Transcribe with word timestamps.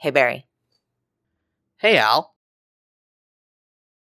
Hey, 0.00 0.08
Barry. 0.08 0.46
Hey, 1.76 1.98
Al. 1.98 2.34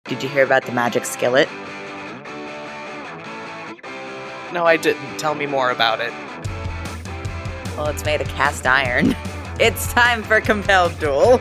Did 0.04 0.22
you 0.22 0.28
hear 0.28 0.44
about 0.44 0.64
the 0.64 0.70
magic 0.70 1.04
skillet? 1.04 1.48
No, 4.52 4.64
I 4.64 4.76
didn't. 4.80 5.18
Tell 5.18 5.34
me 5.34 5.46
more 5.46 5.72
about 5.72 5.98
it. 6.00 6.12
Well, 7.76 7.88
it's 7.88 8.04
made 8.04 8.20
of 8.20 8.28
cast 8.28 8.64
iron. 8.66 9.16
It's 9.60 9.92
time 9.92 10.22
for 10.22 10.40
Compelled 10.40 10.98
Duel. 10.98 11.38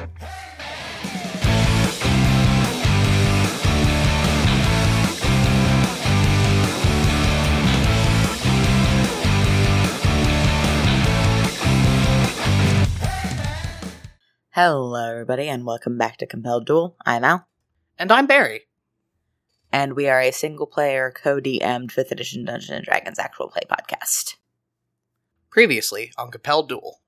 Hello, 14.63 15.09
everybody, 15.09 15.47
and 15.49 15.65
welcome 15.65 15.97
back 15.97 16.17
to 16.17 16.27
Compelled 16.27 16.67
Duel. 16.67 16.95
I'm 17.03 17.23
Al, 17.23 17.47
And 17.97 18.11
I'm 18.11 18.27
Barry. 18.27 18.67
and 19.71 19.95
we 19.95 20.07
are 20.07 20.21
a 20.21 20.29
single 20.29 20.67
player, 20.67 21.11
co 21.11 21.39
DM'd 21.41 21.89
5th 21.89 22.11
edition 22.11 22.45
Dungeons 22.45 22.69
and 22.69 22.85
Dragons 22.85 23.17
actual 23.17 23.47
play 23.47 23.63
podcast. 23.67 24.35
Previously 25.49 26.11
on 26.15 26.29
Compelled 26.29 26.69
Duel. 26.69 26.99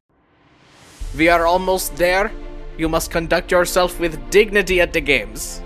We 1.16 1.30
are 1.30 1.46
almost 1.46 1.96
there. 1.96 2.32
You 2.76 2.90
must 2.90 3.12
conduct 3.12 3.52
yourself 3.52 4.00
with 4.00 4.32
dignity 4.32 4.82
at 4.82 4.92
the 4.92 5.02
games. 5.02 5.62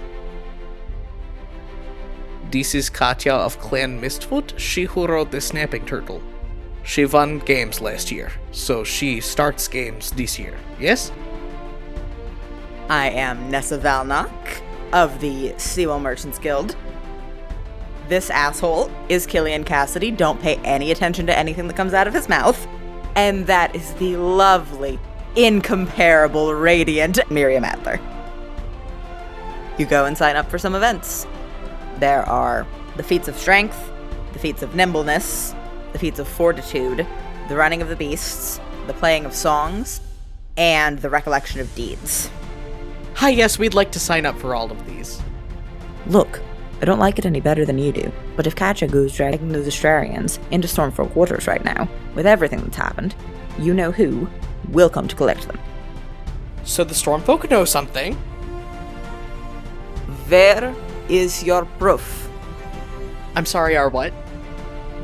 This 2.51 2.75
is 2.75 2.89
Katya 2.89 3.31
of 3.31 3.59
Clan 3.59 4.01
Mistfoot, 4.01 4.59
she 4.59 4.83
who 4.83 5.07
wrote 5.07 5.31
the 5.31 5.39
Snapping 5.39 5.85
Turtle. 5.85 6.21
She 6.83 7.05
won 7.05 7.39
games 7.39 7.79
last 7.79 8.11
year, 8.11 8.33
so 8.51 8.83
she 8.83 9.21
starts 9.21 9.69
games 9.69 10.11
this 10.11 10.37
year, 10.37 10.57
yes? 10.81 11.13
I 12.89 13.09
am 13.09 13.51
Nessa 13.51 13.77
Valnock 13.77 14.61
of 14.93 15.19
the 15.19 15.53
Sewell 15.57 15.99
Merchants 15.99 16.39
Guild. 16.39 16.77
This 18.07 18.29
asshole 18.29 18.89
is 19.09 19.25
Killian 19.25 19.65
Cassidy. 19.65 20.09
Don't 20.09 20.41
pay 20.41 20.55
any 20.63 20.91
attention 20.91 21.27
to 21.27 21.37
anything 21.37 21.67
that 21.67 21.75
comes 21.75 21.93
out 21.93 22.07
of 22.07 22.13
his 22.13 22.29
mouth. 22.29 22.65
And 23.17 23.45
that 23.47 23.75
is 23.75 23.93
the 23.95 24.15
lovely, 24.15 24.97
incomparable, 25.35 26.53
radiant 26.53 27.19
Miriam 27.29 27.65
Adler. 27.65 27.99
You 29.77 29.85
go 29.85 30.05
and 30.05 30.17
sign 30.17 30.37
up 30.37 30.49
for 30.49 30.57
some 30.57 30.73
events. 30.73 31.27
There 31.99 32.23
are 32.23 32.65
the 32.95 33.03
feats 33.03 33.27
of 33.27 33.37
strength, 33.37 33.91
the 34.31 34.39
feats 34.39 34.61
of 34.61 34.75
nimbleness, 34.75 35.53
the 35.91 35.99
feats 35.99 36.19
of 36.19 36.27
fortitude, 36.29 37.05
the 37.49 37.55
running 37.57 37.81
of 37.81 37.89
the 37.89 37.97
beasts, 37.97 38.61
the 38.85 38.93
playing 38.93 39.25
of 39.25 39.33
songs, 39.33 39.99
and 40.55 40.99
the 40.99 41.09
recollection 41.09 41.59
of 41.59 41.75
deeds. 41.75 42.29
Hi, 43.17 43.29
yes, 43.29 43.57
we'd 43.57 43.73
like 43.73 43.91
to 43.93 43.99
sign 43.99 44.27
up 44.27 44.37
for 44.37 44.53
all 44.53 44.71
of 44.71 44.85
these. 44.85 45.19
Look, 46.05 46.39
I 46.83 46.85
don't 46.85 46.99
like 46.99 47.17
it 47.17 47.25
any 47.25 47.41
better 47.41 47.65
than 47.65 47.79
you 47.79 47.91
do, 47.91 48.11
but 48.35 48.45
if 48.45 48.55
Katya 48.55 48.87
goes 48.89 49.17
dragging 49.17 49.49
those 49.49 49.65
Astrarians 49.65 50.37
into 50.51 50.67
Stormfall 50.67 51.11
Quarters 51.13 51.47
right 51.47 51.65
now, 51.65 51.89
with 52.13 52.27
everything 52.27 52.61
that's 52.61 52.77
happened, 52.77 53.15
you 53.57 53.73
know 53.73 53.91
who 53.91 54.29
will 54.69 54.87
come 54.87 55.07
to 55.07 55.15
collect 55.15 55.47
them. 55.47 55.59
So 56.63 56.83
the 56.83 56.93
Stormfolk 56.93 57.49
know 57.49 57.65
something. 57.65 58.13
Where 60.29 60.75
is 61.09 61.43
your 61.43 61.65
proof? 61.79 62.29
I'm 63.35 63.47
sorry, 63.47 63.75
our 63.75 63.89
what? 63.89 64.13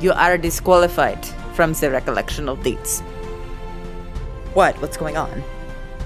You 0.02 0.12
are 0.12 0.38
disqualified 0.38 1.26
from 1.56 1.74
the 1.74 1.90
recollection 1.90 2.48
of 2.48 2.62
deeds. 2.62 3.00
What? 4.54 4.80
What's 4.84 4.98
going 4.98 5.18
on? 5.18 5.44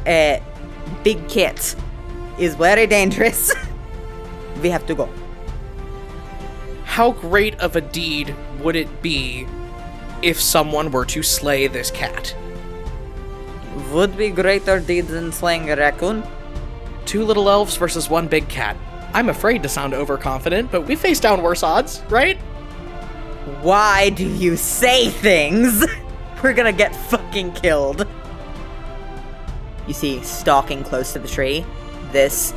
Uh, 0.08 0.39
Big 1.03 1.28
Kit 1.28 1.75
is 2.38 2.56
very 2.56 2.88
dangerous. 2.88 3.54
we 4.62 4.70
have 4.70 4.86
to 4.88 4.96
go. 4.96 5.10
How 6.84 7.12
great 7.12 7.56
of 7.60 7.76
a 7.76 7.82
deed 7.82 8.36
would 8.59 8.75
it 8.75 9.02
be 9.02 9.48
if 10.22 10.40
someone 10.40 10.92
were 10.92 11.06
to 11.06 11.22
slay 11.22 11.68
this 11.68 11.92
cat? 11.92 12.36
Would 13.92 14.18
be 14.18 14.30
greater 14.31 14.80
deed 14.80 15.08
than 15.08 15.31
slaying 15.31 15.70
a 15.70 15.76
raccoon. 15.76 16.24
Two 17.06 17.24
little 17.24 17.50
elves 17.50 17.78
versus 17.78 18.09
one 18.09 18.28
big 18.28 18.50
cat. 18.50 18.76
I'm 19.14 19.30
afraid 19.30 19.64
to 19.64 19.70
sound 19.70 19.94
overconfident, 19.94 20.72
but 20.72 20.81
we 20.81 20.96
face 20.96 21.20
down 21.20 21.42
worse 21.42 21.64
odds, 21.64 22.02
right? 22.09 22.38
Why 23.62 24.09
do 24.09 24.28
you 24.28 24.58
say 24.58 25.09
things? 25.09 25.86
We're 26.44 26.53
gonna 26.53 26.74
get 26.74 26.96
fucking 26.96 27.53
killed. 27.53 28.06
You 29.88 29.94
see, 29.94 30.22
stalking 30.22 30.84
close 30.84 31.14
to 31.14 31.20
the 31.20 31.28
tree, 31.28 31.66
this 32.12 32.53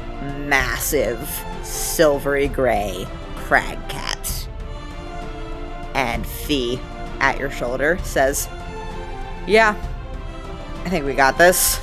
massive, 0.46 1.28
silvery 1.62 2.48
gray 2.48 3.06
crag 3.36 3.78
cat. 3.88 4.48
And 5.94 6.26
Fee, 6.26 6.80
at 7.20 7.38
your 7.38 7.50
shoulder, 7.50 7.98
says, 8.02 8.48
Yeah, 9.46 9.74
I 10.84 10.88
think 10.88 11.04
we 11.04 11.14
got 11.14 11.36
this. 11.36 11.80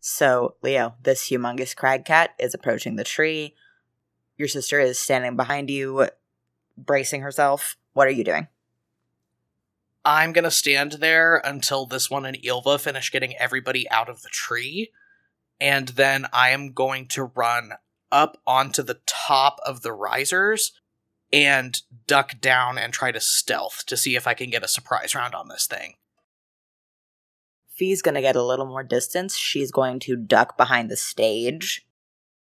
So, 0.00 0.54
Leo, 0.62 0.94
this 1.02 1.28
humongous 1.28 1.76
crag 1.76 2.04
cat 2.04 2.30
is 2.38 2.54
approaching 2.54 2.96
the 2.96 3.04
tree. 3.04 3.54
Your 4.38 4.48
sister 4.48 4.80
is 4.80 4.98
standing 4.98 5.36
behind 5.36 5.68
you, 5.68 6.08
bracing 6.76 7.22
herself. 7.22 7.76
What 7.92 8.06
are 8.06 8.12
you 8.12 8.24
doing? 8.24 8.48
I'm 10.06 10.32
gonna 10.32 10.52
stand 10.52 10.92
there 10.92 11.42
until 11.44 11.84
this 11.84 12.08
one 12.08 12.24
and 12.24 12.40
Ilva 12.40 12.78
finish 12.78 13.10
getting 13.10 13.36
everybody 13.38 13.90
out 13.90 14.08
of 14.08 14.22
the 14.22 14.28
tree, 14.28 14.92
and 15.60 15.88
then 15.88 16.26
I 16.32 16.50
am 16.50 16.72
going 16.72 17.08
to 17.08 17.24
run 17.24 17.72
up 18.12 18.40
onto 18.46 18.84
the 18.84 19.00
top 19.04 19.58
of 19.66 19.82
the 19.82 19.92
risers 19.92 20.70
and 21.32 21.82
duck 22.06 22.40
down 22.40 22.78
and 22.78 22.92
try 22.92 23.10
to 23.10 23.20
stealth 23.20 23.82
to 23.86 23.96
see 23.96 24.14
if 24.14 24.28
I 24.28 24.34
can 24.34 24.48
get 24.48 24.62
a 24.62 24.68
surprise 24.68 25.16
round 25.16 25.34
on 25.34 25.48
this 25.48 25.66
thing. 25.66 25.94
Fee's 27.74 28.00
gonna 28.00 28.22
get 28.22 28.36
a 28.36 28.44
little 28.44 28.66
more 28.66 28.84
distance. 28.84 29.36
She's 29.36 29.72
going 29.72 29.98
to 30.00 30.14
duck 30.14 30.56
behind 30.56 30.88
the 30.88 30.96
stage, 30.96 31.84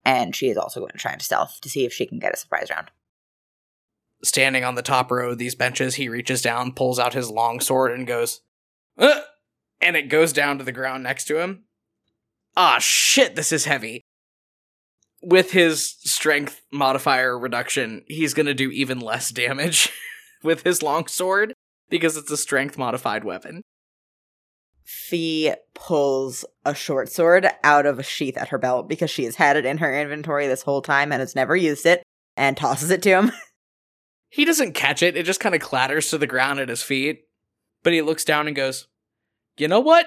and 0.02 0.34
she 0.34 0.48
is 0.48 0.56
also 0.56 0.80
going 0.80 0.92
to 0.92 0.98
try 0.98 1.14
to 1.14 1.22
stealth 1.22 1.60
to 1.60 1.68
see 1.68 1.84
if 1.84 1.92
she 1.92 2.06
can 2.06 2.20
get 2.20 2.32
a 2.32 2.38
surprise 2.38 2.70
round. 2.70 2.90
Standing 4.22 4.64
on 4.64 4.74
the 4.74 4.82
top 4.82 5.10
row 5.10 5.30
of 5.30 5.38
these 5.38 5.54
benches, 5.54 5.94
he 5.94 6.08
reaches 6.08 6.42
down, 6.42 6.72
pulls 6.72 6.98
out 6.98 7.14
his 7.14 7.30
long 7.30 7.60
sword, 7.60 7.92
and 7.92 8.06
goes, 8.06 8.40
"Ugh!" 8.98 9.24
and 9.80 9.96
it 9.96 10.08
goes 10.08 10.32
down 10.32 10.58
to 10.58 10.64
the 10.64 10.72
ground 10.72 11.02
next 11.02 11.24
to 11.26 11.38
him. 11.38 11.64
Ah, 12.56 12.78
shit, 12.78 13.34
this 13.36 13.52
is 13.52 13.64
heavy. 13.64 14.02
With 15.22 15.52
his 15.52 15.96
strength 16.00 16.62
modifier 16.72 17.38
reduction, 17.38 18.04
he's 18.08 18.34
gonna 18.34 18.54
do 18.54 18.70
even 18.70 19.00
less 19.00 19.30
damage 19.30 19.90
with 20.42 20.62
his 20.64 20.82
long 20.82 21.06
sword 21.06 21.54
because 21.88 22.16
it's 22.16 22.30
a 22.30 22.36
strength 22.36 22.76
modified 22.76 23.24
weapon. 23.24 23.62
Fee 24.84 25.52
pulls 25.74 26.44
a 26.64 26.74
short 26.74 27.10
sword 27.10 27.48
out 27.62 27.86
of 27.86 27.98
a 27.98 28.02
sheath 28.02 28.36
at 28.36 28.48
her 28.48 28.58
belt 28.58 28.88
because 28.88 29.10
she 29.10 29.24
has 29.24 29.36
had 29.36 29.56
it 29.56 29.64
in 29.64 29.78
her 29.78 29.94
inventory 29.98 30.46
this 30.46 30.62
whole 30.62 30.82
time 30.82 31.12
and 31.12 31.20
has 31.20 31.36
never 31.36 31.54
used 31.54 31.86
it, 31.86 32.02
and 32.36 32.56
tosses 32.56 32.90
it 32.90 33.02
to 33.02 33.10
him. 33.10 33.32
He 34.30 34.44
doesn't 34.44 34.74
catch 34.74 35.02
it, 35.02 35.16
it 35.16 35.26
just 35.26 35.40
kind 35.40 35.56
of 35.56 35.60
clatters 35.60 36.08
to 36.10 36.18
the 36.18 36.26
ground 36.26 36.60
at 36.60 36.68
his 36.68 36.82
feet. 36.82 37.26
But 37.82 37.92
he 37.92 38.00
looks 38.00 38.24
down 38.24 38.46
and 38.46 38.56
goes, 38.56 38.86
You 39.56 39.68
know 39.68 39.80
what? 39.80 40.06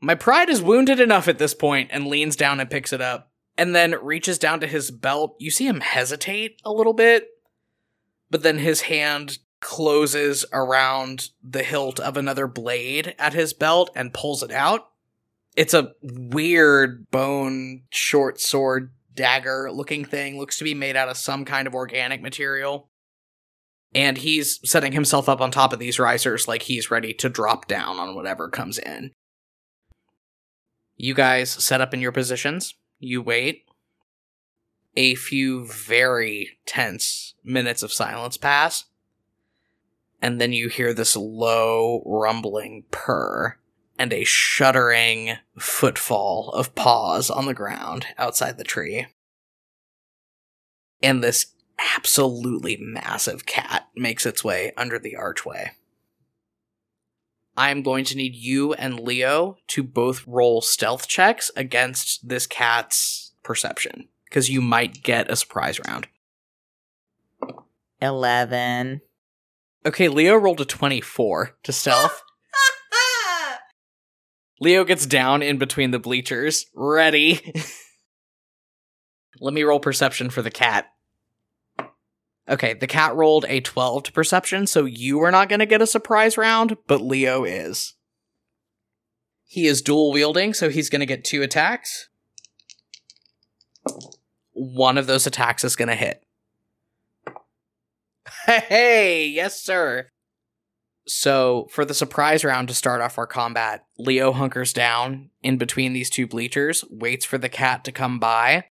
My 0.00 0.14
pride 0.14 0.48
is 0.48 0.62
wounded 0.62 0.98
enough 0.98 1.28
at 1.28 1.38
this 1.38 1.52
point, 1.52 1.90
and 1.92 2.06
leans 2.06 2.36
down 2.36 2.58
and 2.58 2.70
picks 2.70 2.92
it 2.92 3.02
up. 3.02 3.30
And 3.58 3.74
then 3.74 4.02
reaches 4.02 4.38
down 4.38 4.60
to 4.60 4.66
his 4.66 4.90
belt. 4.90 5.36
You 5.38 5.50
see 5.50 5.66
him 5.66 5.80
hesitate 5.80 6.62
a 6.64 6.72
little 6.72 6.94
bit, 6.94 7.28
but 8.30 8.42
then 8.42 8.58
his 8.58 8.82
hand 8.82 9.38
closes 9.60 10.46
around 10.54 11.28
the 11.42 11.62
hilt 11.62 12.00
of 12.00 12.16
another 12.16 12.46
blade 12.46 13.14
at 13.18 13.34
his 13.34 13.52
belt 13.52 13.90
and 13.94 14.14
pulls 14.14 14.42
it 14.42 14.50
out. 14.50 14.88
It's 15.54 15.74
a 15.74 15.92
weird 16.00 17.10
bone 17.10 17.82
short 17.90 18.40
sword 18.40 18.92
dagger 19.14 19.70
looking 19.70 20.06
thing, 20.06 20.38
looks 20.38 20.56
to 20.58 20.64
be 20.64 20.72
made 20.72 20.96
out 20.96 21.10
of 21.10 21.18
some 21.18 21.44
kind 21.44 21.66
of 21.66 21.74
organic 21.74 22.22
material 22.22 22.88
and 23.94 24.18
he's 24.18 24.60
setting 24.68 24.92
himself 24.92 25.28
up 25.28 25.40
on 25.40 25.50
top 25.50 25.72
of 25.72 25.78
these 25.78 25.98
risers 25.98 26.46
like 26.46 26.62
he's 26.62 26.90
ready 26.90 27.12
to 27.14 27.28
drop 27.28 27.66
down 27.66 27.98
on 27.98 28.14
whatever 28.14 28.48
comes 28.48 28.78
in. 28.78 29.12
You 30.96 31.14
guys 31.14 31.50
set 31.50 31.80
up 31.80 31.94
in 31.94 32.00
your 32.00 32.12
positions. 32.12 32.74
You 32.98 33.22
wait. 33.22 33.64
A 34.96 35.14
few 35.14 35.66
very 35.66 36.58
tense 36.66 37.34
minutes 37.42 37.82
of 37.82 37.92
silence 37.92 38.36
pass. 38.36 38.84
And 40.22 40.40
then 40.40 40.52
you 40.52 40.68
hear 40.68 40.92
this 40.92 41.16
low, 41.16 42.02
rumbling 42.04 42.84
purr 42.90 43.56
and 43.98 44.12
a 44.12 44.24
shuddering 44.24 45.36
footfall 45.58 46.50
of 46.54 46.74
paws 46.74 47.30
on 47.30 47.46
the 47.46 47.54
ground 47.54 48.06
outside 48.18 48.58
the 48.58 48.64
tree. 48.64 49.06
And 51.02 51.24
this 51.24 51.54
absolutely 51.96 52.76
massive 52.80 53.46
cat 53.46 53.88
makes 53.94 54.26
its 54.26 54.44
way 54.44 54.72
under 54.76 54.98
the 54.98 55.16
archway. 55.16 55.72
I'm 57.56 57.82
going 57.82 58.04
to 58.06 58.16
need 58.16 58.34
you 58.34 58.72
and 58.74 59.00
Leo 59.00 59.56
to 59.68 59.82
both 59.82 60.26
roll 60.26 60.60
stealth 60.60 61.08
checks 61.08 61.50
against 61.56 62.28
this 62.28 62.46
cat's 62.46 63.32
perception 63.42 64.08
because 64.24 64.48
you 64.48 64.60
might 64.60 65.02
get 65.02 65.30
a 65.30 65.36
surprise 65.36 65.80
round. 65.86 66.06
11. 68.00 69.00
Okay, 69.84 70.08
Leo 70.08 70.36
rolled 70.36 70.60
a 70.60 70.64
24 70.64 71.56
to 71.62 71.72
stealth. 71.72 72.22
Leo 74.60 74.84
gets 74.84 75.06
down 75.06 75.42
in 75.42 75.58
between 75.58 75.90
the 75.90 75.98
bleachers, 75.98 76.66
ready. 76.74 77.54
Let 79.40 79.54
me 79.54 79.62
roll 79.62 79.80
perception 79.80 80.30
for 80.30 80.42
the 80.42 80.50
cat. 80.50 80.86
Okay, 82.50 82.74
the 82.74 82.88
cat 82.88 83.14
rolled 83.14 83.46
a 83.48 83.60
12 83.60 84.02
to 84.04 84.12
perception, 84.12 84.66
so 84.66 84.84
you 84.84 85.22
are 85.22 85.30
not 85.30 85.48
going 85.48 85.60
to 85.60 85.66
get 85.66 85.80
a 85.80 85.86
surprise 85.86 86.36
round, 86.36 86.76
but 86.88 87.00
Leo 87.00 87.44
is. 87.44 87.94
He 89.46 89.66
is 89.66 89.82
dual 89.82 90.10
wielding, 90.12 90.52
so 90.52 90.68
he's 90.68 90.90
going 90.90 91.00
to 91.00 91.06
get 91.06 91.24
two 91.24 91.42
attacks. 91.42 92.08
One 94.52 94.98
of 94.98 95.06
those 95.06 95.26
attacks 95.26 95.64
is 95.64 95.76
going 95.76 95.88
to 95.88 95.94
hit. 95.94 96.22
Hey, 98.46 99.28
yes, 99.28 99.62
sir. 99.62 100.08
So, 101.06 101.68
for 101.70 101.84
the 101.84 101.94
surprise 101.94 102.44
round 102.44 102.68
to 102.68 102.74
start 102.74 103.00
off 103.00 103.18
our 103.18 103.26
combat, 103.26 103.84
Leo 103.98 104.32
hunkers 104.32 104.72
down 104.72 105.30
in 105.42 105.58
between 105.58 105.92
these 105.92 106.10
two 106.10 106.26
bleachers, 106.26 106.84
waits 106.90 107.24
for 107.24 107.38
the 107.38 107.48
cat 107.48 107.84
to 107.84 107.92
come 107.92 108.18
by, 108.18 108.64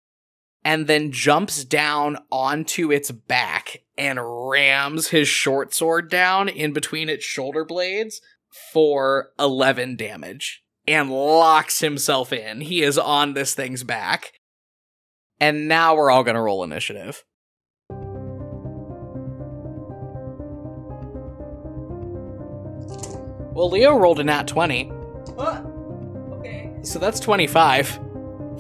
and 0.63 0.88
then 0.88 1.12
jumps 1.12 1.63
down 1.63 2.18
onto 2.31 2.92
its 2.92 3.12
back 3.12 3.83
and 3.98 4.19
rams 4.50 5.09
his 5.09 5.27
short 5.27 5.74
sword 5.74 6.09
down 6.09 6.50
in 6.50 6.74
between 6.74 7.09
its 7.09 7.24
shoulder 7.24 7.63
blades 7.65 8.21
for 8.71 9.30
11 9.39 9.95
damage 9.95 10.63
and 10.88 11.12
locks 11.12 11.80
himself 11.80 12.31
in. 12.31 12.62
He 12.62 12.81
is 12.81 12.98
on 12.98 13.33
this 13.33 13.54
thing's 13.54 13.83
back. 13.83 14.33
And 15.39 15.68
now 15.68 15.95
we're 15.95 16.09
all 16.09 16.24
going 16.24 16.36
to 16.36 16.42
roll 16.42 16.63
initiative. 16.63 17.24
Well, 23.54 23.69
Leo 23.71 23.98
rolled 23.98 24.19
a 24.19 24.24
nat 24.24 24.48
20, 24.48 24.92
Okay. 25.39 26.71
so 26.83 27.00
that's 27.00 27.19
25. 27.19 28.00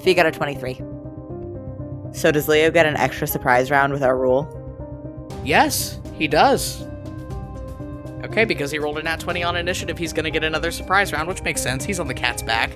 Fee 0.01 0.13
got 0.15 0.25
a 0.25 0.31
23. 0.31 0.81
So 2.17 2.31
does 2.31 2.47
Leo 2.47 2.71
get 2.71 2.87
an 2.87 2.97
extra 2.97 3.27
surprise 3.27 3.69
round 3.69 3.93
with 3.93 4.01
our 4.01 4.17
rule? 4.17 4.49
Yes, 5.45 5.99
he 6.15 6.27
does. 6.27 6.83
Okay, 8.23 8.43
because 8.43 8.71
he 8.71 8.79
rolled 8.79 8.97
a 8.97 9.03
nat 9.03 9.19
20 9.19 9.43
on 9.43 9.55
initiative, 9.55 9.99
he's 9.99 10.13
gonna 10.13 10.31
get 10.31 10.43
another 10.43 10.71
surprise 10.71 11.13
round, 11.13 11.27
which 11.27 11.43
makes 11.43 11.61
sense. 11.61 11.85
He's 11.85 11.99
on 11.99 12.07
the 12.07 12.15
cat's 12.15 12.41
back. 12.41 12.71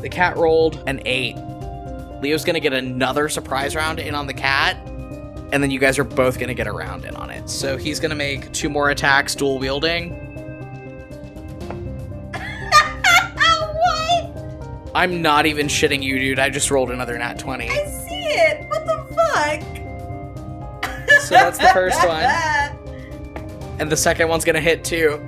The 0.00 0.08
cat 0.10 0.38
rolled 0.38 0.82
an 0.86 1.02
8. 1.04 1.36
Leo's 2.22 2.42
gonna 2.42 2.58
get 2.58 2.72
another 2.72 3.28
surprise 3.28 3.76
round 3.76 3.98
in 3.98 4.14
on 4.14 4.26
the 4.26 4.32
cat, 4.32 4.78
and 5.52 5.62
then 5.62 5.70
you 5.70 5.78
guys 5.78 5.98
are 5.98 6.04
both 6.04 6.38
gonna 6.38 6.54
get 6.54 6.66
a 6.66 6.72
round 6.72 7.04
in 7.04 7.14
on 7.16 7.28
it. 7.28 7.50
So 7.50 7.76
he's 7.76 8.00
gonna 8.00 8.14
make 8.14 8.50
two 8.52 8.70
more 8.70 8.88
attacks, 8.88 9.34
dual 9.34 9.58
wielding. 9.58 10.12
what? 13.92 14.32
I'm 14.94 15.20
not 15.20 15.44
even 15.44 15.66
shitting 15.66 16.02
you, 16.02 16.18
dude. 16.18 16.38
I 16.38 16.48
just 16.48 16.70
rolled 16.70 16.90
another 16.90 17.18
nat 17.18 17.38
20. 17.38 17.68
see 17.68 17.74
it. 17.74 17.78
What 17.78 17.88
the 17.88 17.97
fuck? 19.38 19.62
So 21.22 21.34
that's 21.34 21.58
the 21.58 21.68
first 21.68 22.06
one. 22.06 22.24
And 23.80 23.92
the 23.92 23.96
second 23.96 24.28
one's 24.28 24.44
gonna 24.44 24.60
hit 24.60 24.82
too. 24.82 25.20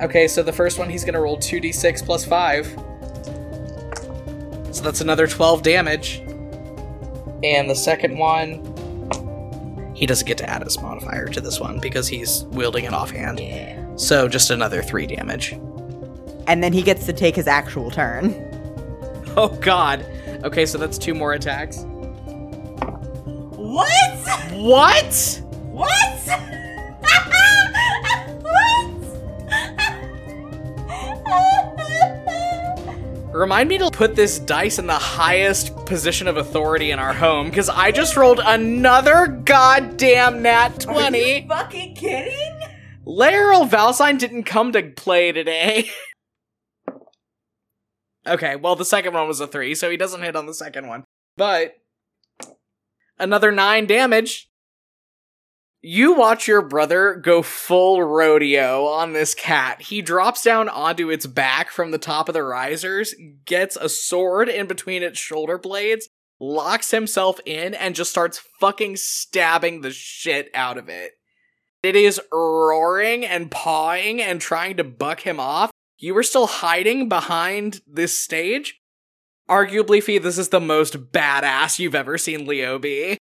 Okay, 0.00 0.28
so 0.28 0.44
the 0.44 0.52
first 0.52 0.78
one 0.78 0.88
he's 0.88 1.04
gonna 1.04 1.20
roll 1.20 1.36
2d6 1.36 2.04
plus 2.04 2.24
5. 2.24 2.66
So 4.70 4.82
that's 4.82 5.00
another 5.00 5.26
12 5.26 5.62
damage. 5.62 6.22
And 7.42 7.68
the 7.68 7.74
second 7.74 8.16
one, 8.16 8.62
he 9.94 10.06
doesn't 10.06 10.26
get 10.26 10.38
to 10.38 10.48
add 10.48 10.62
his 10.62 10.80
modifier 10.80 11.26
to 11.26 11.40
this 11.40 11.58
one 11.58 11.80
because 11.80 12.06
he's 12.06 12.44
wielding 12.44 12.84
it 12.84 12.92
offhand. 12.92 13.40
Yeah. 13.40 13.84
So 13.96 14.28
just 14.28 14.50
another 14.50 14.80
3 14.80 15.08
damage. 15.08 15.52
And 16.46 16.62
then 16.62 16.72
he 16.72 16.82
gets 16.82 17.06
to 17.06 17.12
take 17.12 17.34
his 17.34 17.48
actual 17.48 17.90
turn. 17.90 18.34
Oh 19.36 19.48
god. 19.48 20.06
Okay, 20.44 20.64
so 20.64 20.78
that's 20.78 20.96
two 20.96 21.12
more 21.12 21.32
attacks. 21.32 21.84
What? 23.74 23.88
What? 24.52 25.42
What? 25.72 25.90
Remind 33.34 33.68
me 33.68 33.78
to 33.78 33.90
put 33.90 34.14
this 34.14 34.38
dice 34.38 34.78
in 34.78 34.86
the 34.86 34.92
highest 34.92 35.74
position 35.86 36.28
of 36.28 36.36
authority 36.36 36.92
in 36.92 37.00
our 37.00 37.12
home 37.12 37.50
because 37.50 37.68
I 37.68 37.90
just 37.90 38.16
rolled 38.16 38.40
another 38.44 39.26
goddamn 39.26 40.42
nat 40.42 40.78
20. 40.78 41.48
fucking 41.48 41.96
kidding? 41.96 42.60
Laeral 43.04 43.68
Valsine 43.68 44.20
didn't 44.20 44.44
come 44.44 44.70
to 44.70 44.84
play 44.84 45.32
today. 45.32 45.90
okay, 48.28 48.54
well, 48.54 48.76
the 48.76 48.84
second 48.84 49.14
one 49.14 49.26
was 49.26 49.40
a 49.40 49.48
three, 49.48 49.74
so 49.74 49.90
he 49.90 49.96
doesn't 49.96 50.22
hit 50.22 50.36
on 50.36 50.46
the 50.46 50.54
second 50.54 50.86
one. 50.86 51.02
But 51.36 51.74
another 53.18 53.52
nine 53.52 53.86
damage. 53.86 54.50
You 55.86 56.14
watch 56.14 56.48
your 56.48 56.62
brother 56.62 57.14
go 57.14 57.42
full 57.42 58.02
rodeo 58.02 58.86
on 58.86 59.12
this 59.12 59.34
cat. 59.34 59.82
He 59.82 60.00
drops 60.00 60.42
down 60.42 60.70
onto 60.70 61.10
its 61.10 61.26
back 61.26 61.70
from 61.70 61.90
the 61.90 61.98
top 61.98 62.28
of 62.28 62.32
the 62.32 62.42
risers, 62.42 63.14
gets 63.44 63.76
a 63.76 63.90
sword 63.90 64.48
in 64.48 64.66
between 64.66 65.02
its 65.02 65.18
shoulder 65.18 65.58
blades, 65.58 66.08
locks 66.40 66.90
himself 66.90 67.38
in, 67.44 67.74
and 67.74 67.94
just 67.94 68.10
starts 68.10 68.40
fucking 68.60 68.96
stabbing 68.96 69.82
the 69.82 69.90
shit 69.90 70.50
out 70.54 70.78
of 70.78 70.88
it. 70.88 71.12
It 71.82 71.96
is 71.96 72.18
roaring 72.32 73.26
and 73.26 73.50
pawing 73.50 74.22
and 74.22 74.40
trying 74.40 74.78
to 74.78 74.84
buck 74.84 75.20
him 75.20 75.38
off. 75.38 75.70
You 75.98 76.14
were 76.14 76.22
still 76.22 76.46
hiding 76.46 77.10
behind 77.10 77.82
this 77.86 78.18
stage. 78.18 78.80
Arguably, 79.48 80.02
Fee, 80.02 80.18
this 80.18 80.38
is 80.38 80.48
the 80.48 80.60
most 80.60 81.12
badass 81.12 81.78
you've 81.78 81.94
ever 81.94 82.16
seen 82.16 82.46
Leo 82.46 82.78
be. 82.78 83.18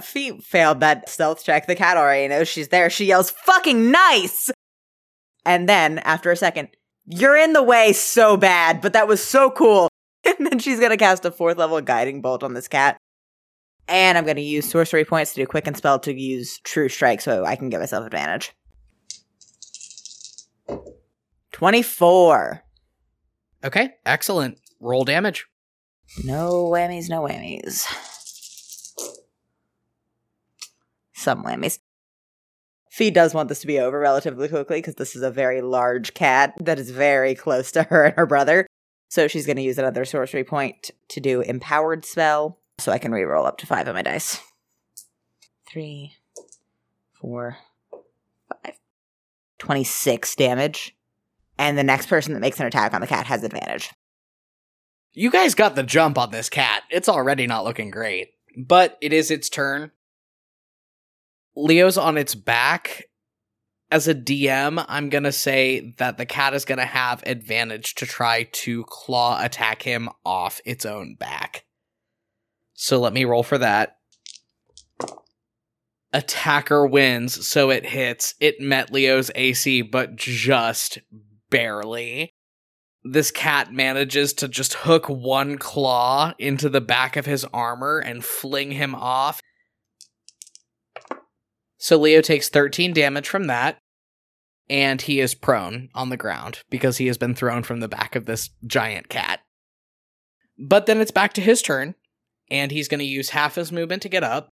Fee 0.00 0.38
failed 0.40 0.80
that 0.80 1.08
stealth 1.08 1.44
check. 1.44 1.66
The 1.66 1.76
cat 1.76 1.96
already 1.96 2.28
knows 2.28 2.48
she's 2.48 2.68
there. 2.68 2.90
She 2.90 3.04
yells, 3.06 3.30
fucking 3.30 3.90
nice! 3.90 4.50
And 5.44 5.68
then, 5.68 5.98
after 6.00 6.30
a 6.30 6.36
second, 6.36 6.68
you're 7.06 7.36
in 7.36 7.52
the 7.52 7.62
way 7.62 7.92
so 7.92 8.36
bad, 8.36 8.80
but 8.80 8.92
that 8.92 9.08
was 9.08 9.22
so 9.22 9.50
cool. 9.50 9.88
And 10.24 10.46
then 10.46 10.58
she's 10.58 10.78
gonna 10.78 10.98
cast 10.98 11.24
a 11.24 11.30
fourth 11.30 11.56
level 11.56 11.80
guiding 11.80 12.20
bolt 12.20 12.42
on 12.42 12.52
this 12.52 12.68
cat. 12.68 12.98
And 13.86 14.18
I'm 14.18 14.26
gonna 14.26 14.40
use 14.40 14.68
sorcery 14.68 15.04
points 15.04 15.32
to 15.32 15.40
do 15.40 15.46
quicken 15.46 15.74
spell 15.74 15.98
to 16.00 16.12
use 16.12 16.58
true 16.64 16.88
strike 16.88 17.22
so 17.22 17.44
I 17.44 17.56
can 17.56 17.70
give 17.70 17.80
myself 17.80 18.04
advantage. 18.04 18.52
24. 21.52 22.62
Okay, 23.64 23.94
excellent. 24.04 24.58
Roll 24.80 25.04
damage. 25.04 25.46
No 26.24 26.64
whammies, 26.72 27.08
no 27.08 27.22
whammies. 27.22 27.86
Some 31.12 31.44
whammies. 31.44 31.78
Fee 32.90 33.10
does 33.10 33.34
want 33.34 33.48
this 33.48 33.60
to 33.60 33.66
be 33.66 33.78
over 33.78 33.98
relatively 33.98 34.48
quickly 34.48 34.78
because 34.78 34.94
this 34.94 35.14
is 35.14 35.22
a 35.22 35.30
very 35.30 35.60
large 35.60 36.14
cat 36.14 36.54
that 36.60 36.78
is 36.78 36.90
very 36.90 37.34
close 37.34 37.70
to 37.72 37.82
her 37.90 38.04
and 38.04 38.16
her 38.16 38.26
brother. 38.26 38.66
So 39.08 39.28
she's 39.28 39.46
going 39.46 39.56
to 39.56 39.62
use 39.62 39.78
another 39.78 40.04
sorcery 40.04 40.44
point 40.44 40.90
to 41.08 41.20
do 41.20 41.40
empowered 41.40 42.04
spell 42.04 42.58
so 42.78 42.92
I 42.92 42.98
can 42.98 43.12
reroll 43.12 43.46
up 43.46 43.58
to 43.58 43.66
five 43.66 43.88
on 43.88 43.94
my 43.94 44.02
dice. 44.02 44.40
Three, 45.66 46.14
four, 47.20 47.58
five. 48.48 48.74
26 49.58 50.34
damage. 50.36 50.94
And 51.58 51.76
the 51.76 51.84
next 51.84 52.06
person 52.06 52.34
that 52.34 52.40
makes 52.40 52.60
an 52.60 52.66
attack 52.66 52.94
on 52.94 53.00
the 53.00 53.06
cat 53.06 53.26
has 53.26 53.42
advantage. 53.42 53.90
You 55.12 55.30
guys 55.30 55.54
got 55.54 55.74
the 55.74 55.82
jump 55.82 56.18
on 56.18 56.30
this 56.30 56.48
cat. 56.48 56.82
It's 56.90 57.08
already 57.08 57.46
not 57.46 57.64
looking 57.64 57.90
great. 57.90 58.30
But 58.56 58.98
it 59.00 59.12
is 59.12 59.30
its 59.30 59.48
turn. 59.48 59.92
Leo's 61.56 61.98
on 61.98 62.16
its 62.16 62.34
back. 62.34 63.04
As 63.90 64.06
a 64.06 64.14
DM, 64.14 64.84
I'm 64.86 65.08
going 65.08 65.24
to 65.24 65.32
say 65.32 65.94
that 65.96 66.18
the 66.18 66.26
cat 66.26 66.52
is 66.52 66.66
going 66.66 66.78
to 66.78 66.84
have 66.84 67.22
advantage 67.24 67.94
to 67.96 68.06
try 68.06 68.42
to 68.42 68.84
claw 68.84 69.42
attack 69.42 69.82
him 69.82 70.10
off 70.26 70.60
its 70.66 70.84
own 70.84 71.14
back. 71.14 71.64
So 72.74 73.00
let 73.00 73.14
me 73.14 73.24
roll 73.24 73.42
for 73.42 73.58
that. 73.58 73.96
Attacker 76.12 76.86
wins, 76.86 77.46
so 77.46 77.70
it 77.70 77.86
hits. 77.86 78.34
It 78.40 78.60
met 78.60 78.92
Leo's 78.92 79.30
AC, 79.34 79.82
but 79.82 80.16
just 80.16 80.98
barely. 81.50 82.34
This 83.04 83.30
cat 83.30 83.72
manages 83.72 84.32
to 84.34 84.48
just 84.48 84.74
hook 84.74 85.08
one 85.08 85.56
claw 85.58 86.34
into 86.38 86.68
the 86.68 86.80
back 86.80 87.16
of 87.16 87.26
his 87.26 87.44
armor 87.52 87.98
and 87.98 88.24
fling 88.24 88.72
him 88.72 88.94
off. 88.94 89.40
So 91.78 91.96
Leo 91.96 92.20
takes 92.20 92.48
13 92.48 92.92
damage 92.92 93.28
from 93.28 93.46
that. 93.46 93.78
and 94.70 95.00
he 95.02 95.20
is 95.20 95.34
prone 95.34 95.88
on 95.94 96.10
the 96.10 96.16
ground 96.16 96.60
because 96.70 96.98
he 96.98 97.06
has 97.06 97.18
been 97.18 97.34
thrown 97.34 97.62
from 97.62 97.80
the 97.80 97.88
back 97.88 98.14
of 98.14 98.26
this 98.26 98.50
giant 98.66 99.08
cat. 99.08 99.40
But 100.58 100.86
then 100.86 101.00
it's 101.00 101.10
back 101.10 101.32
to 101.34 101.40
his 101.40 101.62
turn, 101.62 101.94
and 102.50 102.70
he's 102.70 102.88
going 102.88 102.98
to 102.98 103.04
use 103.04 103.30
half 103.30 103.54
his 103.54 103.72
movement 103.72 104.02
to 104.02 104.08
get 104.08 104.24
up. 104.24 104.50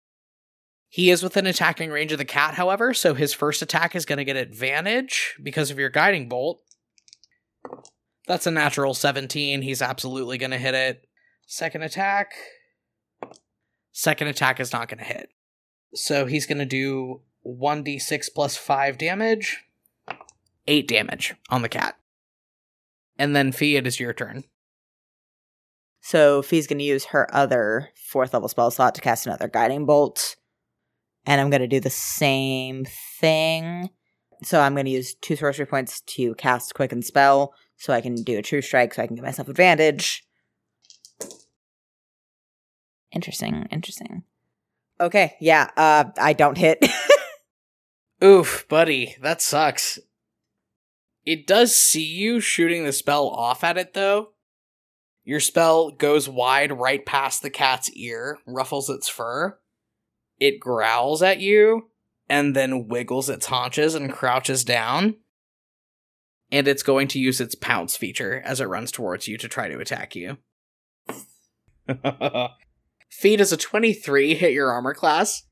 He 0.88 1.10
is 1.10 1.22
within 1.22 1.46
attacking 1.46 1.90
range 1.90 2.12
of 2.12 2.18
the 2.18 2.24
cat, 2.24 2.54
however, 2.54 2.94
so 2.94 3.14
his 3.14 3.32
first 3.32 3.62
attack 3.62 3.96
is 3.96 4.04
going 4.04 4.18
to 4.18 4.24
get 4.24 4.36
advantage 4.36 5.34
because 5.42 5.70
of 5.70 5.78
your 5.78 5.90
guiding 5.90 6.28
bolt. 6.28 6.60
That's 8.26 8.46
a 8.46 8.50
natural 8.50 8.94
17. 8.94 9.62
He's 9.62 9.82
absolutely 9.82 10.38
going 10.38 10.50
to 10.50 10.58
hit 10.58 10.74
it. 10.74 11.06
Second 11.46 11.82
attack. 11.82 12.32
Second 13.92 14.28
attack 14.28 14.60
is 14.60 14.72
not 14.72 14.88
going 14.88 14.98
to 14.98 15.04
hit. 15.04 15.28
So 15.94 16.26
he's 16.26 16.46
going 16.46 16.58
to 16.58 16.64
do 16.64 17.20
1d6 17.46 18.28
plus 18.34 18.56
5 18.56 18.98
damage. 18.98 19.64
8 20.66 20.88
damage 20.88 21.34
on 21.50 21.62
the 21.62 21.68
cat. 21.68 21.96
And 23.18 23.36
then 23.36 23.52
Fee, 23.52 23.76
it 23.76 23.86
is 23.86 24.00
your 24.00 24.12
turn. 24.12 24.44
So 26.00 26.42
Fee's 26.42 26.66
going 26.66 26.78
to 26.78 26.84
use 26.84 27.06
her 27.06 27.32
other 27.34 27.90
fourth 27.94 28.34
level 28.34 28.48
spell 28.48 28.70
slot 28.70 28.94
to 28.94 29.00
cast 29.00 29.26
another 29.26 29.48
guiding 29.48 29.86
bolt. 29.86 30.36
And 31.26 31.40
I'm 31.40 31.50
going 31.50 31.62
to 31.62 31.68
do 31.68 31.80
the 31.80 31.90
same 31.90 32.84
thing. 33.20 33.90
So 34.42 34.60
I'm 34.60 34.74
going 34.74 34.86
to 34.86 34.90
use 34.90 35.14
two 35.14 35.36
sorcery 35.36 35.66
points 35.66 36.00
to 36.02 36.34
cast 36.34 36.74
Quicken 36.74 37.02
Spell 37.02 37.54
so 37.76 37.92
I 37.92 38.00
can 38.00 38.14
do 38.16 38.38
a 38.38 38.42
true 38.42 38.62
strike 38.62 38.94
so 38.94 39.02
I 39.02 39.06
can 39.06 39.16
give 39.16 39.24
myself 39.24 39.48
advantage. 39.48 40.24
Interesting, 43.12 43.66
interesting. 43.70 44.24
Okay, 45.00 45.34
yeah, 45.40 45.70
uh 45.76 46.04
I 46.18 46.32
don't 46.32 46.58
hit. 46.58 46.84
Oof, 48.24 48.66
buddy, 48.68 49.16
that 49.20 49.42
sucks. 49.42 49.98
It 51.24 51.46
does 51.46 51.74
see 51.74 52.04
you 52.04 52.40
shooting 52.40 52.84
the 52.84 52.92
spell 52.92 53.28
off 53.28 53.64
at 53.64 53.78
it 53.78 53.94
though. 53.94 54.30
Your 55.24 55.40
spell 55.40 55.90
goes 55.90 56.28
wide 56.28 56.78
right 56.78 57.04
past 57.04 57.42
the 57.42 57.50
cat's 57.50 57.90
ear, 57.92 58.38
ruffles 58.46 58.90
its 58.90 59.08
fur. 59.08 59.58
It 60.38 60.60
growls 60.60 61.22
at 61.22 61.40
you 61.40 61.88
and 62.28 62.54
then 62.54 62.88
wiggles 62.88 63.28
its 63.30 63.46
haunches 63.46 63.94
and 63.94 64.12
crouches 64.12 64.64
down 64.64 65.16
and 66.50 66.68
it's 66.68 66.82
going 66.82 67.08
to 67.08 67.18
use 67.18 67.40
its 67.40 67.54
pounce 67.54 67.96
feature 67.96 68.42
as 68.44 68.60
it 68.60 68.68
runs 68.68 68.92
towards 68.92 69.28
you 69.28 69.36
to 69.38 69.48
try 69.48 69.68
to 69.68 69.78
attack 69.78 70.14
you. 70.14 70.38
Fee 73.10 73.34
is 73.34 73.52
a 73.52 73.56
23 73.56 74.34
hit 74.34 74.52
your 74.52 74.70
armor 74.70 74.94
class. 74.94 75.42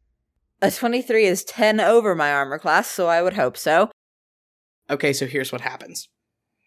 a 0.60 0.70
23 0.70 1.24
is 1.24 1.44
10 1.44 1.80
over 1.80 2.14
my 2.14 2.32
armor 2.32 2.58
class, 2.58 2.90
so 2.90 3.08
I 3.08 3.22
would 3.22 3.34
hope 3.34 3.56
so. 3.56 3.90
Okay, 4.90 5.12
so 5.12 5.26
here's 5.26 5.52
what 5.52 5.60
happens. 5.60 6.08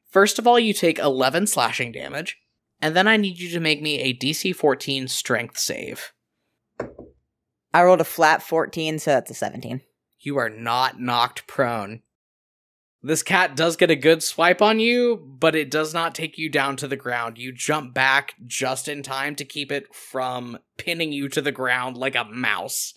First 0.10 0.39
of 0.39 0.48
all, 0.48 0.60
you 0.60 0.74
take 0.74 1.00
11 1.00 1.48
slashing 1.48 1.91
damage, 1.91 2.38
and 2.82 2.96
then 2.96 3.08
I 3.08 3.17
need 3.17 3.39
you 3.39 3.50
to 3.50 3.60
make 3.60 3.82
me 3.82 4.00
a 4.00 4.17
DC 4.17 4.55
14 4.55 5.08
strength 5.08 5.58
save. 5.58 6.13
I 7.74 7.84
rolled 7.84 8.01
a 8.01 8.05
flat 8.05 8.41
14, 8.41 9.00
so 9.00 9.12
that's 9.12 9.32
a 9.32 9.34
17. 9.34 9.82
You 10.20 10.38
are 10.38 10.50
not 10.50 11.00
knocked 11.00 11.46
prone. 11.46 12.01
This 13.05 13.21
cat 13.21 13.55
does 13.55 13.75
get 13.75 13.91
a 13.91 13.95
good 13.95 14.24
swipe 14.24 14.63
on 14.63 14.79
you, 14.79 15.17
but 15.39 15.53
it 15.53 15.69
does 15.69 15.93
not 15.93 16.15
take 16.15 16.39
you 16.39 16.50
down 16.50 16.75
to 16.77 16.88
the 16.88 16.95
ground. 16.95 17.38
You 17.38 17.51
jump 17.51 17.93
back 17.93 18.33
just 18.47 18.88
in 18.88 19.03
time 19.03 19.35
to 19.35 19.45
keep 19.45 19.71
it 19.71 19.93
from 19.93 20.57
pinning 20.79 21.13
you 21.13 21.29
to 21.29 21.39
the 21.39 21.51
ground 21.51 21.97
like 21.97 22.15
a 22.15 22.24
mouse. 22.24 22.95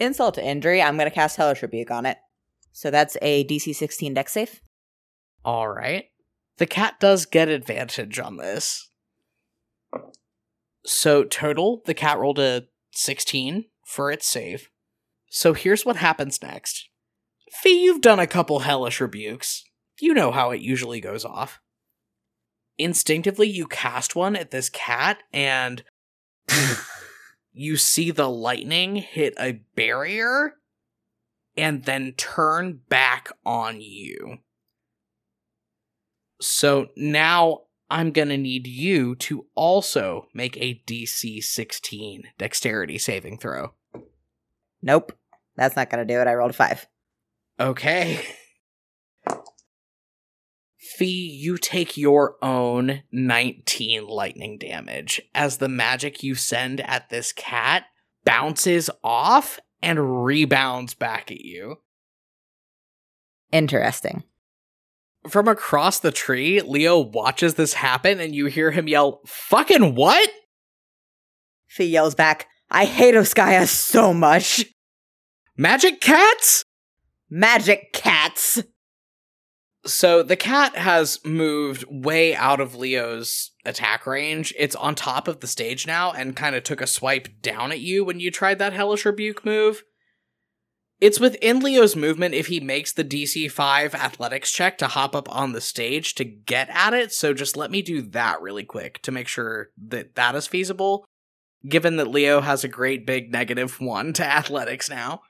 Insult 0.00 0.36
to 0.36 0.46
injury, 0.46 0.80
I'm 0.80 0.96
going 0.96 1.10
to 1.10 1.14
cast 1.14 1.36
Hellish 1.36 1.60
Rebuke 1.60 1.90
on 1.90 2.06
it. 2.06 2.16
So 2.72 2.90
that's 2.90 3.18
a 3.20 3.44
DC 3.44 3.74
16 3.74 4.14
Dex 4.14 4.32
save. 4.32 4.62
All 5.44 5.68
right. 5.68 6.06
The 6.56 6.66
cat 6.66 6.98
does 6.98 7.26
get 7.26 7.50
advantage 7.50 8.18
on 8.18 8.38
this. 8.38 8.88
So, 10.86 11.22
total, 11.22 11.82
the 11.84 11.92
cat 11.92 12.18
rolled 12.18 12.38
a 12.38 12.68
16 12.92 13.66
for 13.84 14.10
its 14.10 14.26
save. 14.26 14.70
So, 15.28 15.52
here's 15.52 15.84
what 15.84 15.96
happens 15.96 16.40
next 16.40 16.88
Fee, 17.62 17.84
you've 17.84 18.02
done 18.02 18.18
a 18.18 18.26
couple 18.26 18.60
hellish 18.60 19.00
rebukes. 19.00 19.64
You 20.00 20.12
know 20.12 20.30
how 20.30 20.50
it 20.50 20.60
usually 20.60 21.00
goes 21.00 21.24
off. 21.24 21.60
Instinctively, 22.78 23.48
you 23.48 23.66
cast 23.66 24.14
one 24.14 24.36
at 24.36 24.50
this 24.50 24.68
cat, 24.68 25.22
and 25.32 25.82
you 27.52 27.76
see 27.76 28.10
the 28.10 28.28
lightning 28.28 28.96
hit 28.96 29.34
a 29.40 29.62
barrier 29.74 30.54
and 31.56 31.84
then 31.84 32.12
turn 32.18 32.80
back 32.90 33.30
on 33.46 33.80
you. 33.80 34.38
So 36.40 36.88
now 36.94 37.62
I'm 37.88 38.10
going 38.10 38.28
to 38.28 38.36
need 38.36 38.66
you 38.66 39.14
to 39.16 39.46
also 39.54 40.26
make 40.34 40.58
a 40.58 40.82
DC 40.86 41.42
16 41.42 42.24
dexterity 42.36 42.98
saving 42.98 43.38
throw. 43.38 43.72
Nope. 44.82 45.12
That's 45.56 45.76
not 45.76 45.88
going 45.88 46.06
to 46.06 46.14
do 46.14 46.20
it. 46.20 46.26
I 46.26 46.34
rolled 46.34 46.50
a 46.50 46.54
5. 46.54 46.86
Okay. 47.58 48.20
Fee, 50.78 51.28
you 51.28 51.58
take 51.58 51.96
your 51.96 52.36
own 52.42 53.02
19 53.12 54.06
lightning 54.06 54.58
damage 54.58 55.20
as 55.34 55.58
the 55.58 55.68
magic 55.68 56.22
you 56.22 56.34
send 56.34 56.80
at 56.80 57.10
this 57.10 57.32
cat 57.32 57.84
bounces 58.24 58.88
off 59.02 59.58
and 59.82 60.24
rebounds 60.24 60.94
back 60.94 61.30
at 61.30 61.40
you. 61.40 61.76
Interesting. 63.52 64.24
From 65.28 65.48
across 65.48 65.98
the 65.98 66.12
tree, 66.12 66.60
Leo 66.60 66.98
watches 66.98 67.54
this 67.54 67.74
happen 67.74 68.20
and 68.20 68.34
you 68.34 68.46
hear 68.46 68.70
him 68.70 68.86
yell, 68.88 69.20
Fucking 69.26 69.94
what? 69.94 70.30
Fee 71.66 71.86
yells 71.86 72.14
back, 72.14 72.46
I 72.70 72.84
hate 72.84 73.14
Oskaya 73.14 73.66
so 73.66 74.14
much. 74.14 74.66
Magic 75.56 76.00
cats? 76.00 76.65
Magic 77.28 77.92
cats. 77.92 78.62
So 79.84 80.22
the 80.22 80.36
cat 80.36 80.76
has 80.76 81.20
moved 81.24 81.84
way 81.88 82.34
out 82.34 82.60
of 82.60 82.74
Leo's 82.74 83.52
attack 83.64 84.06
range. 84.06 84.52
It's 84.58 84.74
on 84.74 84.94
top 84.94 85.28
of 85.28 85.40
the 85.40 85.46
stage 85.46 85.86
now 85.86 86.12
and 86.12 86.36
kind 86.36 86.56
of 86.56 86.64
took 86.64 86.80
a 86.80 86.86
swipe 86.86 87.40
down 87.40 87.70
at 87.70 87.80
you 87.80 88.04
when 88.04 88.18
you 88.18 88.30
tried 88.30 88.58
that 88.58 88.72
Hellish 88.72 89.04
Rebuke 89.04 89.44
move. 89.44 89.82
It's 90.98 91.20
within 91.20 91.60
Leo's 91.60 91.94
movement 91.94 92.34
if 92.34 92.46
he 92.46 92.58
makes 92.58 92.92
the 92.92 93.04
DC 93.04 93.50
5 93.50 93.94
athletics 93.94 94.50
check 94.50 94.78
to 94.78 94.86
hop 94.86 95.14
up 95.14 95.28
on 95.30 95.52
the 95.52 95.60
stage 95.60 96.14
to 96.14 96.24
get 96.24 96.68
at 96.70 96.94
it, 96.94 97.12
so 97.12 97.34
just 97.34 97.56
let 97.56 97.70
me 97.70 97.82
do 97.82 98.00
that 98.00 98.40
really 98.40 98.64
quick 98.64 99.02
to 99.02 99.12
make 99.12 99.28
sure 99.28 99.68
that 99.76 100.14
that 100.14 100.34
is 100.34 100.46
feasible, 100.46 101.04
given 101.68 101.96
that 101.96 102.08
Leo 102.08 102.40
has 102.40 102.64
a 102.64 102.68
great 102.68 103.06
big 103.06 103.30
negative 103.30 103.78
1 103.78 104.14
to 104.14 104.24
athletics 104.24 104.88
now. 104.88 105.20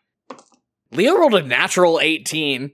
Leo 0.97 1.17
rolled 1.17 1.35
a 1.35 1.43
natural 1.43 2.01
18. 2.01 2.73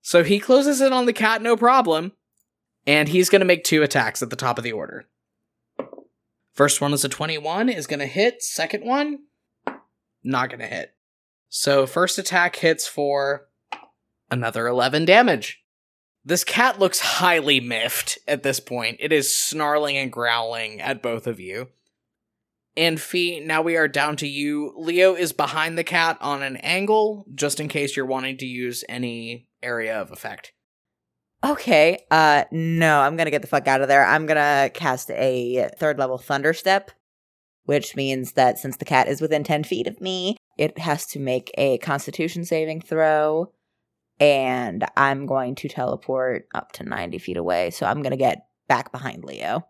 So 0.00 0.24
he 0.24 0.40
closes 0.40 0.80
in 0.80 0.92
on 0.92 1.06
the 1.06 1.12
cat, 1.12 1.42
no 1.42 1.56
problem. 1.56 2.12
And 2.86 3.08
he's 3.08 3.28
going 3.28 3.40
to 3.40 3.46
make 3.46 3.62
two 3.62 3.82
attacks 3.82 4.22
at 4.22 4.30
the 4.30 4.36
top 4.36 4.58
of 4.58 4.64
the 4.64 4.72
order. 4.72 5.06
First 6.52 6.80
one 6.80 6.92
is 6.92 7.04
a 7.04 7.08
21, 7.08 7.68
is 7.68 7.86
going 7.86 8.00
to 8.00 8.06
hit. 8.06 8.42
Second 8.42 8.84
one, 8.84 9.20
not 10.24 10.48
going 10.48 10.60
to 10.60 10.66
hit. 10.66 10.94
So 11.48 11.86
first 11.86 12.18
attack 12.18 12.56
hits 12.56 12.88
for 12.88 13.48
another 14.30 14.66
11 14.66 15.04
damage. 15.04 15.62
This 16.24 16.44
cat 16.44 16.78
looks 16.78 17.00
highly 17.00 17.60
miffed 17.60 18.18
at 18.26 18.42
this 18.42 18.60
point. 18.60 18.96
It 19.00 19.12
is 19.12 19.36
snarling 19.36 19.96
and 19.96 20.12
growling 20.12 20.80
at 20.80 21.02
both 21.02 21.26
of 21.26 21.38
you. 21.38 21.68
And 22.80 22.98
Fee, 22.98 23.40
now 23.40 23.60
we 23.60 23.76
are 23.76 23.88
down 23.88 24.16
to 24.16 24.26
you. 24.26 24.72
Leo 24.74 25.14
is 25.14 25.34
behind 25.34 25.76
the 25.76 25.84
cat 25.84 26.16
on 26.22 26.42
an 26.42 26.56
angle, 26.56 27.26
just 27.34 27.60
in 27.60 27.68
case 27.68 27.94
you're 27.94 28.06
wanting 28.06 28.38
to 28.38 28.46
use 28.46 28.84
any 28.88 29.48
area 29.62 30.00
of 30.00 30.10
effect. 30.10 30.54
Okay, 31.44 32.06
uh, 32.10 32.44
no, 32.50 33.02
I'm 33.02 33.18
gonna 33.18 33.30
get 33.30 33.42
the 33.42 33.48
fuck 33.48 33.68
out 33.68 33.82
of 33.82 33.88
there. 33.88 34.06
I'm 34.06 34.24
gonna 34.24 34.70
cast 34.72 35.10
a 35.10 35.68
third 35.78 35.98
level 35.98 36.16
Thunder 36.16 36.54
Step, 36.54 36.90
which 37.64 37.96
means 37.96 38.32
that 38.32 38.58
since 38.58 38.78
the 38.78 38.86
cat 38.86 39.08
is 39.08 39.20
within 39.20 39.44
10 39.44 39.64
feet 39.64 39.86
of 39.86 40.00
me, 40.00 40.38
it 40.56 40.78
has 40.78 41.04
to 41.08 41.20
make 41.20 41.50
a 41.58 41.76
constitution 41.78 42.46
saving 42.46 42.80
throw. 42.80 43.52
And 44.18 44.86
I'm 44.96 45.26
going 45.26 45.54
to 45.56 45.68
teleport 45.68 46.46
up 46.54 46.72
to 46.72 46.84
90 46.84 47.18
feet 47.18 47.36
away. 47.36 47.72
So 47.72 47.84
I'm 47.84 48.00
gonna 48.00 48.16
get 48.16 48.46
back 48.68 48.90
behind 48.90 49.22
Leo. 49.22 49.66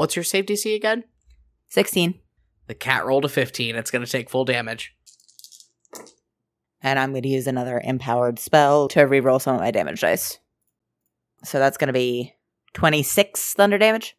What's 0.00 0.16
your 0.16 0.24
save 0.24 0.46
DC 0.46 0.74
again? 0.74 1.04
16. 1.68 2.18
The 2.68 2.74
cat 2.74 3.04
rolled 3.04 3.26
a 3.26 3.28
15. 3.28 3.76
It's 3.76 3.90
going 3.90 4.02
to 4.02 4.10
take 4.10 4.30
full 4.30 4.46
damage. 4.46 4.96
And 6.80 6.98
I'm 6.98 7.10
going 7.10 7.24
to 7.24 7.28
use 7.28 7.46
another 7.46 7.78
empowered 7.84 8.38
spell 8.38 8.88
to 8.88 9.00
reroll 9.00 9.42
some 9.42 9.56
of 9.56 9.60
my 9.60 9.70
damage 9.70 10.00
dice. 10.00 10.38
So 11.44 11.58
that's 11.58 11.76
going 11.76 11.88
to 11.88 11.92
be 11.92 12.34
26 12.72 13.52
thunder 13.52 13.76
damage. 13.76 14.16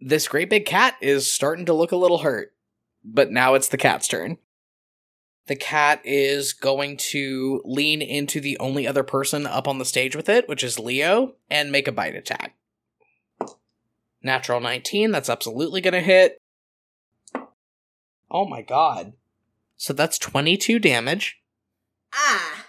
This 0.00 0.28
great 0.28 0.48
big 0.48 0.66
cat 0.66 0.94
is 1.00 1.26
starting 1.26 1.66
to 1.66 1.74
look 1.74 1.90
a 1.90 1.96
little 1.96 2.18
hurt, 2.18 2.52
but 3.02 3.32
now 3.32 3.54
it's 3.54 3.66
the 3.66 3.76
cat's 3.76 4.06
turn. 4.06 4.38
the 5.48 5.56
cat 5.56 6.00
is 6.04 6.52
going 6.52 6.96
to 6.96 7.60
lean 7.64 8.00
into 8.00 8.40
the 8.40 8.56
only 8.58 8.86
other 8.86 9.02
person 9.02 9.48
up 9.48 9.66
on 9.66 9.78
the 9.78 9.84
stage 9.84 10.14
with 10.14 10.28
it, 10.28 10.48
which 10.48 10.62
is 10.62 10.78
Leo, 10.78 11.34
and 11.50 11.72
make 11.72 11.88
a 11.88 11.92
bite 11.92 12.14
attack. 12.14 12.54
Natural 14.22 14.60
19, 14.60 15.10
that's 15.10 15.30
absolutely 15.30 15.80
going 15.80 15.94
to 15.94 16.00
hit. 16.00 16.38
Oh 18.30 18.46
my 18.46 18.62
god. 18.62 19.14
So 19.76 19.92
that's 19.92 20.18
22 20.18 20.78
damage. 20.78 21.40
Ah. 22.12 22.66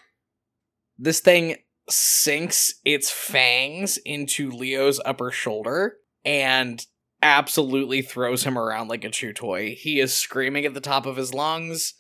This 0.98 1.20
thing 1.20 1.58
sinks 1.90 2.76
its 2.86 3.12
fangs 3.12 3.98
into 4.06 4.50
Leo's 4.50 5.02
upper 5.06 5.30
shoulder 5.30 5.98
and 6.24 6.86
absolutely 7.22 8.02
throws 8.02 8.44
him 8.44 8.58
around 8.58 8.88
like 8.88 9.04
a 9.04 9.10
chew 9.10 9.34
toy. 9.34 9.76
He 9.76 10.00
is 10.00 10.14
screaming 10.14 10.66
at 10.66 10.74
the 10.74 10.82
top 10.82 11.06
of 11.06 11.18
his 11.18 11.34
lungs, 11.34 11.96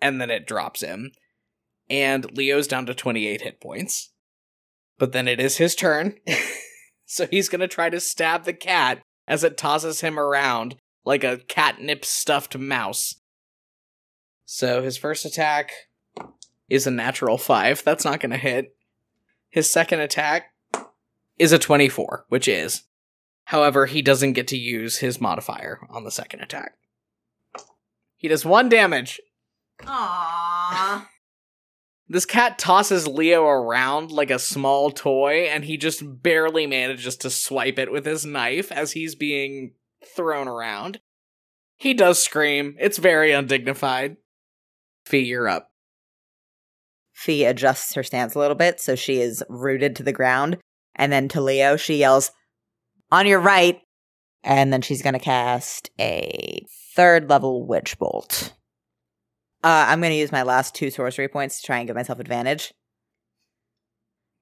and 0.00 0.20
then 0.20 0.30
it 0.30 0.46
drops 0.46 0.80
him. 0.80 1.12
And 1.88 2.36
Leo's 2.36 2.66
down 2.66 2.86
to 2.86 2.94
28 2.94 3.42
hit 3.42 3.60
points. 3.60 4.10
But 4.98 5.12
then 5.12 5.28
it 5.28 5.40
is 5.40 5.56
his 5.56 5.74
turn. 5.74 6.18
so 7.12 7.26
he's 7.26 7.48
going 7.48 7.60
to 7.60 7.66
try 7.66 7.90
to 7.90 7.98
stab 7.98 8.44
the 8.44 8.52
cat 8.52 9.02
as 9.26 9.42
it 9.42 9.56
tosses 9.56 10.00
him 10.00 10.16
around 10.16 10.76
like 11.04 11.24
a 11.24 11.38
catnip 11.48 12.04
stuffed 12.04 12.56
mouse. 12.56 13.16
So 14.44 14.80
his 14.80 14.96
first 14.96 15.24
attack 15.24 15.72
is 16.68 16.86
a 16.86 16.90
natural 16.92 17.36
5. 17.36 17.82
That's 17.82 18.04
not 18.04 18.20
going 18.20 18.30
to 18.30 18.36
hit. 18.36 18.76
His 19.48 19.68
second 19.68 19.98
attack 19.98 20.52
is 21.36 21.50
a 21.50 21.58
24, 21.58 22.26
which 22.28 22.46
is. 22.46 22.84
However, 23.46 23.86
he 23.86 24.02
doesn't 24.02 24.34
get 24.34 24.46
to 24.46 24.56
use 24.56 24.98
his 24.98 25.20
modifier 25.20 25.80
on 25.90 26.04
the 26.04 26.12
second 26.12 26.42
attack. 26.42 26.74
He 28.14 28.28
does 28.28 28.44
one 28.44 28.68
damage. 28.68 29.20
Aww. 29.80 31.06
This 32.12 32.26
cat 32.26 32.58
tosses 32.58 33.06
Leo 33.06 33.44
around 33.44 34.10
like 34.10 34.32
a 34.32 34.40
small 34.40 34.90
toy, 34.90 35.46
and 35.48 35.64
he 35.64 35.76
just 35.76 36.02
barely 36.04 36.66
manages 36.66 37.16
to 37.18 37.30
swipe 37.30 37.78
it 37.78 37.92
with 37.92 38.04
his 38.04 38.26
knife 38.26 38.72
as 38.72 38.90
he's 38.90 39.14
being 39.14 39.74
thrown 40.04 40.48
around. 40.48 40.98
He 41.76 41.94
does 41.94 42.20
scream. 42.20 42.74
It's 42.80 42.98
very 42.98 43.30
undignified. 43.30 44.16
Fee, 45.06 45.20
you're 45.20 45.46
up. 45.46 45.70
Fee 47.12 47.44
adjusts 47.44 47.94
her 47.94 48.02
stance 48.02 48.34
a 48.34 48.40
little 48.40 48.56
bit 48.56 48.80
so 48.80 48.96
she 48.96 49.20
is 49.20 49.44
rooted 49.48 49.94
to 49.94 50.02
the 50.02 50.12
ground. 50.12 50.58
And 50.96 51.12
then 51.12 51.28
to 51.28 51.40
Leo, 51.40 51.76
she 51.76 51.98
yells, 51.98 52.32
On 53.12 53.24
your 53.24 53.38
right. 53.38 53.80
And 54.42 54.72
then 54.72 54.82
she's 54.82 55.02
going 55.02 55.12
to 55.12 55.20
cast 55.20 55.90
a 56.00 56.66
third 56.96 57.30
level 57.30 57.68
Witch 57.68 57.96
Bolt. 58.00 58.52
Uh, 59.62 59.86
I'm 59.88 60.00
going 60.00 60.12
to 60.12 60.16
use 60.18 60.32
my 60.32 60.42
last 60.42 60.74
two 60.74 60.90
sorcery 60.90 61.28
points 61.28 61.60
to 61.60 61.66
try 61.66 61.78
and 61.78 61.86
give 61.86 61.96
myself 61.96 62.18
advantage. 62.18 62.72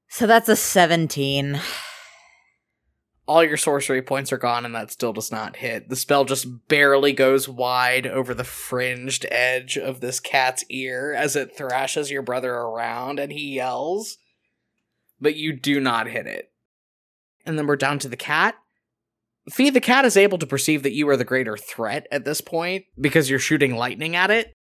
So 0.08 0.26
that's 0.26 0.48
a 0.48 0.56
17. 0.56 1.60
All 3.26 3.44
your 3.44 3.58
sorcery 3.58 4.00
points 4.00 4.32
are 4.32 4.38
gone, 4.38 4.64
and 4.64 4.75
that 4.75 4.90
still 4.90 5.12
does 5.12 5.30
not 5.30 5.56
hit. 5.56 5.90
The 5.90 5.96
spell 5.96 6.25
just 6.25 6.46
barely 6.68 7.12
goes 7.12 7.46
wide 7.46 8.06
over 8.06 8.32
the 8.32 8.44
fringed 8.44 9.26
edge 9.30 9.76
of 9.76 10.00
this 10.00 10.18
cat's 10.18 10.64
ear 10.70 11.12
as 11.12 11.37
it 11.37 11.54
thrashes 11.54 12.10
your 12.10 12.22
brother 12.22 12.54
around 12.54 13.18
and 13.20 13.30
he 13.30 13.54
yells, 13.54 14.16
but 15.20 15.37
you 15.37 15.52
do 15.52 15.78
not 15.78 16.08
hit 16.08 16.26
it. 16.26 16.50
And 17.44 17.58
then 17.58 17.66
we're 17.66 17.76
down 17.76 17.98
to 17.98 18.08
the 18.08 18.16
cat. 18.16 18.54
Fee 19.50 19.68
the 19.68 19.80
cat 19.80 20.06
is 20.06 20.16
able 20.16 20.38
to 20.38 20.46
perceive 20.46 20.82
that 20.82 20.94
you 20.94 21.06
are 21.10 21.16
the 21.16 21.25
greater 21.25 21.56
threat 21.56 22.06
at 22.10 22.25
this 22.25 22.40
point 22.40 22.84
because 22.98 23.28
you're 23.28 23.38
shooting 23.38 23.76
lightning 23.76 24.16
at 24.16 24.30
it. 24.30 24.54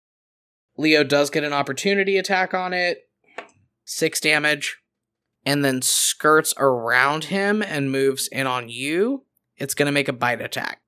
Leo 0.78 1.04
does 1.04 1.30
get 1.30 1.44
an 1.44 1.54
opportunity 1.54 2.18
attack 2.18 2.54
on 2.54 2.74
it. 2.74 3.00
Six 3.86 4.20
damage 4.20 4.78
and 5.46 5.64
then 5.64 5.82
skirts 5.82 6.54
around 6.58 7.26
him 7.26 7.62
and 7.62 7.92
moves 7.92 8.28
in 8.28 8.48
on 8.48 8.68
you, 8.68 9.26
it's 9.58 9.76
going 9.76 9.86
to 9.86 9.92
make 9.92 10.08
a 10.08 10.14
bite 10.14 10.42
attack. 10.42 10.82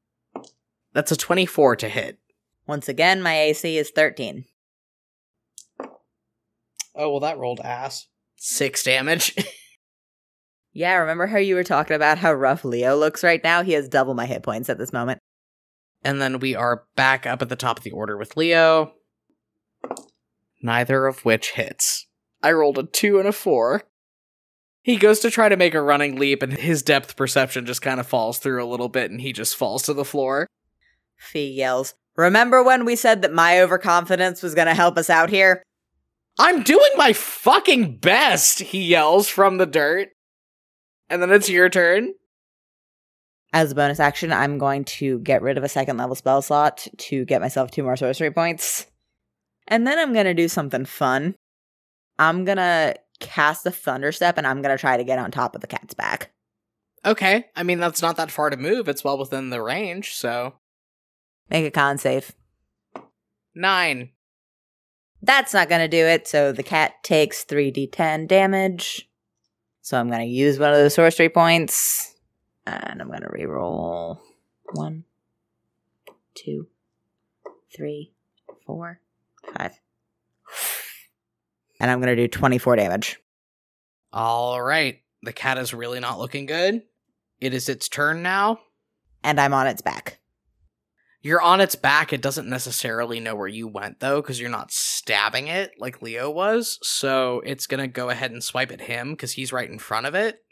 That's 0.93 1.11
a 1.11 1.15
24 1.15 1.75
to 1.77 1.89
hit. 1.89 2.17
Once 2.65 2.89
again, 2.89 3.21
my 3.21 3.37
AC 3.37 3.77
is 3.77 3.91
13. 3.91 4.45
Oh, 6.95 7.11
well, 7.11 7.19
that 7.19 7.37
rolled 7.37 7.59
ass. 7.59 8.07
Six 8.35 8.83
damage. 8.83 9.35
Yeah, 10.73 10.97
remember 10.97 11.25
how 11.25 11.39
you 11.39 11.55
were 11.55 11.63
talking 11.63 11.95
about 11.95 12.19
how 12.19 12.31
rough 12.33 12.63
Leo 12.63 12.95
looks 12.95 13.23
right 13.23 13.43
now? 13.43 13.63
He 13.63 13.71
has 13.71 13.89
double 13.89 14.13
my 14.13 14.27
hit 14.27 14.43
points 14.43 14.69
at 14.69 14.77
this 14.77 14.93
moment. 14.93 15.19
and 16.03 16.21
then 16.21 16.37
we 16.37 16.53
are 16.53 16.83
back 16.95 17.25
up 17.25 17.41
at 17.41 17.49
the 17.49 17.55
top 17.55 17.79
of 17.79 17.83
the 17.83 17.89
order 17.89 18.15
with 18.15 18.37
Leo. 18.37 18.93
Neither 20.61 21.05
of 21.05 21.25
which 21.25 21.51
hits. 21.51 22.07
I 22.41 22.51
rolled 22.51 22.77
a 22.77 22.83
two 22.83 23.19
and 23.19 23.27
a 23.27 23.31
four. 23.31 23.83
He 24.81 24.97
goes 24.97 25.19
to 25.19 25.31
try 25.31 25.49
to 25.49 25.57
make 25.57 25.73
a 25.73 25.81
running 25.81 26.17
leap, 26.17 26.41
and 26.41 26.53
his 26.53 26.81
depth 26.81 27.15
perception 27.15 27.65
just 27.65 27.81
kind 27.81 27.99
of 27.99 28.07
falls 28.07 28.39
through 28.39 28.63
a 28.63 28.67
little 28.67 28.89
bit, 28.89 29.11
and 29.11 29.19
he 29.19 29.33
just 29.33 29.55
falls 29.55 29.83
to 29.83 29.93
the 29.93 30.05
floor. 30.05 30.47
Fee 31.17 31.51
yells, 31.51 31.93
Remember 32.17 32.63
when 32.63 32.83
we 32.83 32.95
said 32.95 33.21
that 33.21 33.31
my 33.31 33.61
overconfidence 33.61 34.41
was 34.41 34.55
going 34.55 34.67
to 34.67 34.73
help 34.73 34.97
us 34.97 35.09
out 35.09 35.29
here? 35.29 35.61
I'm 36.39 36.63
doing 36.63 36.89
my 36.95 37.13
fucking 37.13 37.97
best, 37.97 38.59
he 38.59 38.83
yells 38.83 39.27
from 39.27 39.57
the 39.57 39.65
dirt. 39.65 40.09
And 41.09 41.21
then 41.21 41.31
it's 41.31 41.47
your 41.47 41.69
turn. 41.69 42.13
As 43.53 43.71
a 43.71 43.75
bonus 43.75 43.99
action, 43.99 44.33
I'm 44.33 44.57
going 44.57 44.83
to 44.85 45.19
get 45.19 45.41
rid 45.41 45.57
of 45.57 45.63
a 45.63 45.69
second 45.69 45.97
level 45.97 46.15
spell 46.15 46.41
slot 46.41 46.87
to 46.97 47.23
get 47.25 47.41
myself 47.41 47.71
two 47.71 47.83
more 47.83 47.95
sorcery 47.95 48.31
points. 48.31 48.87
And 49.67 49.85
then 49.85 49.99
I'm 49.99 50.13
going 50.13 50.25
to 50.25 50.33
do 50.33 50.47
something 50.47 50.85
fun. 50.85 51.35
I'm 52.19 52.45
going 52.45 52.57
to 52.57 52.95
cast 53.19 53.65
a 53.65 53.71
thunder 53.71 54.11
step 54.11 54.37
and 54.37 54.47
I'm 54.47 54.61
going 54.61 54.75
to 54.75 54.79
try 54.79 54.97
to 54.97 55.03
get 55.03 55.19
on 55.19 55.31
top 55.31 55.55
of 55.55 55.61
the 55.61 55.67
cat's 55.67 55.93
back. 55.93 56.31
Okay, 57.05 57.45
I 57.55 57.63
mean, 57.63 57.79
that's 57.79 58.01
not 58.01 58.17
that 58.17 58.31
far 58.31 58.49
to 58.49 58.57
move. 58.57 58.89
It's 58.89 59.03
well 59.03 59.17
within 59.17 59.49
the 59.49 59.61
range, 59.61 60.13
so. 60.15 60.55
Make 61.49 61.65
a 61.65 61.71
con 61.71 61.97
save. 61.97 62.33
Nine. 63.55 64.11
That's 65.21 65.53
not 65.53 65.69
going 65.69 65.81
to 65.81 65.87
do 65.87 66.05
it, 66.05 66.27
so 66.27 66.51
the 66.51 66.63
cat 66.63 66.95
takes 67.03 67.45
3d10 67.45 68.27
damage. 68.27 69.09
So 69.81 69.97
I'm 69.97 70.09
going 70.09 70.19
to 70.19 70.25
use 70.25 70.59
one 70.59 70.71
of 70.71 70.77
those 70.77 70.95
sorcery 70.95 71.29
points. 71.29 72.15
And 72.65 73.01
I'm 73.01 73.07
going 73.07 73.21
to 73.21 73.29
reroll 73.29 74.19
one, 74.73 75.05
two, 76.35 76.67
three, 77.73 78.11
four, 78.65 78.99
five. 79.55 79.79
And 81.79 81.91
I'm 81.91 81.99
going 81.99 82.15
to 82.15 82.21
do 82.21 82.27
24 82.27 82.75
damage. 82.75 83.19
All 84.11 84.61
right. 84.61 84.99
The 85.23 85.33
cat 85.33 85.57
is 85.57 85.73
really 85.73 85.99
not 85.99 86.19
looking 86.19 86.45
good. 86.45 86.83
It 87.39 87.53
is 87.53 87.69
its 87.69 87.87
turn 87.87 88.23
now. 88.23 88.59
And 89.23 89.39
I'm 89.39 89.53
on 89.53 89.67
its 89.67 89.81
back. 89.81 90.19
You're 91.21 91.41
on 91.41 91.61
its 91.61 91.75
back. 91.75 92.13
It 92.13 92.21
doesn't 92.21 92.47
necessarily 92.47 93.19
know 93.19 93.35
where 93.35 93.47
you 93.47 93.67
went, 93.67 93.99
though, 93.99 94.21
because 94.21 94.39
you're 94.39 94.49
not 94.49 94.71
stabbing 94.71 95.47
it 95.47 95.71
like 95.77 96.01
Leo 96.01 96.29
was. 96.29 96.79
So 96.81 97.41
it's 97.45 97.67
going 97.67 97.81
to 97.81 97.87
go 97.87 98.09
ahead 98.09 98.31
and 98.31 98.43
swipe 98.43 98.71
at 98.71 98.81
him 98.81 99.11
because 99.11 99.33
he's 99.33 99.51
right 99.51 99.69
in 99.69 99.79
front 99.79 100.05
of 100.05 100.15
it. 100.15 100.43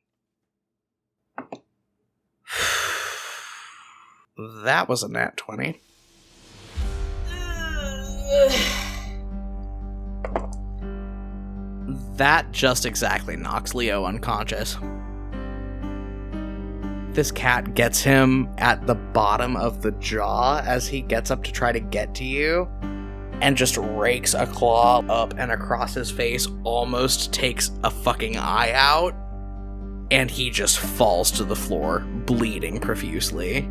that 4.63 4.89
was 4.89 5.03
a 5.03 5.08
nat 5.08 5.38
20. 5.38 5.79
That 12.15 12.51
just 12.51 12.86
exactly 12.86 13.36
knocks 13.36 13.75
Leo 13.75 14.05
unconscious. 14.05 14.77
This 17.12 17.31
cat 17.31 17.75
gets 17.75 18.01
him 18.01 18.49
at 18.58 18.86
the 18.88 18.95
bottom 18.95 19.55
of 19.55 19.81
the 19.81 19.91
jaw 19.93 20.62
as 20.65 20.88
he 20.88 21.01
gets 21.01 21.31
up 21.31 21.43
to 21.43 21.51
try 21.51 21.71
to 21.71 21.79
get 21.79 22.13
to 22.15 22.25
you 22.25 22.67
and 23.41 23.55
just 23.55 23.77
rakes 23.77 24.34
a 24.34 24.45
claw 24.45 25.03
up 25.08 25.34
and 25.38 25.51
across 25.51 25.93
his 25.93 26.12
face, 26.12 26.47
almost 26.63 27.34
takes 27.34 27.71
a 27.84 27.89
fucking 27.89 28.38
eye 28.38 28.71
out, 28.73 29.13
and 30.12 30.29
he 30.29 30.49
just 30.49 30.79
falls 30.79 31.31
to 31.31 31.43
the 31.43 31.55
floor, 31.55 31.99
bleeding 32.25 32.79
profusely. 32.79 33.69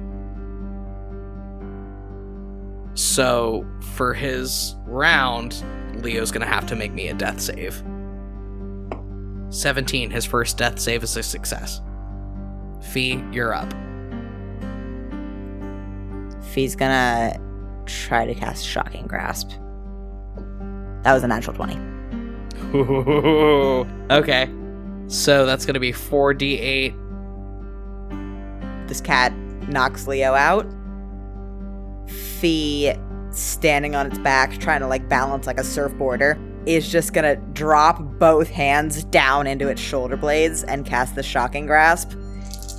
So, 2.94 3.66
for 3.80 4.14
his 4.14 4.76
round, 4.86 5.64
Leo's 6.02 6.30
gonna 6.30 6.46
have 6.46 6.66
to 6.66 6.76
make 6.76 6.92
me 6.92 7.08
a 7.08 7.14
death 7.14 7.40
save. 7.40 7.82
17, 9.54 10.10
his 10.10 10.24
first 10.24 10.58
death 10.58 10.78
save 10.78 11.02
is 11.02 11.16
a 11.16 11.22
success. 11.22 11.80
Fee, 12.80 13.22
you're 13.32 13.54
up. 13.54 13.72
Fee's 16.52 16.76
going 16.76 16.90
to 16.90 17.40
try 17.86 18.26
to 18.26 18.34
cast 18.34 18.66
Shocking 18.66 19.06
Grasp. 19.06 19.50
That 21.02 21.12
was 21.12 21.22
a 21.22 21.28
natural 21.28 21.56
20. 21.56 21.74
okay. 24.10 24.50
So 25.08 25.46
that's 25.46 25.66
going 25.66 25.74
to 25.74 25.80
be 25.80 25.92
4d8. 25.92 26.94
This 28.88 29.00
cat 29.00 29.32
knocks 29.68 30.06
Leo 30.06 30.34
out. 30.34 30.66
Fee 32.08 32.92
standing 33.30 33.94
on 33.94 34.06
its 34.06 34.18
back, 34.18 34.58
trying 34.58 34.80
to 34.80 34.86
like 34.86 35.08
balance 35.08 35.46
like 35.46 35.58
a 35.58 35.62
surfboarder, 35.62 36.38
is 36.66 36.90
just 36.90 37.12
gonna 37.12 37.36
drop 37.52 38.00
both 38.18 38.48
hands 38.48 39.04
down 39.04 39.46
into 39.46 39.68
its 39.68 39.80
shoulder 39.80 40.16
blades 40.16 40.64
and 40.64 40.84
cast 40.84 41.14
the 41.14 41.22
shocking 41.22 41.66
grasp 41.66 42.12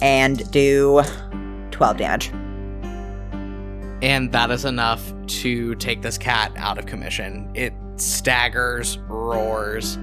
and 0.02 0.50
do 0.52 1.02
12 1.72 1.98
damage. 1.98 2.32
And 4.02 4.32
that 4.32 4.52
is 4.52 4.66
enough 4.66 5.14
to 5.28 5.76
take 5.76 6.02
this 6.02 6.18
cat 6.18 6.52
out 6.58 6.78
of 6.78 6.86
commission. 6.86 7.50
It 7.54 7.74
staggers, 7.96 8.98
roars, 9.08 9.96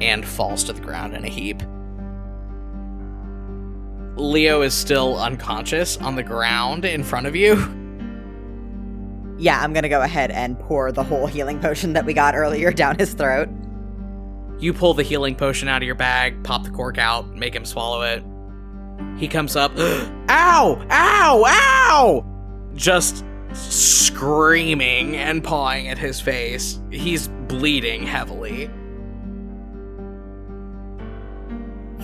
and 0.00 0.26
falls 0.26 0.64
to 0.64 0.72
the 0.72 0.80
ground 0.80 1.14
in 1.14 1.24
a 1.24 1.28
heap. 1.28 1.62
Leo 4.16 4.62
is 4.62 4.74
still 4.74 5.18
unconscious 5.18 5.96
on 5.98 6.16
the 6.16 6.22
ground 6.22 6.84
in 6.84 7.02
front 7.02 7.26
of 7.26 7.36
you. 7.36 7.78
Yeah, 9.42 9.60
I'm 9.60 9.72
gonna 9.72 9.88
go 9.88 10.02
ahead 10.02 10.30
and 10.30 10.56
pour 10.56 10.92
the 10.92 11.02
whole 11.02 11.26
healing 11.26 11.58
potion 11.58 11.94
that 11.94 12.06
we 12.06 12.14
got 12.14 12.36
earlier 12.36 12.70
down 12.82 12.96
his 12.96 13.12
throat. 13.12 13.48
You 14.60 14.72
pull 14.72 14.94
the 14.94 15.02
healing 15.02 15.34
potion 15.34 15.66
out 15.66 15.82
of 15.82 15.86
your 15.86 15.96
bag, 15.96 16.44
pop 16.44 16.62
the 16.62 16.70
cork 16.70 16.96
out, 16.96 17.28
make 17.34 17.52
him 17.52 17.64
swallow 17.64 18.02
it. 18.02 18.22
He 19.18 19.26
comes 19.26 19.56
up, 19.56 19.72
ow, 20.28 20.86
ow, 20.88 21.44
ow! 21.44 22.24
Just 22.76 23.24
screaming 23.52 25.16
and 25.16 25.42
pawing 25.42 25.88
at 25.88 25.98
his 25.98 26.20
face. 26.20 26.80
He's 26.92 27.26
bleeding 27.48 28.04
heavily. 28.04 28.70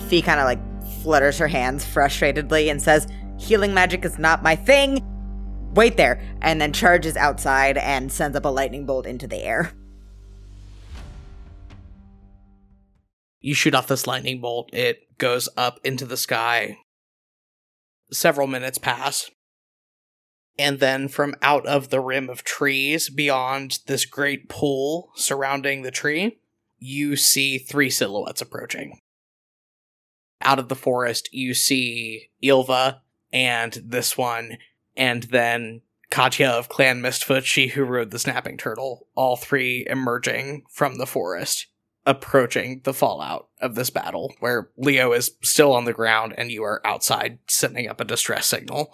Fee 0.09 0.21
kind 0.21 0.41
of 0.41 0.45
like 0.45 0.59
flutters 1.01 1.37
her 1.37 1.47
hands 1.47 1.85
frustratedly 1.85 2.69
and 2.69 2.81
says, 2.81 3.07
Healing 3.37 3.73
magic 3.73 4.03
is 4.03 4.19
not 4.19 4.43
my 4.43 4.57
thing. 4.57 5.01
Wait 5.73 5.97
there. 5.97 6.21
And 6.41 6.59
then 6.59 6.73
charges 6.73 7.15
outside 7.15 7.77
and 7.77 8.11
sends 8.11 8.35
up 8.35 8.45
a 8.45 8.49
lightning 8.49 8.85
bolt 8.85 9.05
into 9.05 9.27
the 9.27 9.43
air. 9.43 9.71
You 13.41 13.53
shoot 13.53 13.73
off 13.73 13.87
this 13.87 14.05
lightning 14.05 14.41
bolt, 14.41 14.69
it 14.73 15.17
goes 15.17 15.47
up 15.55 15.79
into 15.83 16.05
the 16.05 16.17
sky. 16.17 16.77
Several 18.11 18.47
minutes 18.47 18.77
pass. 18.77 19.31
And 20.57 20.79
then 20.79 21.07
from 21.07 21.35
out 21.41 21.65
of 21.65 21.89
the 21.89 22.01
rim 22.01 22.29
of 22.29 22.43
trees 22.43 23.09
beyond 23.09 23.79
this 23.87 24.05
great 24.05 24.49
pool 24.49 25.11
surrounding 25.15 25.83
the 25.83 25.91
tree, 25.91 26.39
you 26.77 27.15
see 27.15 27.57
three 27.57 27.89
silhouettes 27.89 28.41
approaching. 28.41 28.99
Out 30.41 30.59
of 30.59 30.67
the 30.67 30.75
forest, 30.75 31.29
you 31.31 31.53
see 31.53 32.29
Ilva 32.43 32.99
and 33.31 33.81
this 33.85 34.17
one, 34.17 34.57
and 34.99 35.23
then 35.23 35.81
Katya 36.11 36.49
of 36.49 36.69
Clan 36.69 37.01
Mistfoot, 37.01 37.45
she 37.45 37.69
who 37.69 37.83
rode 37.83 38.11
the 38.11 38.19
snapping 38.19 38.57
turtle, 38.57 39.07
all 39.15 39.37
three 39.37 39.87
emerging 39.89 40.63
from 40.69 40.97
the 40.97 41.07
forest, 41.07 41.67
approaching 42.05 42.81
the 42.83 42.93
fallout 42.93 43.47
of 43.61 43.75
this 43.75 43.89
battle, 43.89 44.33
where 44.39 44.69
Leo 44.77 45.13
is 45.13 45.31
still 45.41 45.71
on 45.73 45.85
the 45.85 45.93
ground 45.93 46.33
and 46.37 46.51
you 46.51 46.63
are 46.63 46.85
outside 46.85 47.39
sending 47.47 47.87
up 47.87 48.01
a 48.01 48.05
distress 48.05 48.45
signal. 48.45 48.93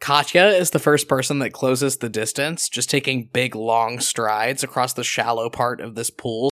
Katya 0.00 0.46
is 0.46 0.70
the 0.70 0.78
first 0.78 1.08
person 1.08 1.40
that 1.40 1.52
closes 1.52 1.98
the 1.98 2.08
distance, 2.08 2.68
just 2.68 2.88
taking 2.88 3.28
big 3.32 3.54
long 3.54 4.00
strides 4.00 4.62
across 4.62 4.94
the 4.94 5.04
shallow 5.04 5.50
part 5.50 5.80
of 5.80 5.94
this 5.94 6.08
pool. 6.08 6.50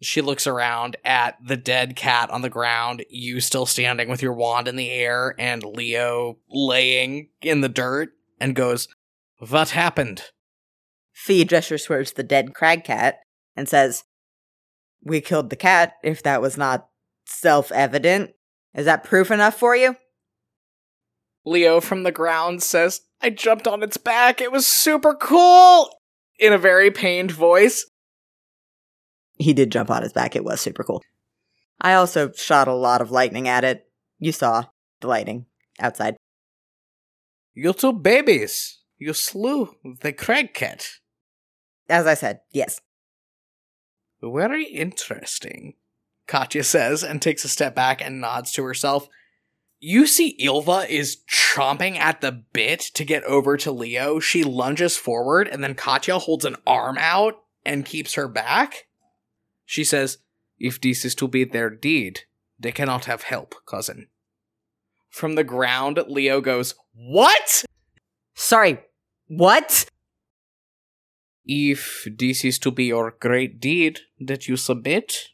She 0.00 0.20
looks 0.20 0.46
around 0.46 0.96
at 1.04 1.36
the 1.44 1.56
dead 1.56 1.96
cat 1.96 2.30
on 2.30 2.42
the 2.42 2.48
ground, 2.48 3.04
you 3.10 3.40
still 3.40 3.66
standing 3.66 4.08
with 4.08 4.22
your 4.22 4.32
wand 4.32 4.68
in 4.68 4.76
the 4.76 4.90
air, 4.90 5.34
and 5.38 5.62
Leo 5.64 6.38
laying 6.48 7.30
in 7.42 7.62
the 7.62 7.68
dirt, 7.68 8.10
and 8.40 8.54
goes, 8.54 8.86
What 9.48 9.70
happened? 9.70 10.22
Fee 11.12 11.44
gestures 11.44 11.84
towards 11.84 12.12
the 12.12 12.22
dead 12.22 12.54
crag 12.54 12.84
cat 12.84 13.18
and 13.56 13.68
says, 13.68 14.04
We 15.02 15.20
killed 15.20 15.50
the 15.50 15.56
cat, 15.56 15.94
if 16.04 16.22
that 16.22 16.40
was 16.40 16.56
not 16.56 16.88
self 17.26 17.72
evident. 17.72 18.30
Is 18.74 18.84
that 18.84 19.02
proof 19.02 19.32
enough 19.32 19.58
for 19.58 19.74
you? 19.74 19.96
Leo 21.44 21.80
from 21.80 22.04
the 22.04 22.12
ground 22.12 22.62
says, 22.62 23.00
I 23.20 23.30
jumped 23.30 23.66
on 23.66 23.82
its 23.82 23.96
back. 23.96 24.40
It 24.40 24.52
was 24.52 24.66
super 24.66 25.14
cool. 25.14 25.90
In 26.38 26.52
a 26.52 26.58
very 26.58 26.92
pained 26.92 27.32
voice. 27.32 27.84
He 29.38 29.52
did 29.52 29.70
jump 29.70 29.90
on 29.90 30.02
his 30.02 30.12
back. 30.12 30.34
It 30.34 30.44
was 30.44 30.60
super 30.60 30.84
cool. 30.84 31.02
I 31.80 31.94
also 31.94 32.32
shot 32.32 32.68
a 32.68 32.74
lot 32.74 33.00
of 33.00 33.10
lightning 33.10 33.48
at 33.48 33.64
it. 33.64 33.88
You 34.18 34.32
saw 34.32 34.64
the 35.00 35.06
lightning 35.06 35.46
outside. 35.78 36.16
You 37.54 37.72
two 37.72 37.92
babies. 37.92 38.78
You 38.98 39.12
slew 39.12 39.76
the 40.00 40.12
crag 40.12 40.54
cat. 40.54 40.88
As 41.88 42.06
I 42.06 42.14
said, 42.14 42.40
yes. 42.50 42.80
Very 44.20 44.64
interesting. 44.64 45.74
Katya 46.26 46.64
says 46.64 47.02
and 47.02 47.22
takes 47.22 47.44
a 47.44 47.48
step 47.48 47.74
back 47.74 48.02
and 48.02 48.20
nods 48.20 48.52
to 48.52 48.64
herself. 48.64 49.08
You 49.80 50.06
see 50.08 50.36
Ilva 50.40 50.88
is 50.88 51.18
chomping 51.30 51.96
at 51.96 52.20
the 52.20 52.32
bit 52.52 52.80
to 52.94 53.04
get 53.04 53.22
over 53.24 53.56
to 53.58 53.70
Leo. 53.70 54.18
She 54.18 54.42
lunges 54.42 54.96
forward 54.96 55.46
and 55.46 55.62
then 55.62 55.74
Katya 55.74 56.18
holds 56.18 56.44
an 56.44 56.56
arm 56.66 56.98
out 56.98 57.34
and 57.64 57.84
keeps 57.84 58.14
her 58.14 58.26
back. 58.26 58.87
She 59.68 59.84
says, 59.84 60.16
If 60.58 60.80
this 60.80 61.04
is 61.04 61.14
to 61.16 61.28
be 61.28 61.44
their 61.44 61.68
deed, 61.68 62.20
they 62.58 62.72
cannot 62.72 63.04
have 63.04 63.24
help, 63.24 63.54
cousin. 63.66 64.08
From 65.10 65.34
the 65.34 65.44
ground, 65.44 66.00
Leo 66.08 66.40
goes, 66.40 66.74
What? 66.94 67.66
Sorry, 68.34 68.78
what? 69.26 69.84
If 71.44 72.08
this 72.18 72.46
is 72.46 72.58
to 72.60 72.70
be 72.70 72.86
your 72.86 73.14
great 73.20 73.60
deed 73.60 74.00
that 74.18 74.48
you 74.48 74.56
submit, 74.56 75.28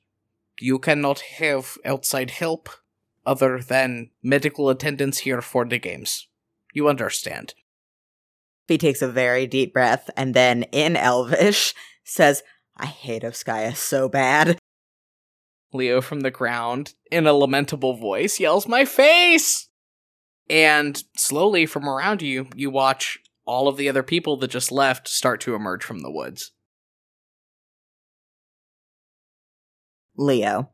you 0.60 0.80
cannot 0.80 1.20
have 1.38 1.78
outside 1.84 2.30
help 2.30 2.68
other 3.24 3.60
than 3.60 4.10
medical 4.20 4.68
attendance 4.68 5.18
here 5.18 5.42
for 5.42 5.64
the 5.64 5.78
games. 5.78 6.26
You 6.72 6.88
understand. 6.88 7.54
He 8.66 8.78
takes 8.78 9.00
a 9.00 9.08
very 9.08 9.46
deep 9.46 9.72
breath 9.72 10.10
and 10.16 10.34
then, 10.34 10.64
in 10.72 10.96
Elvish, 10.96 11.72
says, 12.02 12.42
I 12.76 12.86
hate 12.86 13.22
Oskaya 13.22 13.76
so 13.76 14.08
bad. 14.08 14.58
Leo 15.72 16.00
from 16.00 16.20
the 16.20 16.30
ground, 16.30 16.94
in 17.10 17.26
a 17.26 17.32
lamentable 17.32 17.96
voice, 17.96 18.38
yells, 18.38 18.68
My 18.68 18.84
face! 18.84 19.68
And 20.48 21.02
slowly 21.16 21.66
from 21.66 21.88
around 21.88 22.22
you, 22.22 22.48
you 22.54 22.70
watch 22.70 23.18
all 23.46 23.68
of 23.68 23.76
the 23.76 23.88
other 23.88 24.02
people 24.02 24.36
that 24.38 24.50
just 24.50 24.70
left 24.70 25.08
start 25.08 25.40
to 25.42 25.54
emerge 25.54 25.84
from 25.84 26.00
the 26.00 26.10
woods. 26.10 26.52
Leo, 30.16 30.70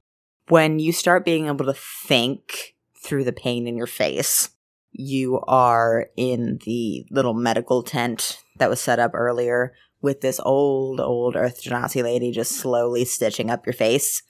when 0.48 0.78
you 0.78 0.92
start 0.92 1.24
being 1.24 1.46
able 1.46 1.64
to 1.64 1.74
think 1.74 2.74
through 3.02 3.24
the 3.24 3.32
pain 3.32 3.66
in 3.66 3.76
your 3.76 3.86
face, 3.86 4.50
you 4.92 5.40
are 5.46 6.08
in 6.16 6.58
the 6.64 7.06
little 7.10 7.34
medical 7.34 7.82
tent 7.82 8.38
that 8.58 8.68
was 8.68 8.80
set 8.80 8.98
up 8.98 9.12
earlier 9.14 9.72
with 10.02 10.20
this 10.20 10.40
old, 10.44 11.00
old 11.00 11.36
Earth 11.36 11.62
Genasi 11.62 12.02
lady 12.02 12.30
just 12.30 12.52
slowly 12.52 13.04
stitching 13.04 13.50
up 13.50 13.66
your 13.66 13.72
face. 13.72 14.22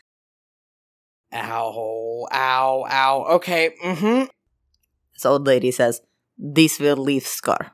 Ow, 1.33 2.27
ow, 2.33 2.87
ow. 2.91 3.25
Okay, 3.37 3.71
mm 3.85 3.97
hmm. 3.97 4.25
This 5.15 5.27
old 5.27 5.47
lady 5.47 5.71
says, 5.71 6.01
This 6.37 6.81
will 6.81 6.97
leave 6.97 7.27
scar. 7.27 7.73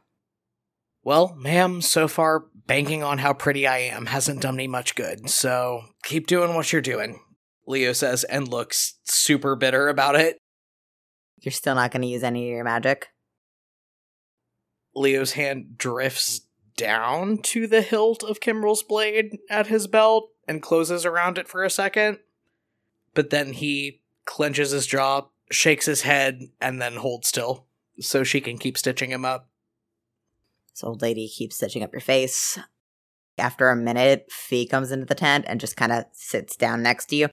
Well, 1.02 1.34
ma'am, 1.36 1.80
so 1.80 2.08
far, 2.08 2.46
banking 2.66 3.02
on 3.02 3.18
how 3.18 3.32
pretty 3.32 3.66
I 3.66 3.78
am 3.78 4.06
hasn't 4.06 4.42
done 4.42 4.56
me 4.56 4.66
much 4.66 4.94
good, 4.96 5.30
so 5.30 5.82
keep 6.02 6.26
doing 6.26 6.54
what 6.54 6.72
you're 6.72 6.82
doing, 6.82 7.20
Leo 7.66 7.92
says 7.92 8.24
and 8.24 8.48
looks 8.48 8.98
super 9.04 9.54
bitter 9.54 9.88
about 9.88 10.16
it. 10.16 10.38
You're 11.40 11.52
still 11.52 11.74
not 11.74 11.92
going 11.92 12.02
to 12.02 12.08
use 12.08 12.24
any 12.24 12.48
of 12.48 12.54
your 12.54 12.64
magic? 12.64 13.08
Leo's 14.94 15.32
hand 15.32 15.76
drifts 15.76 16.45
down 16.76 17.38
to 17.38 17.66
the 17.66 17.82
hilt 17.82 18.22
of 18.22 18.40
Kimbrel's 18.40 18.82
blade 18.82 19.38
at 19.50 19.66
his 19.66 19.86
belt 19.86 20.30
and 20.46 20.62
closes 20.62 21.04
around 21.04 21.38
it 21.38 21.48
for 21.48 21.64
a 21.64 21.70
second. 21.70 22.18
But 23.14 23.30
then 23.30 23.54
he 23.54 24.02
clenches 24.26 24.70
his 24.70 24.86
jaw, 24.86 25.28
shakes 25.50 25.86
his 25.86 26.02
head, 26.02 26.50
and 26.60 26.80
then 26.80 26.96
holds 26.96 27.28
still 27.28 27.66
so 28.00 28.22
she 28.22 28.40
can 28.40 28.58
keep 28.58 28.76
stitching 28.76 29.10
him 29.10 29.24
up. 29.24 29.48
This 30.72 30.84
old 30.84 31.00
lady 31.00 31.28
keeps 31.28 31.56
stitching 31.56 31.82
up 31.82 31.92
your 31.92 32.00
face. 32.00 32.58
After 33.38 33.70
a 33.70 33.76
minute, 33.76 34.30
Fee 34.30 34.66
comes 34.66 34.92
into 34.92 35.06
the 35.06 35.14
tent 35.14 35.44
and 35.48 35.60
just 35.60 35.76
kind 35.76 35.92
of 35.92 36.04
sits 36.12 36.56
down 36.56 36.82
next 36.82 37.06
to 37.06 37.16
you. 37.16 37.28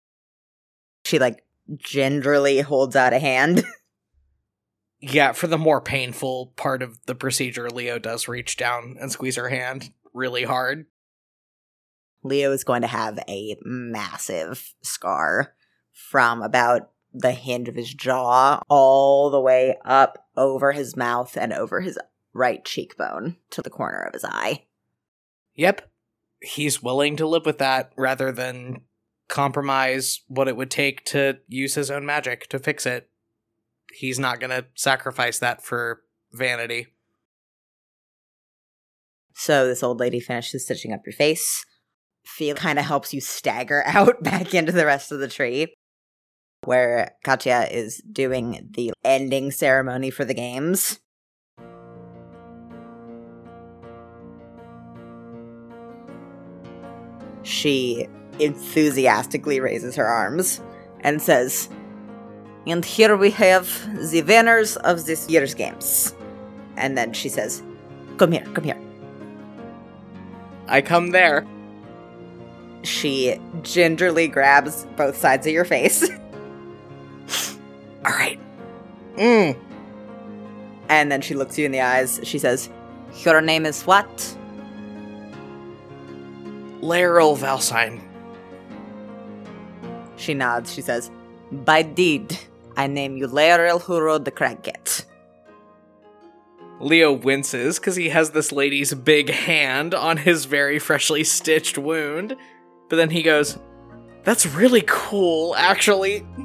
She, 1.05 1.19
like, 1.19 1.45
gingerly 1.77 2.61
holds 2.61 2.95
out 2.95 3.13
a 3.13 3.19
hand. 3.19 3.65
yeah, 5.05 5.33
for 5.33 5.47
the 5.47 5.57
more 5.57 5.81
painful 5.81 6.53
part 6.55 6.81
of 6.81 6.97
the 7.07 7.15
procedure, 7.15 7.69
Leo 7.69 7.99
does 7.99 8.29
reach 8.29 8.55
down 8.55 8.95
and 9.01 9.11
squeeze 9.11 9.35
her 9.35 9.49
hand 9.49 9.91
really 10.13 10.43
hard. 10.43 10.85
Leo 12.23 12.53
is 12.53 12.63
going 12.63 12.83
to 12.83 12.87
have 12.87 13.19
a 13.27 13.57
massive 13.63 14.73
scar 14.81 15.55
from 15.91 16.41
about 16.41 16.91
the 17.13 17.33
hinge 17.33 17.67
of 17.67 17.75
his 17.75 17.93
jaw 17.93 18.61
all 18.69 19.29
the 19.29 19.41
way 19.41 19.75
up 19.83 20.25
over 20.37 20.71
his 20.71 20.95
mouth 20.95 21.35
and 21.35 21.51
over 21.51 21.81
his 21.81 21.99
right 22.33 22.63
cheekbone 22.63 23.35
to 23.49 23.61
the 23.61 23.69
corner 23.69 24.03
of 24.03 24.13
his 24.13 24.23
eye. 24.23 24.63
Yep. 25.55 25.91
He's 26.41 26.81
willing 26.81 27.17
to 27.17 27.27
live 27.27 27.45
with 27.45 27.57
that 27.57 27.91
rather 27.97 28.31
than 28.31 28.83
compromise 29.27 30.21
what 30.27 30.47
it 30.47 30.55
would 30.55 30.71
take 30.71 31.03
to 31.05 31.39
use 31.49 31.75
his 31.75 31.91
own 31.91 32.05
magic 32.05 32.47
to 32.47 32.57
fix 32.57 32.85
it. 32.85 33.09
He's 33.93 34.19
not 34.19 34.39
going 34.39 34.49
to 34.49 34.65
sacrifice 34.75 35.39
that 35.39 35.63
for 35.63 36.01
vanity. 36.31 36.87
So 39.35 39.67
this 39.67 39.83
old 39.83 39.99
lady 39.99 40.19
finishes 40.19 40.65
stitching 40.65 40.93
up 40.93 41.01
your 41.05 41.13
face. 41.13 41.65
Fee 42.25 42.53
kind 42.53 42.79
of 42.79 42.85
helps 42.85 43.13
you 43.13 43.21
stagger 43.21 43.83
out 43.87 44.23
back 44.23 44.53
into 44.53 44.71
the 44.71 44.85
rest 44.85 45.11
of 45.11 45.19
the 45.19 45.27
tree, 45.27 45.73
where 46.63 47.15
Katya 47.23 47.67
is 47.71 48.01
doing 48.11 48.69
the 48.71 48.93
ending 49.03 49.51
ceremony 49.51 50.09
for 50.09 50.25
the 50.25 50.33
games. 50.33 50.99
She 57.43 58.07
enthusiastically 58.39 59.59
raises 59.59 59.95
her 59.97 60.07
arms 60.07 60.61
and 61.01 61.21
says, 61.21 61.69
And 62.65 62.83
here 62.85 63.17
we 63.17 63.31
have 63.31 63.67
the 64.11 64.21
winners 64.21 64.77
of 64.77 65.05
this 65.05 65.29
year's 65.29 65.53
games. 65.53 66.15
And 66.77 66.97
then 66.97 67.13
she 67.13 67.29
says, 67.29 67.61
Come 68.17 68.31
here, 68.31 68.45
come 68.53 68.63
here. 68.63 68.79
I 70.67 70.81
come 70.81 71.11
there. 71.11 71.45
She 72.83 73.39
gingerly 73.61 74.27
grabs 74.27 74.85
both 74.95 75.17
sides 75.17 75.45
of 75.45 75.53
your 75.53 75.65
face. 75.65 76.09
All 78.05 78.11
right. 78.11 78.39
Mm. 79.15 79.57
And 80.89 81.11
then 81.11 81.21
she 81.21 81.33
looks 81.33 81.57
you 81.57 81.65
in 81.65 81.71
the 81.71 81.81
eyes. 81.81 82.19
She 82.23 82.39
says, 82.39 82.69
Your 83.23 83.41
name 83.41 83.65
is 83.65 83.83
what? 83.83 84.37
Laryl 86.81 87.37
Valsine. 87.37 88.01
She 90.17 90.33
nods. 90.33 90.73
She 90.73 90.81
says, 90.81 91.11
By 91.51 91.81
deed, 91.81 92.37
I 92.75 92.87
name 92.87 93.17
you 93.17 93.27
Laerel 93.27 93.81
who 93.81 93.99
rode 93.99 94.25
the 94.25 94.31
Crag 94.31 94.63
Cat. 94.63 95.05
Leo 96.79 97.13
winces 97.13 97.79
because 97.79 97.95
he 97.95 98.09
has 98.09 98.31
this 98.31 98.51
lady's 98.51 98.93
big 98.93 99.29
hand 99.29 99.93
on 99.93 100.17
his 100.17 100.45
very 100.45 100.79
freshly 100.79 101.23
stitched 101.23 101.77
wound. 101.77 102.35
But 102.89 102.97
then 102.97 103.09
he 103.09 103.23
goes, 103.23 103.57
That's 104.23 104.45
really 104.45 104.83
cool, 104.85 105.55
actually. 105.55 106.25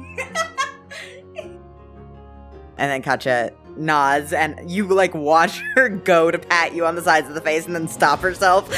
And 2.79 2.89
then 2.89 3.01
Katya 3.01 3.51
nods, 3.75 4.31
and 4.31 4.71
you 4.71 4.87
like 4.87 5.13
watch 5.13 5.59
her 5.75 5.89
go 5.89 6.31
to 6.31 6.39
pat 6.39 6.73
you 6.73 6.85
on 6.85 6.95
the 6.95 7.01
sides 7.01 7.27
of 7.27 7.35
the 7.35 7.41
face 7.41 7.65
and 7.65 7.75
then 7.75 7.89
stop 7.89 8.19
herself. 8.19 8.73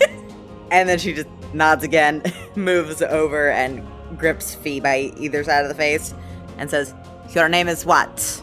and 0.70 0.88
then 0.88 0.98
she 0.98 1.12
just 1.12 1.28
nods 1.52 1.82
again, 1.82 2.22
moves 2.54 3.02
over 3.02 3.50
and 3.50 3.84
grips 4.16 4.54
Fee 4.54 4.78
by 4.78 5.12
either 5.18 5.42
side 5.42 5.64
of 5.64 5.68
the 5.68 5.74
face, 5.74 6.14
and 6.58 6.70
says, 6.70 6.94
Your 7.34 7.48
name 7.48 7.68
is 7.68 7.84
what? 7.84 8.42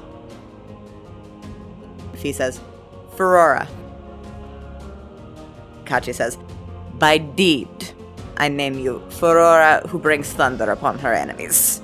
Fee 2.15 2.31
says, 2.31 2.59
Ferrora. 3.15 3.67
Katya 5.85 6.13
says, 6.13 6.37
By 6.95 7.17
deed, 7.17 7.67
I 8.37 8.47
name 8.47 8.79
you 8.79 9.03
Ferrora 9.09 9.85
who 9.87 9.99
brings 9.99 10.31
thunder 10.31 10.71
upon 10.71 10.99
her 10.99 11.13
enemies. 11.13 11.81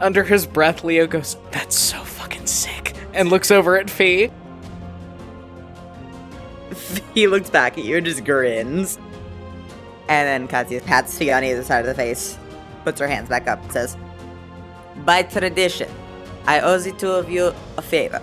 Under 0.00 0.24
his 0.24 0.46
breath, 0.46 0.82
Leo 0.82 1.06
goes, 1.06 1.36
That's 1.50 1.76
so 1.76 1.98
fucking 1.98 2.46
sick. 2.46 2.94
And 3.12 3.28
looks 3.28 3.50
over 3.50 3.76
at 3.76 3.90
Fee. 3.90 4.30
he 7.14 7.26
looks 7.26 7.50
back 7.50 7.78
at 7.78 7.84
you 7.84 7.98
and 7.98 8.06
just 8.06 8.24
grins. 8.24 8.98
And 10.08 10.26
then 10.26 10.48
Katya 10.48 10.80
pats 10.80 11.16
Fee 11.16 11.30
on 11.30 11.44
either 11.44 11.62
side 11.62 11.80
of 11.80 11.86
the 11.86 11.94
face, 11.94 12.38
puts 12.84 13.00
her 13.00 13.06
hands 13.06 13.28
back 13.28 13.46
up, 13.46 13.62
and 13.62 13.72
says, 13.72 13.96
By 15.04 15.22
tradition, 15.22 15.90
I 16.46 16.60
owe 16.60 16.78
the 16.78 16.92
two 16.92 17.10
of 17.10 17.30
you 17.30 17.54
a 17.76 17.82
favor. 17.82 18.22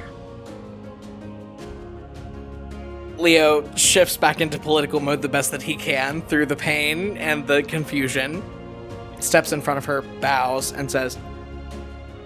Leo 3.18 3.70
shifts 3.76 4.16
back 4.16 4.40
into 4.40 4.58
political 4.58 5.02
mode 5.02 5.22
the 5.22 5.28
best 5.28 5.52
that 5.52 5.62
he 5.62 5.76
can 5.76 6.22
through 6.22 6.46
the 6.46 6.56
pain 6.56 7.18
and 7.18 7.46
the 7.46 7.64
confusion, 7.64 8.42
steps 9.20 9.52
in 9.52 9.62
front 9.62 9.78
of 9.78 9.86
her, 9.86 10.02
bows, 10.22 10.72
and 10.72 10.90
says, 10.90 11.18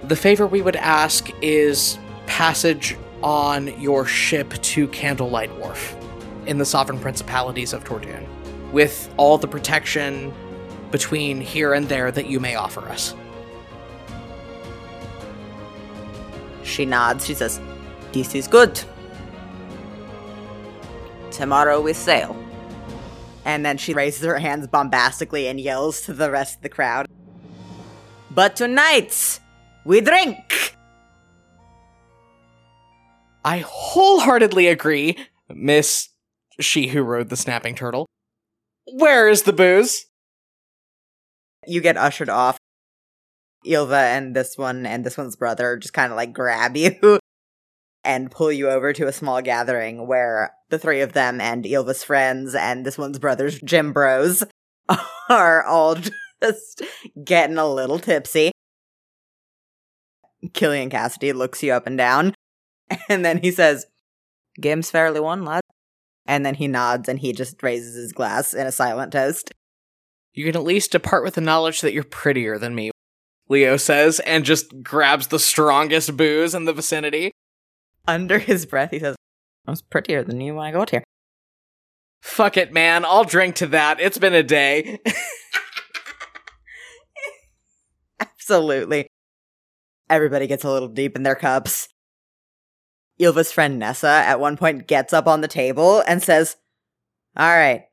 The 0.03 0.15
favor 0.15 0.45
we 0.45 0.61
would 0.61 0.75
ask 0.75 1.31
is 1.41 1.97
passage 2.27 2.95
on 3.23 3.79
your 3.81 4.05
ship 4.05 4.53
to 4.61 4.87
Candlelight 4.89 5.55
Wharf 5.57 5.95
in 6.45 6.59
the 6.59 6.65
sovereign 6.65 6.99
principalities 6.99 7.73
of 7.73 7.83
Tortune, 7.83 8.27
with 8.71 9.11
all 9.17 9.39
the 9.39 9.47
protection 9.47 10.31
between 10.91 11.41
here 11.41 11.73
and 11.73 11.89
there 11.89 12.11
that 12.11 12.27
you 12.27 12.39
may 12.39 12.53
offer 12.53 12.81
us. 12.81 13.15
She 16.63 16.85
nods. 16.85 17.25
She 17.25 17.33
says, 17.33 17.59
This 18.11 18.35
is 18.35 18.47
good. 18.47 18.79
Tomorrow 21.31 21.81
we 21.81 21.93
sail. 21.93 22.35
And 23.45 23.65
then 23.65 23.77
she 23.77 23.93
raises 23.93 24.23
her 24.23 24.39
hands 24.39 24.67
bombastically 24.67 25.47
and 25.47 25.59
yells 25.59 26.01
to 26.01 26.13
the 26.13 26.31
rest 26.31 26.57
of 26.57 26.61
the 26.61 26.69
crowd. 26.69 27.07
But 28.31 28.55
tonight, 28.55 29.39
we 29.85 30.01
drink! 30.01 30.75
I 33.45 33.59
wholeheartedly 33.65 34.67
agree, 34.67 35.17
Miss 35.49 36.09
She 36.59 36.87
Who 36.87 37.01
Rode 37.01 37.29
the 37.29 37.35
Snapping 37.35 37.75
Turtle. 37.75 38.07
Where 38.85 39.27
is 39.27 39.43
the 39.43 39.53
booze? 39.53 40.05
You 41.67 41.81
get 41.81 41.97
ushered 41.97 42.29
off. 42.29 42.57
Ilva 43.65 44.17
and 44.17 44.35
this 44.35 44.57
one 44.57 44.85
and 44.85 45.05
this 45.05 45.17
one's 45.17 45.35
brother 45.35 45.77
just 45.77 45.93
kind 45.93 46.11
of 46.11 46.17
like 46.17 46.33
grab 46.33 46.75
you 46.75 47.19
and 48.03 48.31
pull 48.31 48.51
you 48.51 48.69
over 48.69 48.93
to 48.93 49.07
a 49.07 49.13
small 49.13 49.41
gathering 49.41 50.07
where 50.07 50.53
the 50.69 50.79
three 50.79 51.01
of 51.01 51.13
them 51.13 51.39
and 51.39 51.65
Ilva's 51.65 52.03
friends 52.03 52.55
and 52.55 52.85
this 52.85 52.97
one's 52.97 53.19
brother's 53.19 53.59
gym 53.61 53.93
bros 53.93 54.43
are 55.29 55.63
all 55.63 55.95
just 56.43 56.81
getting 57.23 57.57
a 57.57 57.67
little 57.67 57.99
tipsy. 57.99 58.51
Killian 60.53 60.89
Cassidy 60.89 61.31
looks 61.31 61.63
you 61.63 61.71
up 61.71 61.87
and 61.87 61.97
down, 61.97 62.35
and 63.07 63.23
then 63.23 63.37
he 63.37 63.49
says, 63.49 63.85
Game's 64.59 64.91
fairly 64.91 65.21
won, 65.21 65.45
lad. 65.45 65.61
And 66.25 66.45
then 66.45 66.55
he 66.55 66.67
nods 66.67 67.09
and 67.09 67.19
he 67.19 67.33
just 67.33 67.61
raises 67.63 67.95
his 67.95 68.11
glass 68.11 68.53
in 68.53 68.67
a 68.67 68.71
silent 68.71 69.11
toast. 69.11 69.51
You 70.33 70.45
can 70.45 70.55
at 70.55 70.63
least 70.63 70.91
depart 70.91 71.23
with 71.23 71.35
the 71.35 71.41
knowledge 71.41 71.81
that 71.81 71.93
you're 71.93 72.03
prettier 72.03 72.57
than 72.57 72.75
me, 72.75 72.91
Leo 73.49 73.77
says, 73.77 74.19
and 74.21 74.45
just 74.45 74.81
grabs 74.81 75.27
the 75.27 75.39
strongest 75.39 76.15
booze 76.15 76.55
in 76.55 76.65
the 76.65 76.73
vicinity. 76.73 77.31
Under 78.07 78.39
his 78.39 78.65
breath, 78.65 78.91
he 78.91 78.99
says, 78.99 79.15
I 79.67 79.71
was 79.71 79.81
prettier 79.81 80.23
than 80.23 80.41
you 80.41 80.55
when 80.55 80.65
I 80.65 80.71
got 80.71 80.89
here. 80.89 81.03
Fuck 82.21 82.57
it, 82.57 82.71
man. 82.71 83.05
I'll 83.05 83.25
drink 83.25 83.55
to 83.55 83.67
that. 83.67 83.99
It's 83.99 84.17
been 84.17 84.33
a 84.33 84.43
day. 84.43 84.99
Absolutely. 88.19 89.07
Everybody 90.09 90.47
gets 90.47 90.63
a 90.63 90.71
little 90.71 90.87
deep 90.87 91.15
in 91.15 91.23
their 91.23 91.35
cups. 91.35 91.89
Ilva's 93.19 93.51
friend 93.51 93.77
Nessa 93.77 94.07
at 94.07 94.39
one 94.39 94.57
point 94.57 94.87
gets 94.87 95.13
up 95.13 95.27
on 95.27 95.41
the 95.41 95.47
table 95.47 96.03
and 96.07 96.23
says, 96.23 96.57
All 97.37 97.55
right, 97.55 97.83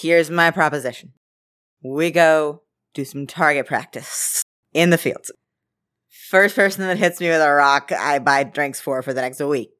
here's 0.00 0.30
my 0.30 0.50
proposition. 0.50 1.12
We 1.82 2.10
go 2.10 2.62
do 2.94 3.04
some 3.04 3.26
target 3.26 3.66
practice 3.66 4.43
in 4.74 4.90
the 4.90 4.98
fields. 4.98 5.32
First 6.28 6.56
person 6.56 6.86
that 6.86 6.98
hits 6.98 7.20
me 7.20 7.28
with 7.28 7.40
a 7.40 7.52
rock, 7.52 7.92
I 7.92 8.18
buy 8.18 8.44
drinks 8.44 8.80
for 8.80 9.02
for 9.02 9.12
the 9.12 9.22
next 9.22 9.40
week. 9.40 9.70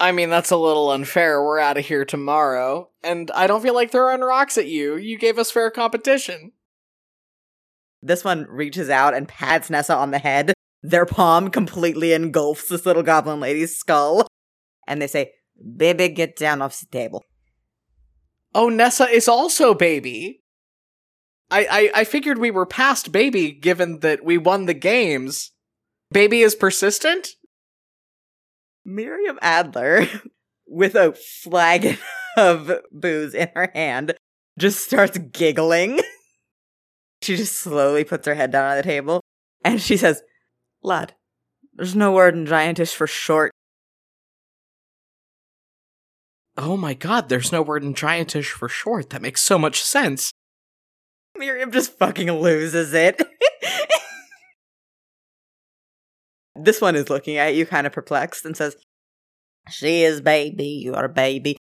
I 0.00 0.12
mean, 0.12 0.30
that's 0.30 0.52
a 0.52 0.56
little 0.56 0.92
unfair. 0.92 1.42
We're 1.42 1.58
out 1.58 1.76
of 1.76 1.86
here 1.86 2.04
tomorrow, 2.04 2.90
and 3.02 3.30
I 3.32 3.46
don't 3.46 3.62
feel 3.62 3.74
like 3.74 3.90
throwing 3.90 4.20
rocks 4.20 4.56
at 4.56 4.68
you. 4.68 4.96
You 4.96 5.18
gave 5.18 5.38
us 5.38 5.50
fair 5.50 5.70
competition. 5.70 6.52
This 8.00 8.22
one 8.22 8.46
reaches 8.48 8.90
out 8.90 9.14
and 9.14 9.26
pats 9.26 9.70
Nessa 9.70 9.96
on 9.96 10.12
the 10.12 10.18
head. 10.18 10.52
Their 10.82 11.06
palm 11.06 11.50
completely 11.50 12.12
engulfs 12.12 12.68
this 12.68 12.86
little 12.86 13.02
goblin 13.02 13.40
lady's 13.40 13.76
skull. 13.76 14.28
And 14.86 15.02
they 15.02 15.08
say, 15.08 15.32
Baby, 15.76 16.08
get 16.08 16.36
down 16.36 16.62
off 16.62 16.78
the 16.78 16.86
table. 16.86 17.24
Oh, 18.54 18.68
Nessa 18.68 19.08
is 19.08 19.26
also 19.26 19.74
baby. 19.74 20.42
I, 21.50 21.66
I, 21.70 22.00
I 22.00 22.04
figured 22.04 22.38
we 22.38 22.50
were 22.50 22.66
past 22.66 23.10
baby 23.10 23.52
given 23.52 24.00
that 24.00 24.24
we 24.24 24.36
won 24.36 24.66
the 24.66 24.74
games. 24.74 25.52
Baby 26.12 26.42
is 26.42 26.54
persistent? 26.54 27.30
Miriam 28.84 29.38
Adler, 29.42 30.06
with 30.66 30.94
a 30.94 31.12
flagon 31.12 31.98
of 32.36 32.70
booze 32.90 33.34
in 33.34 33.48
her 33.54 33.70
hand, 33.74 34.14
just 34.58 34.84
starts 34.84 35.18
giggling. 35.18 36.00
she 37.22 37.36
just 37.36 37.56
slowly 37.56 38.04
puts 38.04 38.26
her 38.26 38.34
head 38.34 38.50
down 38.50 38.70
on 38.70 38.76
the 38.76 38.82
table 38.82 39.20
and 39.64 39.80
she 39.80 39.96
says, 39.96 40.22
Lad, 40.82 41.14
there's 41.74 41.96
no 41.96 42.12
word 42.12 42.34
in 42.34 42.46
Giantish 42.46 42.94
for 42.94 43.06
short. 43.06 43.52
Oh 46.56 46.76
my 46.76 46.94
god, 46.94 47.28
there's 47.28 47.52
no 47.52 47.62
word 47.62 47.84
in 47.84 47.94
Giantish 47.94 48.50
for 48.50 48.68
short. 48.68 49.10
That 49.10 49.22
makes 49.22 49.42
so 49.42 49.58
much 49.58 49.80
sense. 49.82 50.32
Miriam 51.38 51.70
just 51.70 51.96
fucking 51.98 52.30
loses 52.30 52.92
it. 52.92 53.22
this 56.56 56.80
one 56.80 56.96
is 56.96 57.08
looking 57.08 57.36
at 57.36 57.54
you 57.54 57.66
kind 57.66 57.86
of 57.86 57.92
perplexed 57.92 58.44
and 58.44 58.56
says, 58.56 58.76
She 59.70 60.02
is 60.02 60.20
baby, 60.20 60.66
you 60.66 60.94
are 60.94 61.08
baby. 61.08 61.56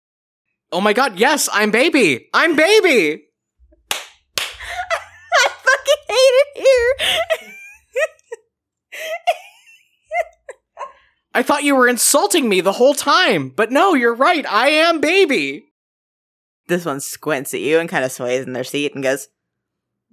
Oh 0.72 0.82
my 0.82 0.94
god, 0.94 1.20
yes, 1.20 1.50
I'm 1.52 1.72
baby! 1.72 2.30
I'm 2.34 2.56
baby! 2.56 3.26
I 3.92 5.50
fucking 5.64 6.04
hate 6.08 6.16
it 6.18 6.58
here. 6.58 6.96
I 11.36 11.44
thought 11.44 11.64
you 11.64 11.76
were 11.76 11.88
insulting 11.88 12.48
me 12.48 12.62
the 12.62 12.74
whole 12.74 12.94
time, 12.94 13.50
but 13.50 13.72
no, 13.72 13.94
you're 13.94 14.16
right, 14.16 14.46
I 14.48 14.70
am 14.70 15.02
baby! 15.02 15.66
this 16.68 16.86
one 16.86 17.00
squints 17.00 17.54
at 17.54 17.60
you 17.60 17.80
and 17.80 17.90
kind 17.90 18.06
of 18.06 18.12
sways 18.12 18.46
in 18.46 18.54
their 18.54 18.64
seat 18.64 18.94
and 18.94 19.04
goes, 19.04 19.28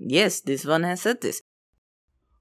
Yes, 0.00 0.40
this 0.40 0.64
one 0.64 0.82
has 0.82 1.02
said 1.02 1.20
this. 1.20 1.42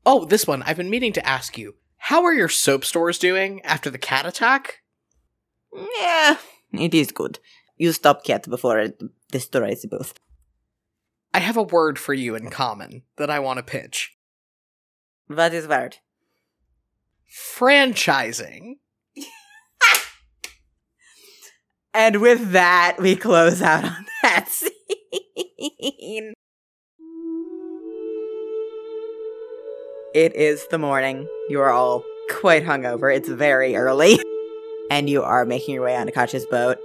Oh, 0.05 0.23
this 0.23 0.47
one, 0.47 0.63
I've 0.63 0.77
been 0.77 0.89
meaning 0.89 1.13
to 1.13 1.27
ask 1.27 1.57
you. 1.57 1.75
How 1.97 2.23
are 2.23 2.33
your 2.33 2.47
soap 2.47 2.85
stores 2.85 3.19
doing 3.19 3.61
after 3.63 3.89
the 3.89 3.97
cat 3.97 4.25
attack? 4.25 4.79
Yeah, 5.99 6.37
it 6.71 6.93
is 6.93 7.11
good. 7.11 7.39
You 7.77 7.91
stop 7.91 8.23
cat 8.23 8.49
before 8.49 8.79
it 8.79 9.01
destroys 9.31 9.85
both. 9.85 10.13
I 11.33 11.39
have 11.39 11.57
a 11.57 11.63
word 11.63 11.99
for 11.99 12.13
you 12.13 12.35
in 12.35 12.49
common 12.49 13.03
that 13.17 13.29
I 13.29 13.39
want 13.39 13.57
to 13.57 13.63
pitch. 13.63 14.15
What 15.27 15.53
is 15.53 15.67
word? 15.67 15.97
Franchising. 17.29 18.75
And 21.93 22.21
with 22.21 22.51
that, 22.51 22.97
we 22.99 23.15
close 23.15 23.61
out 23.61 23.83
on 23.83 24.05
that 24.21 24.47
scene. 24.49 26.33
It 30.13 30.35
is 30.35 30.65
the 30.69 30.79
morning. 30.79 31.27
You 31.49 31.61
are 31.61 31.69
all 31.69 32.03
quite 32.31 32.65
hungover. 32.65 33.15
It's 33.15 33.29
very 33.29 33.75
early. 33.75 34.19
And 34.91 35.07
you 35.07 35.21
are 35.21 35.45
making 35.45 35.75
your 35.75 35.83
way 35.83 35.95
onto 35.95 36.11
Katya's 36.11 36.47
boat. 36.47 36.79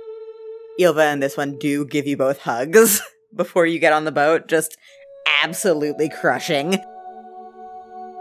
Ilva 0.79 1.11
and 1.11 1.23
this 1.23 1.39
one 1.39 1.59
do 1.59 1.87
give 1.87 2.07
you 2.07 2.19
both 2.19 2.37
hugs 2.41 3.01
before 3.35 3.65
you 3.65 3.79
get 3.79 3.95
on 3.95 4.05
the 4.05 4.13
boat, 4.13 4.47
just 4.47 4.77
absolutely 5.43 6.11
crushing. 6.11 6.77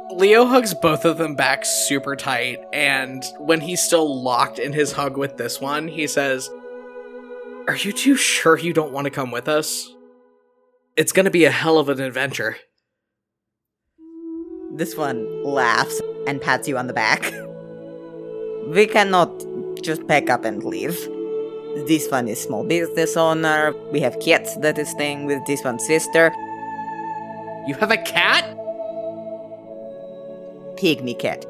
Leo 0.10 0.46
hugs 0.46 0.74
both 0.74 1.04
of 1.04 1.18
them 1.18 1.36
back 1.36 1.66
super 1.66 2.16
tight, 2.16 2.64
and 2.72 3.26
when 3.40 3.60
he's 3.60 3.84
still 3.84 4.24
locked 4.24 4.58
in 4.58 4.72
his 4.72 4.94
hug 4.94 5.18
with 5.18 5.36
this 5.36 5.60
one, 5.60 5.90
he 5.90 6.08
says, 6.08 6.50
Are 7.68 7.76
you 7.76 7.92
two 7.92 8.16
sure 8.16 8.58
you 8.58 8.72
don't 8.72 8.94
want 8.94 9.04
to 9.04 9.12
come 9.12 9.32
with 9.32 9.50
us? 9.50 9.94
It's 10.96 11.12
gonna 11.12 11.30
be 11.30 11.44
a 11.44 11.52
hell 11.52 11.78
of 11.78 11.90
an 11.90 12.00
adventure. 12.00 12.56
This 14.76 14.98
one 14.98 15.44
laughs 15.44 16.02
and 16.26 16.42
pats 16.42 16.68
you 16.68 16.78
on 16.78 16.88
the 16.88 16.94
back. 16.94 17.34
We 18.68 18.88
cannot 18.88 19.30
just 19.82 20.08
pack 20.08 20.30
up 20.30 20.46
and 20.46 20.64
leave. 20.64 20.98
This 21.86 22.10
one 22.10 22.30
is 22.30 22.40
small 22.40 22.64
business 22.64 23.18
owner. 23.18 23.74
We 23.92 24.00
have 24.00 24.18
kids 24.22 24.58
that 24.62 24.78
is 24.78 24.90
staying 24.90 25.26
with 25.26 25.46
this 25.46 25.66
one's 25.66 25.86
sister. 25.86 26.32
You 27.68 27.76
have 27.76 27.92
a 27.92 27.98
cat? 27.98 28.46
Pygmy 30.78 31.20
cat. 31.20 31.46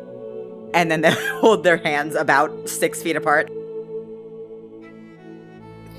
And 0.74 0.90
then 0.90 1.02
they 1.02 1.12
hold 1.40 1.64
their 1.64 1.78
hands 1.78 2.16
about 2.16 2.68
six 2.68 3.04
feet 3.04 3.16
apart. 3.16 3.52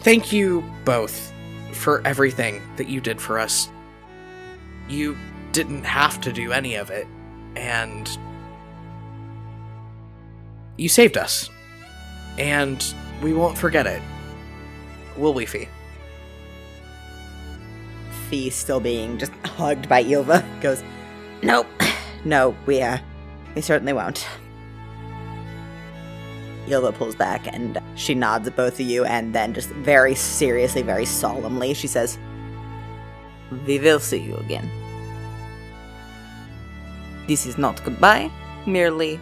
Thank 0.01 0.33
you 0.33 0.65
both 0.85 1.33
for 1.73 2.05
everything 2.05 2.61
that 2.77 2.89
you 2.89 3.01
did 3.01 3.21
for 3.21 3.39
us. 3.39 3.69
You 4.89 5.17
didn't 5.55 5.85
have 5.85 6.21
to 6.21 6.33
do 6.33 6.53
any 6.53 6.75
of 6.75 6.91
it, 6.91 7.07
and 7.55 8.19
you 10.77 10.89
saved 10.89 11.17
us. 11.17 11.49
And 12.37 12.85
we 13.23 13.33
won't 13.33 13.57
forget 13.57 13.87
it. 13.87 14.03
Will 15.17 15.33
we, 15.33 15.47
Fee? 15.47 15.69
Fee 18.29 18.51
still 18.51 18.81
being 18.81 19.17
just 19.17 19.33
hugged 19.45 19.89
by 19.89 20.03
Ilva 20.03 20.45
goes, 20.61 20.83
Nope. 21.43 21.67
No, 22.27 22.57
we 22.65 22.81
uh 22.81 22.97
we 23.55 23.61
certainly 23.61 23.93
won't. 23.93 24.27
Ilva 26.67 26.95
pulls 26.95 27.15
back 27.15 27.47
and 27.47 27.79
she 27.97 28.15
nods 28.15 28.49
at 28.49 28.57
both 28.57 28.81
of 28.81 28.87
you 28.87 29.05
and 29.05 29.35
then 29.35 29.53
just 29.53 29.69
very 29.69 30.15
seriously, 30.15 30.81
very 30.81 31.05
solemnly, 31.05 31.75
she 31.75 31.87
says, 31.87 32.19
We 33.67 33.79
will 33.79 34.01
see 34.01 34.21
you 34.21 34.37
again. 34.37 34.71
This 37.27 37.47
is 37.47 37.59
not 37.59 37.83
goodbye, 37.85 38.31
merely 38.67 39.21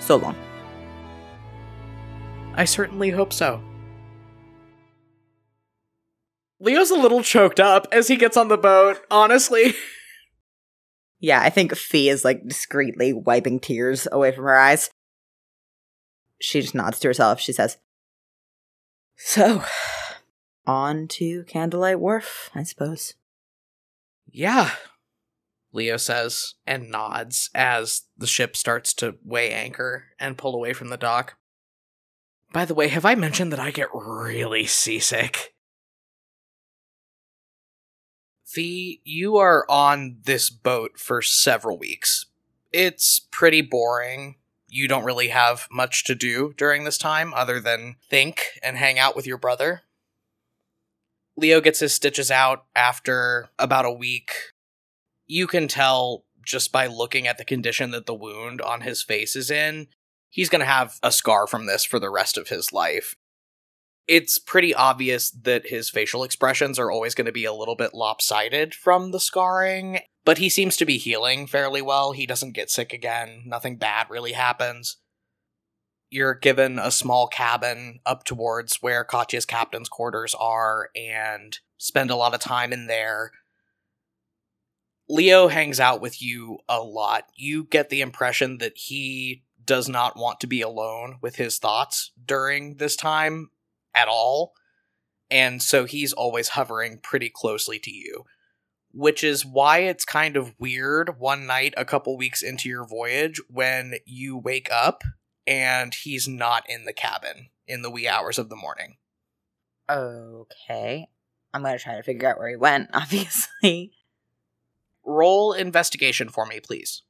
so 0.00 0.16
long. 0.16 0.36
I 2.54 2.64
certainly 2.64 3.10
hope 3.10 3.32
so. 3.32 3.62
Leo's 6.60 6.90
a 6.90 6.96
little 6.96 7.22
choked 7.22 7.58
up 7.58 7.88
as 7.90 8.08
he 8.08 8.16
gets 8.16 8.36
on 8.36 8.48
the 8.48 8.58
boat, 8.58 9.00
honestly. 9.10 9.74
Yeah, 11.24 11.40
I 11.40 11.50
think 11.50 11.76
Fee 11.76 12.08
is 12.08 12.24
like 12.24 12.48
discreetly 12.48 13.12
wiping 13.12 13.60
tears 13.60 14.08
away 14.10 14.32
from 14.32 14.42
her 14.42 14.58
eyes. 14.58 14.90
She 16.40 16.60
just 16.60 16.74
nods 16.74 16.98
to 16.98 17.08
herself. 17.08 17.38
She 17.38 17.52
says, 17.52 17.78
So, 19.14 19.62
on 20.66 21.06
to 21.06 21.44
Candlelight 21.44 22.00
Wharf, 22.00 22.50
I 22.56 22.64
suppose. 22.64 23.14
Yeah, 24.26 24.72
Leo 25.72 25.96
says 25.96 26.54
and 26.66 26.90
nods 26.90 27.50
as 27.54 28.02
the 28.16 28.26
ship 28.26 28.56
starts 28.56 28.92
to 28.94 29.16
weigh 29.24 29.52
anchor 29.52 30.04
and 30.18 30.38
pull 30.38 30.54
away 30.54 30.72
from 30.72 30.88
the 30.88 30.96
dock. 30.96 31.36
By 32.52 32.66
the 32.66 32.74
way, 32.74 32.88
have 32.88 33.06
I 33.06 33.14
mentioned 33.14 33.52
that 33.52 33.60
I 33.60 33.70
get 33.70 33.88
really 33.94 34.66
seasick? 34.66 35.54
Fee, 38.44 39.00
you 39.02 39.38
are 39.38 39.64
on 39.70 40.18
this 40.24 40.50
boat 40.50 40.98
for 40.98 41.22
several 41.22 41.78
weeks. 41.78 42.26
It's 42.70 43.18
pretty 43.18 43.62
boring. 43.62 44.36
You 44.68 44.88
don't 44.88 45.04
really 45.04 45.28
have 45.28 45.66
much 45.70 46.04
to 46.04 46.14
do 46.14 46.52
during 46.58 46.84
this 46.84 46.98
time 46.98 47.32
other 47.32 47.60
than 47.60 47.96
think 48.10 48.58
and 48.62 48.76
hang 48.76 48.98
out 48.98 49.16
with 49.16 49.26
your 49.26 49.38
brother. 49.38 49.82
Leo 51.34 51.62
gets 51.62 51.80
his 51.80 51.94
stitches 51.94 52.30
out 52.30 52.66
after 52.76 53.48
about 53.58 53.86
a 53.86 53.90
week. 53.90 54.32
You 55.32 55.46
can 55.46 55.68
tell 55.68 56.24
just 56.44 56.72
by 56.72 56.86
looking 56.86 57.26
at 57.26 57.38
the 57.38 57.44
condition 57.44 57.90
that 57.92 58.06
the 58.06 58.14
wound 58.14 58.60
on 58.60 58.80
his 58.80 59.02
face 59.02 59.36
is 59.36 59.50
in, 59.50 59.86
he's 60.28 60.48
going 60.48 60.60
to 60.60 60.66
have 60.66 60.98
a 61.02 61.12
scar 61.12 61.46
from 61.46 61.66
this 61.66 61.84
for 61.84 61.98
the 61.98 62.10
rest 62.10 62.36
of 62.36 62.48
his 62.48 62.72
life 62.72 63.16
it's 64.08 64.38
pretty 64.38 64.74
obvious 64.74 65.30
that 65.30 65.68
his 65.68 65.88
facial 65.88 66.24
expressions 66.24 66.78
are 66.78 66.90
always 66.90 67.14
going 67.14 67.26
to 67.26 67.32
be 67.32 67.44
a 67.44 67.52
little 67.52 67.76
bit 67.76 67.94
lopsided 67.94 68.74
from 68.74 69.10
the 69.10 69.20
scarring, 69.20 70.00
but 70.24 70.38
he 70.38 70.48
seems 70.48 70.76
to 70.76 70.84
be 70.84 70.98
healing 70.98 71.46
fairly 71.46 71.80
well. 71.80 72.12
He 72.12 72.26
doesn't 72.26 72.52
get 72.52 72.70
sick 72.70 72.92
again, 72.92 73.44
nothing 73.46 73.76
bad 73.76 74.10
really 74.10 74.32
happens. 74.32 74.98
You're 76.10 76.34
given 76.34 76.78
a 76.78 76.90
small 76.90 77.26
cabin 77.26 78.00
up 78.04 78.24
towards 78.24 78.76
where 78.82 79.04
Katya's 79.04 79.46
captain's 79.46 79.88
quarters 79.88 80.34
are 80.38 80.90
and 80.94 81.58
spend 81.78 82.10
a 82.10 82.16
lot 82.16 82.34
of 82.34 82.40
time 82.40 82.72
in 82.72 82.86
there. 82.86 83.32
Leo 85.12 85.48
hangs 85.48 85.78
out 85.78 86.00
with 86.00 86.22
you 86.22 86.60
a 86.70 86.80
lot. 86.80 87.24
You 87.36 87.64
get 87.64 87.90
the 87.90 88.00
impression 88.00 88.56
that 88.58 88.72
he 88.76 89.42
does 89.62 89.86
not 89.86 90.16
want 90.16 90.40
to 90.40 90.46
be 90.46 90.62
alone 90.62 91.18
with 91.20 91.36
his 91.36 91.58
thoughts 91.58 92.12
during 92.24 92.76
this 92.76 92.96
time 92.96 93.50
at 93.94 94.08
all. 94.08 94.54
And 95.30 95.60
so 95.60 95.84
he's 95.84 96.14
always 96.14 96.48
hovering 96.48 96.98
pretty 96.98 97.28
closely 97.28 97.78
to 97.80 97.90
you. 97.90 98.24
Which 98.90 99.22
is 99.22 99.44
why 99.44 99.80
it's 99.80 100.06
kind 100.06 100.34
of 100.34 100.54
weird 100.58 101.18
one 101.18 101.46
night, 101.46 101.74
a 101.76 101.84
couple 101.84 102.16
weeks 102.16 102.40
into 102.40 102.70
your 102.70 102.86
voyage, 102.86 103.38
when 103.50 103.96
you 104.06 104.38
wake 104.38 104.70
up 104.72 105.04
and 105.46 105.92
he's 105.92 106.26
not 106.26 106.64
in 106.70 106.86
the 106.86 106.94
cabin 106.94 107.50
in 107.66 107.82
the 107.82 107.90
wee 107.90 108.08
hours 108.08 108.38
of 108.38 108.48
the 108.48 108.56
morning. 108.56 108.96
Okay. 109.90 111.06
I'm 111.52 111.62
going 111.62 111.76
to 111.76 111.84
try 111.84 111.96
to 111.96 112.02
figure 112.02 112.30
out 112.30 112.38
where 112.38 112.48
he 112.48 112.56
went, 112.56 112.88
obviously. 112.94 113.92
Roll 115.04 115.52
investigation 115.52 116.28
for 116.28 116.46
me, 116.46 116.60
please. 116.60 117.02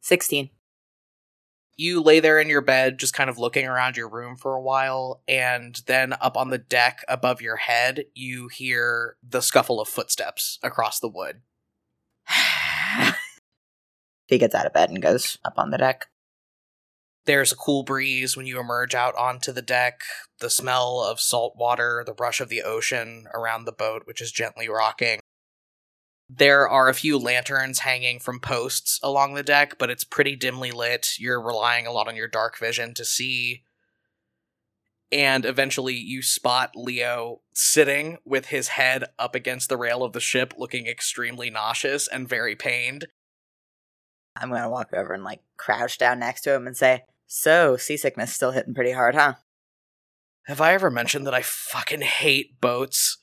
16. 0.00 0.50
you 1.76 2.02
lay 2.02 2.20
there 2.20 2.38
in 2.38 2.48
your 2.48 2.60
bed, 2.60 2.98
just 2.98 3.14
kind 3.14 3.30
of 3.30 3.38
looking 3.38 3.66
around 3.66 3.96
your 3.96 4.08
room 4.08 4.36
for 4.36 4.54
a 4.54 4.60
while, 4.60 5.22
and 5.26 5.80
then 5.86 6.14
up 6.20 6.36
on 6.36 6.50
the 6.50 6.58
deck 6.58 7.02
above 7.08 7.40
your 7.40 7.56
head, 7.56 8.04
you 8.14 8.48
hear 8.48 9.16
the 9.26 9.40
scuffle 9.40 9.80
of 9.80 9.88
footsteps 9.88 10.58
across 10.62 11.00
the 11.00 11.08
wood. 11.08 11.40
he 14.26 14.38
gets 14.38 14.54
out 14.54 14.66
of 14.66 14.74
bed 14.74 14.90
and 14.90 15.00
goes 15.02 15.38
up 15.44 15.54
on 15.56 15.70
the 15.70 15.78
deck. 15.78 16.06
There's 17.26 17.52
a 17.52 17.56
cool 17.56 17.82
breeze 17.82 18.36
when 18.36 18.46
you 18.46 18.58
emerge 18.58 18.94
out 18.94 19.14
onto 19.14 19.52
the 19.52 19.62
deck, 19.62 20.00
the 20.40 20.50
smell 20.50 21.00
of 21.00 21.20
salt 21.20 21.54
water, 21.56 22.02
the 22.04 22.14
rush 22.18 22.40
of 22.40 22.48
the 22.48 22.62
ocean 22.62 23.26
around 23.34 23.64
the 23.64 23.72
boat, 23.72 24.02
which 24.04 24.20
is 24.20 24.32
gently 24.32 24.68
rocking. 24.68 25.20
There 26.32 26.68
are 26.68 26.88
a 26.88 26.94
few 26.94 27.18
lanterns 27.18 27.80
hanging 27.80 28.20
from 28.20 28.38
posts 28.38 29.00
along 29.02 29.34
the 29.34 29.42
deck, 29.42 29.78
but 29.78 29.90
it's 29.90 30.04
pretty 30.04 30.36
dimly 30.36 30.70
lit. 30.70 31.18
You're 31.18 31.42
relying 31.42 31.88
a 31.88 31.92
lot 31.92 32.06
on 32.06 32.14
your 32.14 32.28
dark 32.28 32.56
vision 32.56 32.94
to 32.94 33.04
see. 33.04 33.64
And 35.10 35.44
eventually, 35.44 35.96
you 35.96 36.22
spot 36.22 36.70
Leo 36.76 37.40
sitting 37.52 38.18
with 38.24 38.46
his 38.46 38.68
head 38.68 39.06
up 39.18 39.34
against 39.34 39.68
the 39.68 39.76
rail 39.76 40.04
of 40.04 40.12
the 40.12 40.20
ship, 40.20 40.54
looking 40.56 40.86
extremely 40.86 41.50
nauseous 41.50 42.06
and 42.06 42.28
very 42.28 42.54
pained. 42.54 43.08
I'm 44.36 44.50
gonna 44.50 44.70
walk 44.70 44.92
over 44.92 45.12
and 45.12 45.24
like 45.24 45.40
crouch 45.56 45.98
down 45.98 46.20
next 46.20 46.42
to 46.42 46.54
him 46.54 46.68
and 46.68 46.76
say, 46.76 47.02
"So 47.26 47.76
seasickness 47.76 48.32
still 48.32 48.52
hitting 48.52 48.72
pretty 48.72 48.92
hard, 48.92 49.16
huh?" 49.16 49.34
Have 50.46 50.60
I 50.60 50.74
ever 50.74 50.92
mentioned 50.92 51.26
that 51.26 51.34
I 51.34 51.42
fucking 51.42 52.02
hate 52.02 52.60
boats? 52.60 53.18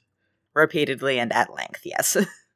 Repeatedly 0.53 1.19
and 1.19 1.31
at 1.31 1.53
length, 1.53 1.85
yes. 1.85 2.17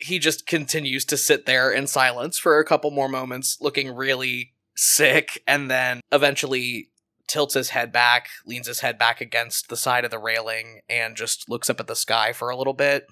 he 0.00 0.18
just 0.18 0.46
continues 0.46 1.04
to 1.06 1.16
sit 1.16 1.46
there 1.46 1.70
in 1.70 1.86
silence 1.86 2.38
for 2.38 2.58
a 2.58 2.64
couple 2.64 2.90
more 2.90 3.08
moments, 3.08 3.58
looking 3.60 3.94
really 3.94 4.54
sick, 4.76 5.42
and 5.46 5.70
then 5.70 6.00
eventually 6.10 6.88
tilts 7.28 7.54
his 7.54 7.70
head 7.70 7.92
back, 7.92 8.28
leans 8.44 8.66
his 8.66 8.80
head 8.80 8.98
back 8.98 9.20
against 9.20 9.68
the 9.68 9.76
side 9.76 10.04
of 10.04 10.10
the 10.10 10.18
railing, 10.18 10.80
and 10.88 11.16
just 11.16 11.48
looks 11.48 11.70
up 11.70 11.78
at 11.80 11.86
the 11.86 11.94
sky 11.94 12.32
for 12.32 12.50
a 12.50 12.56
little 12.56 12.72
bit. 12.72 13.06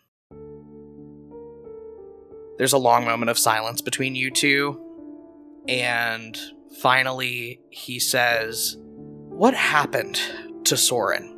There's 2.57 2.73
a 2.73 2.79
long 2.79 3.05
moment 3.05 3.31
of 3.31 3.39
silence 3.39 3.81
between 3.81 4.17
you 4.17 4.31
two, 4.31 4.81
and 5.69 6.37
finally 6.81 7.61
he 7.71 8.01
says, 8.01 8.77
What 8.81 9.55
happened 9.55 10.21
to 10.65 10.77
Soren? 10.77 11.38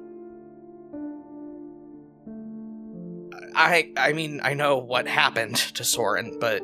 I 3.61 3.92
I 3.96 4.12
mean, 4.12 4.40
I 4.42 4.54
know 4.54 4.78
what 4.78 5.06
happened 5.06 5.56
to 5.56 5.84
Soren, 5.84 6.38
but 6.40 6.62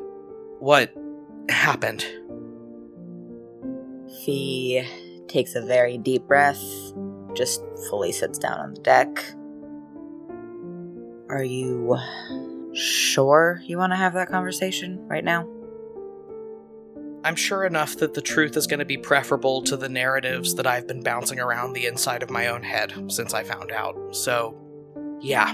what 0.59 0.93
happened? 1.49 2.05
Fee 4.25 4.87
takes 5.29 5.55
a 5.55 5.61
very 5.61 5.99
deep 5.99 6.27
breath, 6.27 6.63
just 7.35 7.63
fully 7.91 8.13
sits 8.13 8.39
down 8.39 8.59
on 8.59 8.75
the 8.75 8.81
deck. 8.81 9.25
Are 11.29 11.45
you 11.45 11.99
sure 12.73 13.61
you 13.65 13.79
want 13.79 13.93
to 13.93 13.97
have 13.97 14.15
that 14.15 14.29
conversation 14.29 15.07
right 15.09 15.25
now? 15.25 15.49
I'm 17.25 17.35
sure 17.35 17.65
enough 17.65 17.97
that 17.97 18.15
the 18.15 18.23
truth 18.23 18.57
is 18.57 18.69
going 18.69 18.79
to 18.79 18.85
be 18.85 18.97
preferable 18.97 19.61
to 19.63 19.77
the 19.77 19.89
narratives 19.89 20.55
that 20.55 20.67
I've 20.67 20.87
been 20.87 21.03
bouncing 21.03 21.41
around 21.41 21.73
the 21.73 21.87
inside 21.87 22.23
of 22.23 22.31
my 22.31 22.47
own 22.47 22.63
head 22.63 22.95
since 23.09 23.35
I 23.35 23.43
found 23.43 23.73
out. 23.73 24.15
So, 24.15 24.57
yeah. 25.21 25.53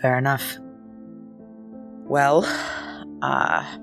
Fair 0.00 0.18
enough. 0.18 0.58
Well, 2.08 2.44
uh, 3.22 3.78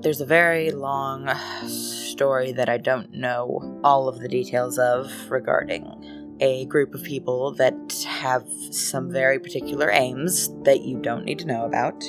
there's 0.00 0.20
a 0.20 0.26
very 0.26 0.70
long 0.70 1.28
story 1.66 2.52
that 2.52 2.68
I 2.68 2.78
don't 2.78 3.12
know 3.12 3.80
all 3.82 4.08
of 4.08 4.20
the 4.20 4.28
details 4.28 4.78
of 4.78 5.10
regarding 5.28 6.36
a 6.40 6.66
group 6.66 6.94
of 6.94 7.02
people 7.02 7.52
that 7.54 7.74
have 8.06 8.46
some 8.70 9.10
very 9.10 9.40
particular 9.40 9.90
aims 9.90 10.50
that 10.62 10.82
you 10.82 10.98
don't 11.00 11.24
need 11.24 11.40
to 11.40 11.46
know 11.46 11.64
about. 11.64 12.04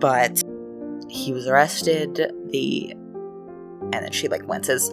But 0.00 0.42
he 1.08 1.32
was 1.32 1.46
arrested, 1.46 2.16
the. 2.50 2.92
And 3.90 3.94
then 3.94 4.10
she, 4.12 4.28
like, 4.28 4.46
winces. 4.46 4.92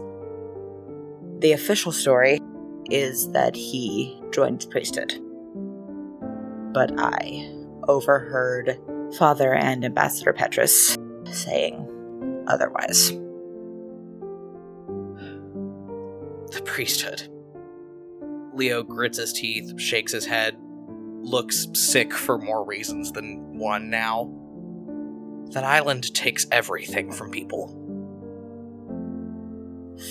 The 1.40 1.52
official 1.52 1.92
story 1.92 2.40
is 2.92 3.30
that 3.32 3.56
he 3.56 4.22
joined 4.32 4.66
priesthood 4.70 5.20
but 6.76 6.92
I 7.00 7.50
overheard 7.88 8.78
Father 9.18 9.54
and 9.54 9.86
Ambassador 9.86 10.34
Petrus 10.34 10.98
saying 11.32 12.44
otherwise. 12.48 13.12
The 16.52 16.62
priesthood. 16.66 17.30
Leo 18.54 18.84
grits 18.84 19.18
his 19.18 19.32
teeth, 19.32 19.80
shakes 19.80 20.12
his 20.12 20.26
head, 20.26 20.58
looks 21.22 21.68
sick 21.74 22.14
for 22.14 22.38
more 22.38 22.66
reasons 22.66 23.14
than 23.14 23.58
one 23.58 23.90
now. 23.90 24.30
That 25.52 25.64
island 25.64 26.14
takes 26.14 26.46
everything 26.52 27.10
from 27.10 27.32
people. 27.32 27.70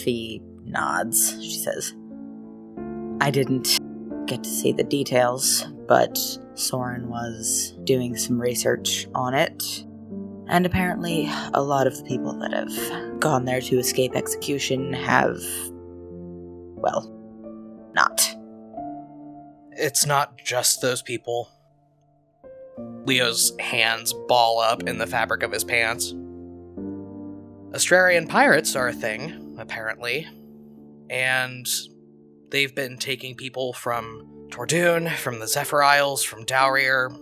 Fee 0.02 0.40
nods. 0.64 1.38
She 1.42 1.58
says, 1.58 1.94
I 3.20 3.30
didn't 3.30 3.78
get 4.24 4.42
to 4.42 4.48
see 4.48 4.72
the 4.72 4.82
details, 4.82 5.66
but 5.86 6.18
Soren 6.54 7.08
was 7.08 7.74
doing 7.84 8.16
some 8.16 8.40
research 8.40 9.06
on 9.14 9.34
it. 9.34 9.84
And 10.48 10.66
apparently, 10.66 11.30
a 11.54 11.62
lot 11.62 11.86
of 11.86 11.96
the 11.96 12.04
people 12.04 12.32
that 12.38 12.52
have 12.52 13.20
gone 13.20 13.44
there 13.44 13.60
to 13.62 13.78
escape 13.78 14.14
execution 14.14 14.92
have. 14.92 15.38
well, 16.76 17.10
not. 17.94 18.20
It's 19.72 20.06
not 20.06 20.38
just 20.38 20.82
those 20.82 21.02
people. 21.02 21.48
Leo's 23.06 23.52
hands 23.58 24.12
ball 24.28 24.60
up 24.60 24.82
in 24.84 24.98
the 24.98 25.06
fabric 25.06 25.42
of 25.42 25.52
his 25.52 25.64
pants. 25.64 26.12
Astrarian 27.72 28.28
pirates 28.28 28.76
are 28.76 28.88
a 28.88 28.92
thing, 28.92 29.56
apparently. 29.58 30.28
And 31.10 31.66
they've 32.50 32.74
been 32.74 32.98
taking 32.98 33.34
people 33.34 33.72
from 33.72 34.33
Tordoon, 34.48 35.10
from 35.16 35.40
the 35.40 35.48
Zephyr 35.48 35.82
Isles, 35.82 36.22
from 36.22 36.44
Dowrier, 36.44 37.16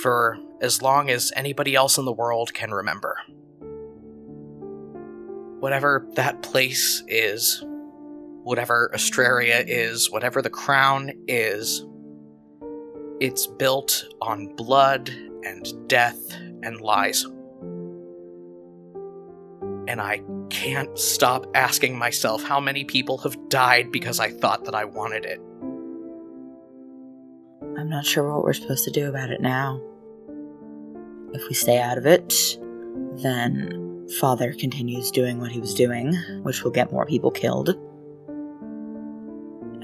for 0.00 0.38
as 0.60 0.80
long 0.80 1.10
as 1.10 1.32
anybody 1.34 1.74
else 1.74 1.98
in 1.98 2.04
the 2.04 2.12
world 2.12 2.54
can 2.54 2.70
remember. 2.72 3.16
Whatever 5.60 6.06
that 6.14 6.42
place 6.42 7.02
is, 7.08 7.64
whatever 8.42 8.90
Astraria 8.94 9.64
is, 9.66 10.10
whatever 10.10 10.42
the 10.42 10.50
crown 10.50 11.12
is, 11.28 11.84
it's 13.20 13.46
built 13.46 14.04
on 14.20 14.54
blood 14.56 15.08
and 15.08 15.88
death 15.88 16.20
and 16.62 16.80
lies. 16.80 17.24
And 19.88 20.00
I 20.00 20.22
can't 20.50 20.96
stop 20.98 21.46
asking 21.54 21.98
myself 21.98 22.42
how 22.42 22.60
many 22.60 22.84
people 22.84 23.18
have 23.18 23.36
died 23.48 23.90
because 23.90 24.20
I 24.20 24.30
thought 24.30 24.64
that 24.64 24.74
I 24.74 24.84
wanted 24.84 25.24
it. 25.24 25.40
I'm 27.78 27.88
not 27.88 28.04
sure 28.04 28.30
what 28.32 28.44
we're 28.44 28.52
supposed 28.52 28.84
to 28.84 28.90
do 28.90 29.08
about 29.08 29.30
it 29.30 29.40
now. 29.40 29.80
If 31.32 31.48
we 31.48 31.54
stay 31.54 31.80
out 31.80 31.96
of 31.98 32.06
it, 32.06 32.58
then 33.22 34.06
Father 34.20 34.52
continues 34.52 35.10
doing 35.10 35.40
what 35.40 35.50
he 35.50 35.60
was 35.60 35.74
doing, 35.74 36.14
which 36.42 36.62
will 36.62 36.70
get 36.70 36.92
more 36.92 37.06
people 37.06 37.30
killed. 37.30 37.70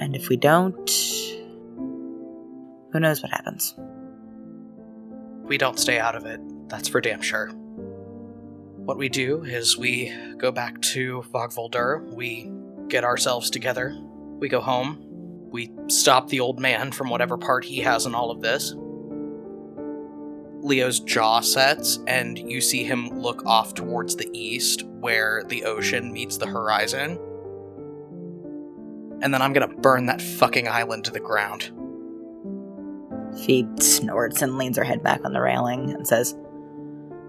And 0.00 0.14
if 0.14 0.28
we 0.28 0.36
don't, 0.36 0.90
who 2.92 3.00
knows 3.00 3.22
what 3.22 3.32
happens? 3.32 3.74
We 5.44 5.56
don't 5.56 5.78
stay 5.78 5.98
out 5.98 6.14
of 6.14 6.26
it, 6.26 6.40
that's 6.68 6.88
for 6.88 7.00
damn 7.00 7.22
sure. 7.22 7.48
What 7.48 8.98
we 8.98 9.08
do 9.08 9.44
is 9.44 9.78
we 9.78 10.14
go 10.36 10.52
back 10.52 10.80
to 10.82 11.24
Vogvoldur, 11.32 12.02
we 12.14 12.52
get 12.88 13.04
ourselves 13.04 13.48
together, 13.50 13.96
we 14.38 14.48
go 14.48 14.60
home, 14.60 15.07
we 15.50 15.72
stop 15.88 16.28
the 16.28 16.40
old 16.40 16.58
man 16.60 16.92
from 16.92 17.08
whatever 17.10 17.36
part 17.36 17.64
he 17.64 17.78
has 17.80 18.06
in 18.06 18.14
all 18.14 18.30
of 18.30 18.40
this. 18.40 18.74
Leo's 20.60 21.00
jaw 21.00 21.40
sets, 21.40 22.00
and 22.06 22.38
you 22.38 22.60
see 22.60 22.84
him 22.84 23.08
look 23.10 23.44
off 23.46 23.74
towards 23.74 24.16
the 24.16 24.28
east 24.32 24.84
where 24.84 25.44
the 25.48 25.64
ocean 25.64 26.12
meets 26.12 26.36
the 26.36 26.46
horizon. 26.46 27.18
And 29.22 29.32
then 29.32 29.40
I'm 29.40 29.52
gonna 29.52 29.68
burn 29.68 30.06
that 30.06 30.20
fucking 30.20 30.68
island 30.68 31.04
to 31.06 31.10
the 31.10 31.20
ground. 31.20 31.70
She 33.40 33.66
snorts 33.80 34.42
and 34.42 34.58
leans 34.58 34.76
her 34.76 34.84
head 34.84 35.02
back 35.02 35.24
on 35.24 35.32
the 35.32 35.40
railing 35.40 35.92
and 35.92 36.06
says, 36.06 36.36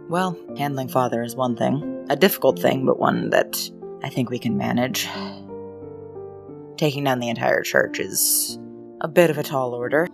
Well, 0.10 0.38
handling 0.58 0.88
father 0.88 1.22
is 1.22 1.36
one 1.36 1.56
thing. 1.56 2.06
A 2.10 2.16
difficult 2.16 2.60
thing, 2.60 2.86
but 2.86 3.00
one 3.00 3.30
that 3.30 3.70
I 4.04 4.10
think 4.10 4.30
we 4.30 4.40
can 4.40 4.58
manage 4.58 5.08
taking 6.80 7.04
down 7.04 7.20
the 7.20 7.28
entire 7.28 7.62
church 7.62 8.00
is 8.00 8.58
a 9.02 9.08
bit 9.08 9.30
of 9.30 9.38
a 9.38 9.44
tall 9.44 9.74
order. 9.74 10.08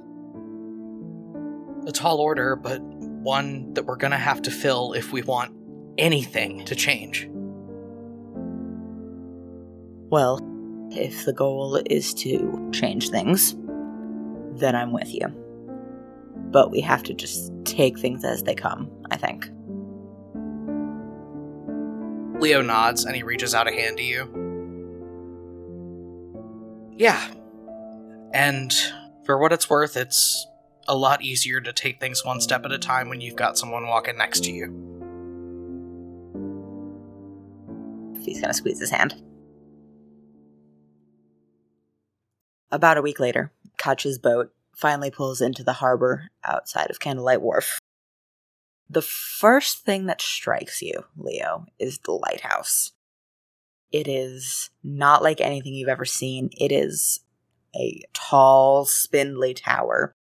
A 1.88 1.92
tall 1.92 2.18
order, 2.18 2.56
but 2.56 2.82
one 2.82 3.72
that 3.76 3.86
we're 3.86 3.96
gonna 3.96 4.18
have 4.18 4.42
to 4.42 4.52
fill 4.52 4.94
if 4.94 5.14
we 5.14 5.22
want 5.22 5.56
anything 6.00 6.66
to 6.66 6.74
change. 6.74 7.30
Well, 10.10 10.40
if 10.90 11.26
the 11.26 11.34
goal 11.34 11.80
is 11.86 12.16
to 12.16 12.72
change 12.74 13.10
things, 13.10 13.56
then 14.60 14.76
I'm 14.76 14.92
with 14.92 15.14
you. 15.14 15.28
But 16.52 16.72
we 16.72 16.82
have 16.82 17.04
to 17.04 17.14
just 17.14 17.54
take 17.64 18.00
things 18.00 18.26
as 18.26 18.42
they 18.42 18.56
come, 18.56 18.90
I 19.12 19.18
think. 19.18 19.52
Leo 22.42 22.64
nods 22.64 23.06
and 23.06 23.16
he 23.16 23.22
reaches 23.22 23.54
out 23.54 23.68
a 23.68 23.72
hand 23.72 23.98
to 23.98 24.04
you. 24.04 24.45
Yeah. 26.96 27.30
And 28.34 28.74
for 29.26 29.38
what 29.38 29.54
it's 29.54 29.70
worth, 29.70 29.98
it's 29.98 30.48
a 30.88 30.96
lot 30.96 31.22
easier 31.22 31.60
to 31.62 31.74
take 31.74 32.00
things 32.00 32.24
one 32.24 32.40
step 32.42 32.66
at 32.66 32.72
a 32.72 32.78
time 32.78 33.10
when 33.10 33.22
you've 33.22 33.36
got 33.36 33.58
someone 33.58 33.88
walking 33.88 34.18
next 34.18 34.44
to 34.46 34.52
you. 34.52 34.66
He's 38.24 38.42
gonna 38.42 38.54
squeeze 38.54 38.80
his 38.80 38.90
hand. 38.92 39.22
About 42.72 42.98
a 42.98 43.02
week 43.02 43.20
later, 43.20 43.52
Katya's 43.78 44.18
boat 44.18 44.52
finally 44.76 45.12
pulls 45.12 45.42
into 45.42 45.64
the 45.64 45.74
harbor 45.74 46.30
outside 46.44 46.90
of 46.90 47.00
Candlelight 47.00 47.42
Wharf. 47.42 47.80
The 48.90 49.02
first 49.02 49.86
thing 49.86 50.06
that 50.08 50.22
strikes 50.22 50.82
you, 50.82 51.06
Leo, 51.18 51.66
is 51.80 52.00
the 52.00 52.12
lighthouse. 52.12 52.92
It 53.92 54.08
is 54.08 54.70
not 54.84 55.24
like 55.24 55.40
anything 55.40 55.74
you've 55.74 55.90
ever 55.90 56.06
seen. 56.06 56.50
It 56.54 56.72
is 56.72 57.22
a 57.76 58.02
tall, 58.14 58.86
spindly 58.86 59.54
tower 59.54 60.14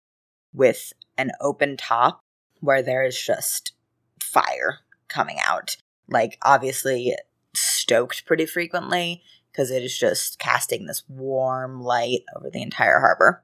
with 0.54 0.94
an 1.18 1.32
open 1.42 1.78
top 1.78 2.20
where 2.60 2.82
there 2.82 3.04
is 3.04 3.20
just 3.20 3.74
fire 4.22 4.80
coming 5.08 5.38
out. 5.46 5.78
Like, 6.08 6.38
obviously, 6.44 7.16
stoked 7.54 8.26
pretty 8.26 8.46
frequently 8.46 9.24
because 9.52 9.72
it 9.72 9.84
is 9.84 9.98
just 9.98 10.40
casting 10.40 10.86
this 10.86 11.04
warm 11.08 11.82
light 11.82 12.22
over 12.36 12.50
the 12.50 12.62
entire 12.62 13.00
harbor, 13.00 13.44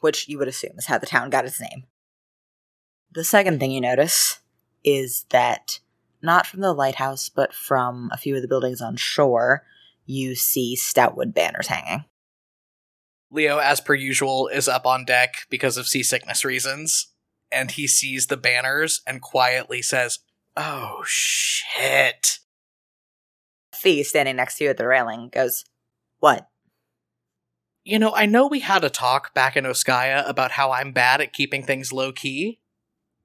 which 0.00 0.28
you 0.28 0.38
would 0.38 0.48
assume 0.48 0.72
is 0.76 0.86
how 0.86 0.98
the 0.98 1.06
town 1.06 1.30
got 1.30 1.44
its 1.44 1.60
name. 1.60 1.84
The 3.12 3.24
second 3.24 3.60
thing 3.60 3.70
you 3.70 3.80
notice 3.80 4.40
is 4.82 5.24
that 5.30 5.78
not 6.24 6.46
from 6.46 6.60
the 6.60 6.72
lighthouse, 6.72 7.28
but 7.28 7.54
from 7.54 8.10
a 8.12 8.16
few 8.16 8.34
of 8.34 8.42
the 8.42 8.48
buildings 8.48 8.80
on 8.80 8.96
shore, 8.96 9.62
you 10.06 10.34
see 10.34 10.76
stoutwood 10.76 11.34
banners 11.34 11.68
hanging. 11.68 12.04
Leo, 13.30 13.58
as 13.58 13.80
per 13.80 13.94
usual, 13.94 14.48
is 14.48 14.68
up 14.68 14.86
on 14.86 15.04
deck 15.04 15.46
because 15.50 15.76
of 15.76 15.86
seasickness 15.86 16.44
reasons, 16.44 17.08
and 17.52 17.72
he 17.72 17.86
sees 17.86 18.26
the 18.26 18.36
banners 18.36 19.02
and 19.06 19.20
quietly 19.20 19.82
says, 19.82 20.20
Oh 20.56 21.02
shit. 21.04 22.38
Fee, 23.74 24.02
standing 24.02 24.36
next 24.36 24.58
to 24.58 24.64
you 24.64 24.70
at 24.70 24.76
the 24.76 24.86
railing, 24.86 25.28
goes, 25.30 25.64
What? 26.20 26.48
You 27.84 27.98
know, 27.98 28.14
I 28.14 28.24
know 28.24 28.46
we 28.46 28.60
had 28.60 28.82
a 28.82 28.88
talk 28.88 29.34
back 29.34 29.56
in 29.56 29.64
Oskaya 29.64 30.26
about 30.28 30.52
how 30.52 30.70
I'm 30.70 30.92
bad 30.92 31.20
at 31.20 31.34
keeping 31.34 31.62
things 31.62 31.92
low 31.92 32.12
key. 32.12 32.60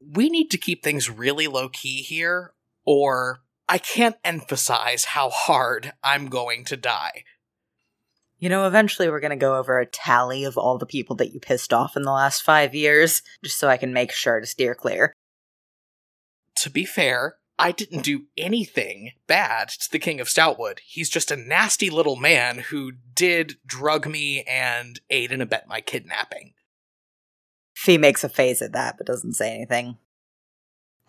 We 0.01 0.29
need 0.29 0.49
to 0.51 0.57
keep 0.57 0.83
things 0.83 1.09
really 1.09 1.47
low 1.47 1.69
key 1.69 2.01
here, 2.01 2.53
or 2.89 3.41
I 3.67 3.77
can't 3.77 4.15
emphasize 4.23 5.05
how 5.05 5.29
hard 5.29 5.93
I'm 6.03 6.27
going 6.27 6.65
to 6.65 6.75
die. 6.75 7.23
You 8.39 8.49
know, 8.49 8.65
eventually 8.65 9.07
we're 9.07 9.19
going 9.19 9.29
to 9.29 9.35
go 9.35 9.57
over 9.57 9.77
a 9.77 9.85
tally 9.85 10.43
of 10.43 10.57
all 10.57 10.79
the 10.79 10.87
people 10.87 11.15
that 11.17 11.31
you 11.31 11.39
pissed 11.39 11.71
off 11.71 11.95
in 11.95 12.01
the 12.01 12.11
last 12.11 12.41
five 12.41 12.73
years, 12.73 13.21
just 13.43 13.59
so 13.59 13.67
I 13.67 13.77
can 13.77 13.93
make 13.93 14.11
sure 14.11 14.39
to 14.39 14.47
steer 14.47 14.73
clear. 14.73 15.13
To 16.55 16.71
be 16.71 16.83
fair, 16.83 17.35
I 17.59 17.71
didn't 17.71 18.01
do 18.01 18.23
anything 18.35 19.11
bad 19.27 19.69
to 19.69 19.91
the 19.91 19.99
King 19.99 20.19
of 20.19 20.27
Stoutwood. 20.27 20.79
He's 20.79 21.11
just 21.11 21.29
a 21.29 21.35
nasty 21.35 21.91
little 21.91 22.15
man 22.15 22.57
who 22.57 22.93
did 23.13 23.57
drug 23.67 24.07
me 24.07 24.41
and 24.45 24.99
aid 25.11 25.31
and 25.31 25.43
abet 25.43 25.67
my 25.67 25.79
kidnapping. 25.79 26.53
Fee 27.75 27.99
makes 27.99 28.23
a 28.23 28.29
face 28.29 28.63
at 28.63 28.71
that, 28.71 28.97
but 28.97 29.05
doesn't 29.05 29.33
say 29.33 29.53
anything. 29.53 29.99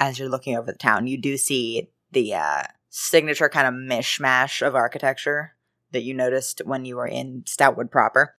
As 0.00 0.18
you're 0.18 0.30
looking 0.30 0.56
over 0.56 0.72
the 0.72 0.78
town, 0.78 1.06
you 1.06 1.18
do 1.18 1.36
see 1.36 1.90
the 2.10 2.34
uh, 2.34 2.62
signature 2.88 3.48
kind 3.48 3.68
of 3.68 3.74
mishmash 3.74 4.66
of 4.66 4.74
architecture 4.74 5.54
that 5.92 6.02
you 6.02 6.14
noticed 6.14 6.62
when 6.64 6.84
you 6.84 6.96
were 6.96 7.06
in 7.06 7.42
Stoutwood 7.42 7.90
proper. 7.90 8.34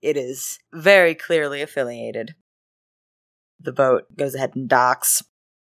It 0.00 0.16
is 0.16 0.58
very 0.72 1.14
clearly 1.14 1.62
affiliated. 1.62 2.34
The 3.60 3.72
boat 3.72 4.16
goes 4.16 4.34
ahead 4.34 4.56
and 4.56 4.68
docks, 4.68 5.22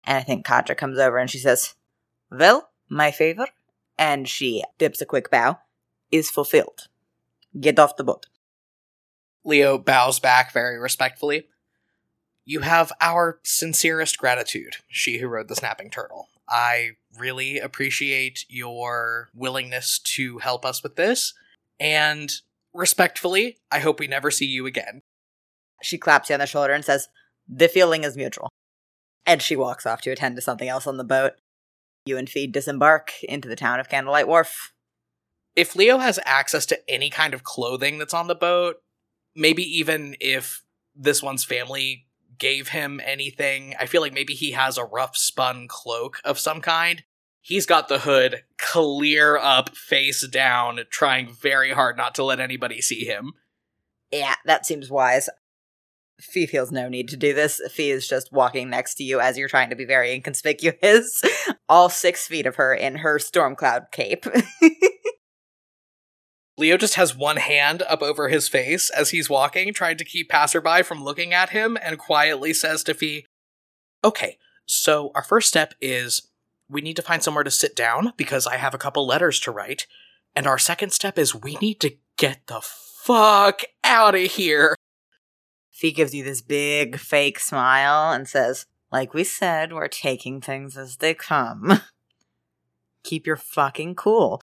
and 0.04 0.18
I 0.18 0.22
think 0.22 0.46
Katya 0.46 0.76
comes 0.76 1.00
over 1.00 1.18
and 1.18 1.30
she 1.30 1.40
says, 1.40 1.74
Well, 2.30 2.70
my 2.90 3.10
favor, 3.10 3.48
and 3.98 4.28
she 4.28 4.64
dips 4.78 5.02
a 5.02 5.06
quick 5.06 5.32
bow, 5.32 5.60
is 6.12 6.30
fulfilled. 6.30 6.88
Get 7.60 7.80
off 7.80 7.96
the 7.96 8.04
boat. 8.04 8.28
Leo 9.44 9.78
bows 9.78 10.20
back 10.20 10.54
very 10.54 10.78
respectfully. 10.78 11.48
You 12.50 12.62
have 12.62 12.92
our 13.00 13.40
sincerest 13.44 14.18
gratitude, 14.18 14.78
she 14.88 15.20
who 15.20 15.28
rode 15.28 15.50
the 15.50 15.56
snapping 15.56 15.92
turtle. 15.92 16.30
I 16.50 16.94
really 17.16 17.60
appreciate 17.60 18.44
your 18.50 19.30
willingness 19.36 20.00
to 20.16 20.40
help 20.40 20.66
us 20.66 20.82
with 20.82 20.96
this. 20.96 21.36
And 21.80 22.32
respectfully, 22.74 23.60
I 23.72 23.78
hope 23.78 24.00
we 24.00 24.08
never 24.08 24.32
see 24.32 24.48
you 24.48 24.66
again. 24.66 25.04
She 25.84 26.00
claps 26.00 26.28
you 26.28 26.34
on 26.34 26.40
the 26.40 26.48
shoulder 26.48 26.74
and 26.74 26.84
says, 26.84 27.08
The 27.48 27.68
feeling 27.68 28.04
is 28.04 28.18
mutual. 28.18 28.50
And 29.28 29.44
she 29.44 29.56
walks 29.56 29.86
off 29.86 30.02
to 30.02 30.10
attend 30.10 30.36
to 30.38 30.42
something 30.42 30.68
else 30.68 30.88
on 30.88 30.98
the 30.98 31.04
boat. 31.04 31.34
You 32.08 32.18
and 32.18 32.28
Fee 32.28 32.48
disembark 32.48 33.14
into 33.22 33.48
the 33.48 33.56
town 33.56 33.80
of 33.80 33.90
Candlelight 33.90 34.28
Wharf. 34.28 34.74
If 35.56 35.76
Leo 35.76 36.00
has 36.00 36.20
access 36.26 36.66
to 36.66 36.80
any 36.90 37.12
kind 37.12 37.36
of 37.36 37.44
clothing 37.44 38.00
that's 38.00 38.16
on 38.16 38.26
the 38.26 38.34
boat, 38.34 38.78
maybe 39.36 39.62
even 39.62 40.16
if 40.20 40.64
this 40.96 41.22
one's 41.22 41.44
family 41.44 42.08
gave 42.40 42.70
him 42.70 43.00
anything. 43.04 43.76
I 43.80 43.86
feel 43.86 44.02
like 44.02 44.14
maybe 44.14 44.34
he 44.34 44.52
has 44.52 44.78
a 44.78 44.86
rough 44.86 45.16
spun 45.16 45.68
cloak 45.68 46.20
of 46.24 46.40
some 46.40 46.62
kind. 46.62 47.04
He's 47.42 47.66
got 47.66 47.88
the 47.88 48.00
hood 48.00 48.44
clear 48.58 49.38
up, 49.38 49.76
face 49.76 50.28
down, 50.28 50.80
trying 50.90 51.34
very 51.34 51.72
hard 51.72 51.98
not 51.98 52.16
to 52.16 52.24
let 52.24 52.40
anybody 52.40 52.82
see 52.82 53.06
him. 53.06 53.34
Yeah, 54.12 54.36
that 54.46 54.66
seems 54.66 54.90
wise. 54.90 55.30
Fee 56.20 56.48
feels 56.48 56.72
no 56.72 56.90
need 56.90 57.08
to 57.10 57.18
do 57.18 57.34
this. 57.34 57.62
Fee 57.72 57.92
is 57.92 58.08
just 58.08 58.34
walking 58.34 58.70
next 58.70 58.96
to 58.96 59.04
you 59.04 59.22
as 59.22 59.38
you're 59.38 59.48
trying 59.48 59.70
to 59.70 59.76
be 59.76 59.86
very 59.86 60.14
inconspicuous. 60.14 61.22
All 61.70 61.90
six 61.90 62.28
feet 62.28 62.46
of 62.46 62.58
her 62.58 62.74
in 62.74 62.98
her 62.98 63.20
Stormcloud 63.20 63.92
cape. 63.92 64.26
Leo 66.60 66.76
just 66.76 66.96
has 66.96 67.16
one 67.16 67.38
hand 67.38 67.82
up 67.84 68.02
over 68.02 68.28
his 68.28 68.50
face 68.50 68.90
as 68.90 69.12
he's 69.12 69.30
walking, 69.30 69.74
trying 69.74 69.96
to 69.98 70.04
keep 70.04 70.30
passerby 70.30 70.84
from 70.84 71.04
looking 71.04 71.34
at 71.34 71.52
him, 71.52 71.78
and 71.82 71.98
quietly 71.98 72.54
says 72.54 72.84
to 72.84 72.94
Fee, 72.94 73.26
Okay, 74.04 74.38
so 74.66 75.12
our 75.16 75.24
first 75.24 75.48
step 75.48 75.74
is 75.80 76.30
we 76.70 76.82
need 76.82 76.98
to 76.98 77.02
find 77.02 77.24
somewhere 77.24 77.46
to 77.46 77.52
sit 77.52 77.76
down 77.78 78.12
because 78.18 78.46
I 78.46 78.58
have 78.58 78.74
a 78.74 78.78
couple 78.78 79.08
letters 79.08 79.40
to 79.42 79.52
write. 79.52 79.88
And 80.36 80.46
our 80.46 80.60
second 80.60 80.92
step 80.92 81.18
is 81.18 81.34
we 81.34 81.56
need 81.56 81.80
to 81.80 81.96
get 82.18 82.46
the 82.48 82.62
fuck 82.62 83.62
out 83.84 84.16
of 84.16 84.22
here. 84.22 84.76
Fee 85.72 85.92
gives 85.92 86.14
you 86.14 86.26
this 86.26 86.42
big 86.42 86.98
fake 86.98 87.40
smile 87.40 88.12
and 88.12 88.28
says, 88.28 88.66
Like 88.92 89.14
we 89.14 89.24
said, 89.24 89.72
we're 89.72 89.88
taking 89.88 90.42
things 90.42 90.78
as 90.78 90.98
they 90.98 91.14
come. 91.14 91.82
Keep 93.04 93.26
your 93.26 93.38
fucking 93.38 93.96
cool. 93.96 94.42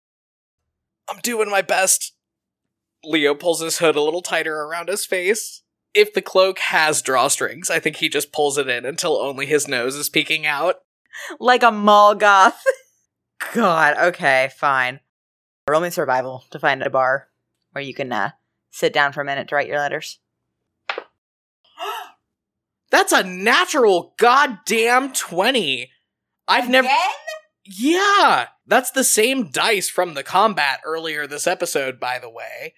I'm 1.09 1.19
doing 1.23 1.51
my 1.51 1.63
best. 1.63 2.13
Leo 3.05 3.35
pulls 3.35 3.61
his 3.61 3.79
hood 3.79 3.97
a 3.97 4.03
little 4.03 4.23
tighter 4.23 4.63
around 4.63 4.89
his 4.89 5.07
face. 5.07 5.63
If 5.95 6.13
the 6.13 6.23
cloak 6.23 6.59
has 6.59 7.03
drawstrings, 7.03 7.71
I 7.71 7.79
think 7.79 7.97
he 7.97 8.09
just 8.09 8.33
pulls 8.33 8.59
it 8.59 8.69
in 8.69 8.85
until 8.85 9.17
only 9.17 9.47
his 9.47 9.69
nose 9.69 9.95
is 9.95 10.11
peeking 10.11 10.45
out. 10.45 10.83
Like 11.39 11.63
a 11.63 11.71
Molgoth. 11.71 12.61
God, 13.55 13.97
okay, 13.97 14.51
fine. 14.57 15.01
Roll 15.69 15.81
me 15.81 15.91
survival 15.91 16.45
to 16.51 16.59
find 16.59 16.83
a 16.83 16.91
bar 16.91 17.29
where 17.73 17.83
you 17.83 17.95
can 17.95 18.13
uh, 18.13 18.31
sit 18.71 18.93
down 18.93 19.13
for 19.13 19.21
a 19.21 19.25
minute 19.25 19.49
to 19.49 19.55
write 19.55 19.69
your 19.69 19.79
letters. 19.79 20.19
That's 22.91 23.13
a 23.13 23.25
natural 23.25 24.15
goddamn 24.19 25.13
20. 25.13 25.91
I've 26.49 26.69
never. 26.69 26.89
Yeah, 27.65 28.47
that's 28.67 28.91
the 28.91 29.05
same 29.05 29.51
dice 29.51 29.89
from 29.89 30.15
the 30.15 30.23
combat 30.23 30.81
earlier 30.85 31.27
this 31.27 31.47
episode, 31.47 32.01
by 32.01 32.19
the 32.19 32.31
way. 32.31 32.75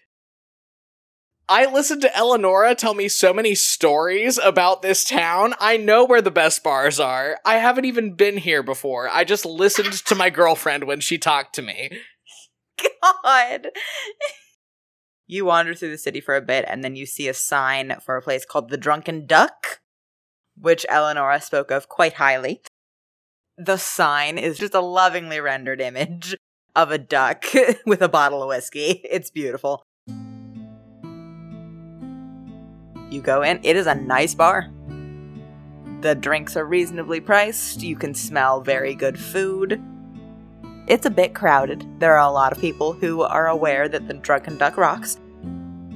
I 1.51 1.64
listened 1.64 2.03
to 2.03 2.14
Eleonora 2.14 2.74
tell 2.74 2.93
me 2.93 3.09
so 3.09 3.32
many 3.32 3.55
stories 3.55 4.36
about 4.36 4.82
this 4.82 5.03
town. 5.03 5.55
I 5.59 5.78
know 5.78 6.05
where 6.05 6.20
the 6.20 6.30
best 6.30 6.62
bars 6.62 7.01
are. 7.01 7.39
I 7.43 7.55
haven't 7.55 7.86
even 7.86 8.12
been 8.12 8.36
here 8.36 8.62
before. 8.62 9.09
I 9.09 9.24
just 9.24 9.47
listened 9.47 9.95
to 10.05 10.14
my 10.14 10.28
girlfriend 10.28 10.84
when 10.84 11.01
she 11.01 11.16
talked 11.16 11.55
to 11.55 11.62
me. 11.62 11.91
God. 13.24 13.68
you 15.26 15.47
wander 15.47 15.74
through 15.74 15.91
the 15.91 15.99
city 15.99 16.20
for 16.20 16.36
a 16.36 16.43
bit, 16.43 16.66
and 16.68 16.84
then 16.84 16.97
you 16.97 17.07
see 17.07 17.28
a 17.28 17.34
sign 17.34 17.97
for 18.05 18.16
a 18.16 18.22
place 18.22 18.45
called 18.45 18.68
the 18.68 18.76
Drunken 18.76 19.26
Duck, 19.26 19.80
which 20.55 20.84
Eleonora 20.91 21.41
spoke 21.41 21.70
of 21.70 21.89
quite 21.89 22.14
highly 22.14 22.61
the 23.59 23.77
sign 23.77 24.39
is 24.39 24.57
just 24.57 24.75
a 24.75 24.81
lovingly 24.81 25.41
rendered 25.41 25.81
image 25.81 26.37
of 26.77 26.93
a 26.93 26.99
duck 26.99 27.45
with 27.87 28.01
a 28.01 28.09
bottle 28.09 28.43
of 28.43 28.49
whiskey. 28.49 29.01
It's 29.11 29.31
beautiful. 29.31 29.83
You 33.11 33.21
go 33.23 33.43
in, 33.43 33.59
it 33.65 33.75
is 33.75 33.87
a 33.87 33.95
nice 33.95 34.35
bar. 34.35 34.71
The 36.03 36.15
drinks 36.15 36.57
are 36.57 36.65
reasonably 36.65 37.21
priced. 37.21 37.83
You 37.83 37.97
can 37.97 38.15
smell 38.15 38.61
very 38.61 38.95
good 38.95 39.19
food. 39.19 39.83
it's 40.87 41.07
a 41.07 41.11
bit 41.11 41.35
crowded. 41.35 41.85
There 41.99 42.17
are 42.17 42.29
a 42.29 42.33
lot 42.33 42.53
of 42.53 42.61
people 42.61 42.93
who 42.93 43.23
are 43.23 43.49
aware 43.49 43.89
that 43.89 44.07
the 44.07 44.15
Drunken 44.15 44.57
Duck 44.57 44.77
rocks. 44.77 45.19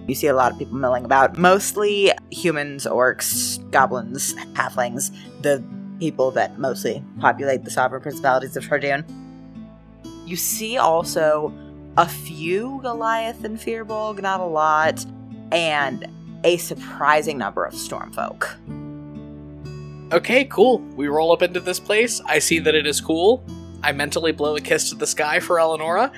You 0.09 0.17
see 0.17 0.27
a 0.27 0.35
lot 0.35 0.51
of 0.51 0.59
people 0.59 0.75
milling 0.75 1.05
about, 1.05 1.39
mostly 1.39 2.11
humans, 2.31 2.87
orcs, 2.87 3.71
goblins, 3.71 4.35
halflings, 4.55 5.13
the 5.43 5.63
people 6.03 6.33
that 6.33 6.59
mostly 6.59 7.01
populate 7.21 7.63
the 7.63 7.71
sovereign 7.71 8.03
principalities 8.03 8.57
of 8.57 8.65
Tordoon. 8.65 9.05
You 10.27 10.35
see 10.35 10.77
also 10.77 11.55
a 11.97 12.09
few 12.09 12.81
Goliath 12.83 13.45
and 13.45 13.57
Firbolg, 13.57 14.21
not 14.21 14.41
a 14.41 14.45
lot, 14.45 15.07
and 15.53 16.05
a 16.43 16.57
surprising 16.57 17.39
number 17.39 17.65
of 17.65 17.75
Stormfolk. 17.75 18.51
Okay, 20.13 20.45
cool. 20.47 20.81
We 20.97 21.07
roll 21.07 21.31
up 21.31 21.41
into 21.41 21.61
this 21.61 21.79
place. 21.79 22.21
I 22.27 22.41
see 22.41 22.59
that 22.59 22.75
it 22.75 22.85
is 22.85 23.01
cool. 23.01 23.45
I 23.85 23.93
mentally 23.93 24.33
blow 24.33 24.57
a 24.57 24.61
kiss 24.61 24.89
to 24.89 24.97
the 24.97 25.07
sky 25.07 25.39
for 25.39 25.61
Eleonora. 25.61 26.11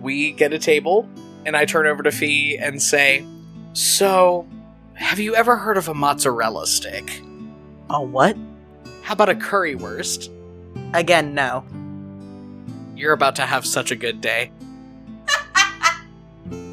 We 0.00 0.32
get 0.32 0.52
a 0.52 0.58
table, 0.58 1.08
and 1.46 1.56
I 1.56 1.64
turn 1.64 1.86
over 1.86 2.02
to 2.02 2.10
Fee 2.10 2.58
and 2.58 2.82
say, 2.82 3.24
So, 3.72 4.48
have 4.94 5.20
you 5.20 5.36
ever 5.36 5.56
heard 5.58 5.78
of 5.78 5.86
a 5.86 5.94
mozzarella 5.94 6.66
stick? 6.66 7.23
A 7.94 8.02
what? 8.02 8.36
How 9.02 9.12
about 9.12 9.28
a 9.28 9.36
currywurst? 9.36 10.28
Again, 10.94 11.32
no. 11.32 11.64
You're 12.96 13.12
about 13.12 13.36
to 13.36 13.42
have 13.42 13.64
such 13.64 13.92
a 13.92 13.96
good 13.96 14.20
day. 14.20 14.50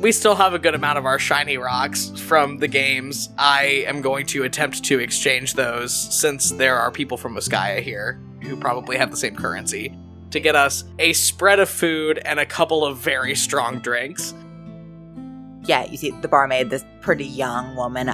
we 0.02 0.12
still 0.12 0.34
have 0.34 0.56
a 0.56 0.60
good 0.60 0.74
amount 0.74 0.98
of 0.98 1.06
our 1.06 1.20
shiny 1.20 1.60
rocks 1.60 2.10
from 2.22 2.58
the 2.58 2.68
games. 2.68 3.30
I 3.38 3.84
am 3.86 4.02
going 4.02 4.26
to 4.28 4.46
attempt 4.46 4.84
to 4.86 5.00
exchange 5.00 5.54
those 5.54 5.94
since 5.94 6.50
there 6.50 6.80
are 6.80 6.90
people 6.90 7.18
from 7.18 7.36
Oskaya 7.36 7.84
here 7.84 8.20
who 8.42 8.58
probably 8.58 8.98
have 8.98 9.12
the 9.12 9.18
same 9.18 9.36
currency 9.36 9.96
to 10.32 10.40
get 10.40 10.56
us 10.56 10.86
a 10.98 11.14
spread 11.14 11.60
of 11.60 11.70
food 11.70 12.18
and 12.26 12.40
a 12.40 12.48
couple 12.48 12.84
of 12.84 12.98
very 12.98 13.36
strong 13.36 13.78
drinks. 13.78 14.34
Yeah, 15.66 15.86
you 15.86 15.98
see 15.98 16.10
the 16.10 16.28
barmaid, 16.28 16.72
this 16.72 16.84
pretty 17.02 17.28
young 17.28 17.76
woman, 17.76 18.10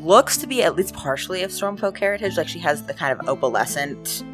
looks 0.00 0.36
to 0.38 0.46
be 0.46 0.62
at 0.62 0.76
least 0.76 0.94
partially 0.94 1.42
of 1.42 1.50
Stormfolk 1.50 1.98
heritage. 1.98 2.36
Like 2.36 2.48
she 2.48 2.58
has 2.60 2.82
the 2.82 2.94
kind 2.94 3.18
of 3.18 3.26
opalescent 3.26 4.24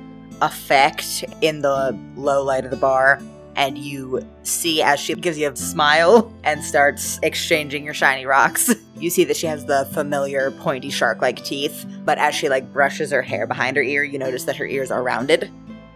effect 0.40 1.24
in 1.40 1.62
the 1.62 1.98
low 2.16 2.42
light 2.42 2.64
of 2.64 2.70
the 2.70 2.76
bar. 2.76 3.20
And 3.54 3.76
you 3.76 4.26
see 4.44 4.82
as 4.82 4.98
she 4.98 5.14
gives 5.14 5.38
you 5.38 5.50
a 5.50 5.56
smile 5.56 6.32
and 6.42 6.64
starts 6.64 7.20
exchanging 7.22 7.84
your 7.84 7.92
shiny 7.92 8.24
rocks, 8.24 8.74
you 8.96 9.10
see 9.10 9.24
that 9.24 9.36
she 9.36 9.46
has 9.46 9.66
the 9.66 9.84
familiar 9.92 10.50
pointy 10.52 10.90
shark 10.90 11.20
like 11.20 11.44
teeth. 11.44 11.86
But 12.04 12.18
as 12.18 12.34
she 12.34 12.48
like 12.48 12.72
brushes 12.72 13.10
her 13.10 13.22
hair 13.22 13.46
behind 13.46 13.76
her 13.76 13.82
ear, 13.82 14.04
you 14.04 14.18
notice 14.18 14.44
that 14.44 14.56
her 14.56 14.66
ears 14.66 14.90
are 14.90 15.02
rounded. 15.02 15.50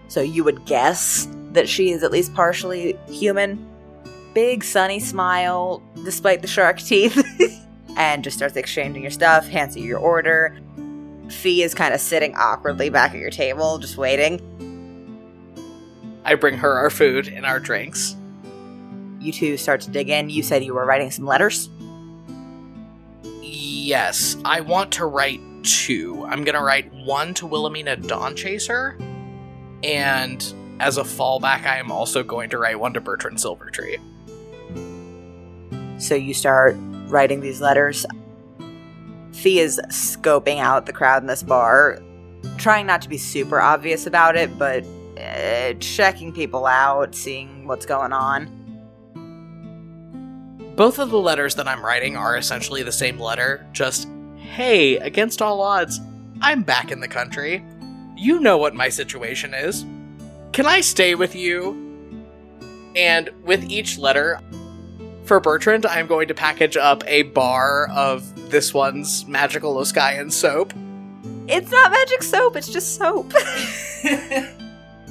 So 0.08 0.20
you 0.20 0.44
would 0.44 0.66
guess 0.66 1.28
that 1.52 1.68
she 1.68 1.90
is 1.90 2.02
at 2.02 2.12
least 2.12 2.34
partially 2.34 2.98
human. 3.08 3.66
Big 4.34 4.62
sunny 4.62 5.00
smile, 5.00 5.82
despite 6.04 6.42
the 6.42 6.48
shark 6.48 6.78
teeth, 6.78 7.16
and 7.96 8.22
just 8.22 8.36
starts 8.36 8.56
exchanging 8.56 9.02
your 9.02 9.10
stuff, 9.10 9.48
hands 9.48 9.76
you 9.76 9.84
your 9.84 9.98
order. 9.98 10.56
Fee 11.28 11.62
is 11.62 11.74
kind 11.74 11.92
of 11.92 12.00
sitting 12.00 12.34
awkwardly 12.36 12.90
back 12.90 13.12
at 13.12 13.18
your 13.18 13.30
table, 13.30 13.78
just 13.78 13.96
waiting. 13.96 14.40
I 16.24 16.34
bring 16.34 16.56
her 16.58 16.72
our 16.72 16.90
food 16.90 17.28
and 17.28 17.44
our 17.46 17.58
drinks. 17.58 18.16
You 19.18 19.32
two 19.32 19.56
start 19.56 19.80
to 19.82 19.90
dig 19.90 20.08
in. 20.08 20.30
You 20.30 20.42
said 20.42 20.62
you 20.62 20.74
were 20.74 20.84
writing 20.84 21.10
some 21.10 21.24
letters. 21.24 21.70
Yes, 23.42 24.36
I 24.44 24.60
want 24.60 24.92
to 24.92 25.06
write 25.06 25.40
two. 25.62 26.24
I'm 26.26 26.44
going 26.44 26.54
to 26.54 26.62
write 26.62 26.92
one 26.92 27.32
to 27.34 27.46
Wilhelmina 27.46 27.96
Dawnchaser, 27.96 29.00
and 29.82 30.54
as 30.80 30.98
a 30.98 31.02
fallback, 31.02 31.64
I 31.64 31.78
am 31.78 31.90
also 31.90 32.22
going 32.22 32.50
to 32.50 32.58
write 32.58 32.78
one 32.78 32.92
to 32.94 33.00
Bertrand 33.00 33.38
Silvertree. 33.38 34.00
So 36.00 36.14
you 36.14 36.34
start 36.34 36.76
writing 37.06 37.40
these 37.40 37.60
letters. 37.60 38.06
Fee 39.32 39.60
is 39.60 39.80
scoping 39.88 40.58
out 40.58 40.86
the 40.86 40.92
crowd 40.92 41.22
in 41.22 41.26
this 41.26 41.42
bar, 41.42 41.98
trying 42.56 42.86
not 42.86 43.02
to 43.02 43.08
be 43.08 43.18
super 43.18 43.60
obvious 43.60 44.06
about 44.06 44.36
it, 44.36 44.58
but 44.58 44.84
uh, 45.18 45.74
checking 45.80 46.32
people 46.32 46.66
out, 46.66 47.14
seeing 47.14 47.66
what's 47.66 47.86
going 47.86 48.12
on. 48.12 48.50
Both 50.76 50.98
of 50.98 51.10
the 51.10 51.18
letters 51.18 51.54
that 51.54 51.66
I'm 51.66 51.84
writing 51.84 52.16
are 52.16 52.36
essentially 52.36 52.82
the 52.82 52.92
same 52.92 53.18
letter, 53.18 53.66
just, 53.72 54.08
hey, 54.36 54.98
against 54.98 55.40
all 55.40 55.62
odds, 55.62 56.00
I'm 56.42 56.62
back 56.62 56.90
in 56.90 57.00
the 57.00 57.08
country. 57.08 57.64
You 58.14 58.40
know 58.40 58.58
what 58.58 58.74
my 58.74 58.88
situation 58.88 59.54
is. 59.54 59.84
Can 60.52 60.66
I 60.66 60.80
stay 60.80 61.14
with 61.14 61.34
you? 61.34 61.82
And 62.94 63.30
with 63.44 63.64
each 63.70 63.98
letter, 63.98 64.40
for 65.26 65.40
Bertrand, 65.40 65.84
I'm 65.86 66.06
going 66.06 66.28
to 66.28 66.34
package 66.34 66.76
up 66.76 67.02
a 67.06 67.22
bar 67.22 67.88
of 67.90 68.50
this 68.50 68.72
one's 68.72 69.26
magical 69.26 69.74
Oskayan 69.76 70.32
soap. 70.32 70.72
It's 71.48 71.70
not 71.70 71.90
magic 71.90 72.22
soap, 72.22 72.56
it's 72.56 72.68
just 72.68 72.96
soap. 72.96 73.32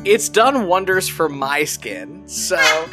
it's 0.05 0.30
done 0.30 0.68
wonders 0.68 1.09
for 1.09 1.28
my 1.28 1.66
skin, 1.66 2.28
so. 2.28 2.57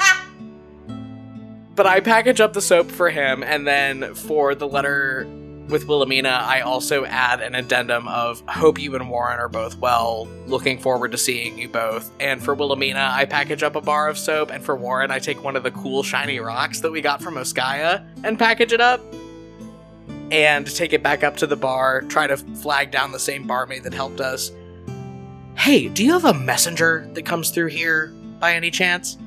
but 1.76 1.86
I 1.86 2.00
package 2.00 2.40
up 2.40 2.52
the 2.52 2.60
soap 2.60 2.90
for 2.90 3.08
him, 3.08 3.42
and 3.42 3.66
then 3.66 4.14
for 4.14 4.54
the 4.54 4.66
letter 4.66 5.26
with 5.68 5.86
Wilhelmina, 5.86 6.28
I 6.28 6.60
also 6.60 7.04
add 7.04 7.40
an 7.40 7.54
addendum 7.54 8.08
of 8.08 8.42
hope 8.48 8.78
you 8.80 8.94
and 8.94 9.08
Warren 9.08 9.38
are 9.38 9.48
both 9.48 9.78
well, 9.78 10.28
looking 10.46 10.78
forward 10.78 11.12
to 11.12 11.18
seeing 11.18 11.58
you 11.58 11.68
both. 11.68 12.10
And 12.20 12.42
for 12.42 12.54
Wilhelmina, 12.54 13.10
I 13.12 13.24
package 13.24 13.62
up 13.62 13.76
a 13.76 13.80
bar 13.80 14.08
of 14.08 14.18
soap, 14.18 14.50
and 14.50 14.62
for 14.62 14.76
Warren, 14.76 15.10
I 15.10 15.18
take 15.18 15.42
one 15.42 15.56
of 15.56 15.62
the 15.62 15.70
cool 15.70 16.02
shiny 16.02 16.40
rocks 16.40 16.80
that 16.80 16.90
we 16.90 17.00
got 17.00 17.22
from 17.22 17.34
Oskaya 17.34 18.04
and 18.24 18.38
package 18.38 18.72
it 18.72 18.80
up. 18.80 19.00
And 20.30 20.66
take 20.66 20.94
it 20.94 21.02
back 21.02 21.22
up 21.22 21.36
to 21.38 21.46
the 21.46 21.56
bar, 21.56 22.02
try 22.02 22.26
to 22.26 22.36
flag 22.38 22.90
down 22.90 23.12
the 23.12 23.18
same 23.18 23.46
barmaid 23.46 23.82
that 23.84 23.92
helped 23.92 24.20
us. 24.20 24.50
Hey, 25.56 25.88
do 25.88 26.02
you 26.04 26.12
have 26.12 26.24
a 26.24 26.32
messenger 26.32 27.06
that 27.12 27.26
comes 27.26 27.50
through 27.50 27.66
here 27.66 28.08
by 28.40 28.54
any 28.54 28.70
chance? 28.70 29.18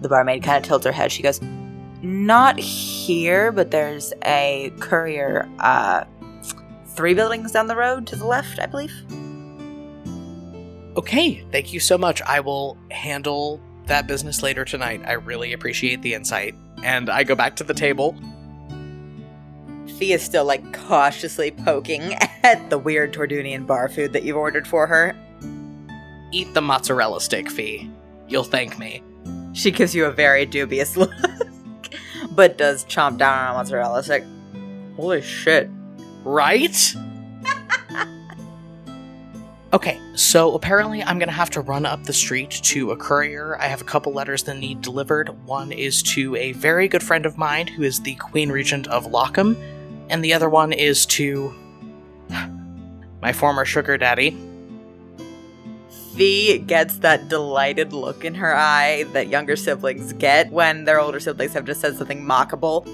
The 0.00 0.08
barmaid 0.08 0.44
kind 0.44 0.62
of 0.62 0.68
tilts 0.68 0.86
her 0.86 0.92
head. 0.92 1.10
She 1.10 1.22
goes, 1.22 1.40
Not 2.04 2.58
here, 2.58 3.50
but 3.50 3.70
there's 3.70 4.12
a 4.24 4.70
courier 4.78 5.48
uh, 5.58 6.04
three 6.88 7.14
buildings 7.14 7.52
down 7.52 7.66
the 7.66 7.76
road 7.76 8.06
to 8.08 8.16
the 8.16 8.26
left, 8.26 8.58
I 8.60 8.66
believe. 8.66 8.92
Okay, 10.96 11.44
thank 11.50 11.72
you 11.72 11.80
so 11.80 11.96
much. 11.96 12.20
I 12.22 12.40
will 12.40 12.76
handle 12.90 13.58
that 13.86 14.06
business 14.06 14.42
later 14.42 14.64
tonight. 14.66 15.02
I 15.06 15.12
really 15.12 15.54
appreciate 15.54 16.02
the 16.02 16.14
insight. 16.14 16.54
And 16.82 17.08
I 17.08 17.24
go 17.24 17.34
back 17.34 17.56
to 17.56 17.64
the 17.64 17.74
table. 17.74 18.14
Fee 19.98 20.12
is 20.12 20.22
still 20.22 20.44
like 20.44 20.72
cautiously 20.86 21.52
poking 21.52 22.02
at 22.42 22.68
the 22.68 22.78
weird 22.78 23.14
Tordunian 23.14 23.66
bar 23.66 23.88
food 23.88 24.12
that 24.12 24.24
you've 24.24 24.36
ordered 24.36 24.68
for 24.68 24.86
her. 24.86 25.16
Eat 26.32 26.52
the 26.52 26.60
mozzarella 26.60 27.20
stick, 27.20 27.50
Fee. 27.50 27.90
You'll 28.28 28.44
thank 28.44 28.78
me. 28.78 29.02
She 29.54 29.70
gives 29.70 29.94
you 29.94 30.04
a 30.04 30.10
very 30.10 30.44
dubious 30.46 30.96
look, 30.98 31.10
but 32.34 32.58
does 32.58 32.84
chomp 32.84 33.18
down 33.18 33.38
on 33.38 33.54
a 33.54 33.58
mozzarella 33.58 34.02
stick. 34.02 34.24
Holy 34.96 35.22
shit. 35.22 35.68
Right? 36.24 36.94
okay, 39.72 40.00
so 40.14 40.54
apparently 40.54 41.02
I'm 41.02 41.18
gonna 41.18 41.32
have 41.32 41.50
to 41.50 41.60
run 41.60 41.86
up 41.86 42.04
the 42.04 42.12
street 42.12 42.50
to 42.50 42.92
a 42.92 42.96
courier. 42.96 43.56
I 43.58 43.66
have 43.66 43.80
a 43.80 43.84
couple 43.84 44.12
letters 44.12 44.42
that 44.44 44.58
need 44.58 44.82
delivered. 44.82 45.28
One 45.46 45.72
is 45.72 46.02
to 46.14 46.36
a 46.36 46.52
very 46.52 46.88
good 46.88 47.02
friend 47.02 47.26
of 47.26 47.36
mine 47.36 47.66
who 47.66 47.82
is 47.82 48.00
the 48.00 48.14
Queen 48.16 48.50
Regent 48.50 48.86
of 48.88 49.06
Lockham, 49.06 49.56
and 50.08 50.24
the 50.24 50.32
other 50.32 50.48
one 50.48 50.72
is 50.72 51.06
to 51.06 51.54
my 53.20 53.32
former 53.32 53.64
sugar 53.64 53.98
daddy. 53.98 54.36
Fee 56.14 56.58
gets 56.58 56.98
that 56.98 57.28
delighted 57.28 57.92
look 57.92 58.24
in 58.24 58.34
her 58.36 58.54
eye 58.54 59.04
that 59.12 59.26
younger 59.26 59.56
siblings 59.56 60.12
get 60.12 60.50
when 60.52 60.84
their 60.84 61.00
older 61.00 61.18
siblings 61.18 61.52
have 61.54 61.64
just 61.64 61.80
said 61.80 61.96
something 61.96 62.22
mockable. 62.22 62.86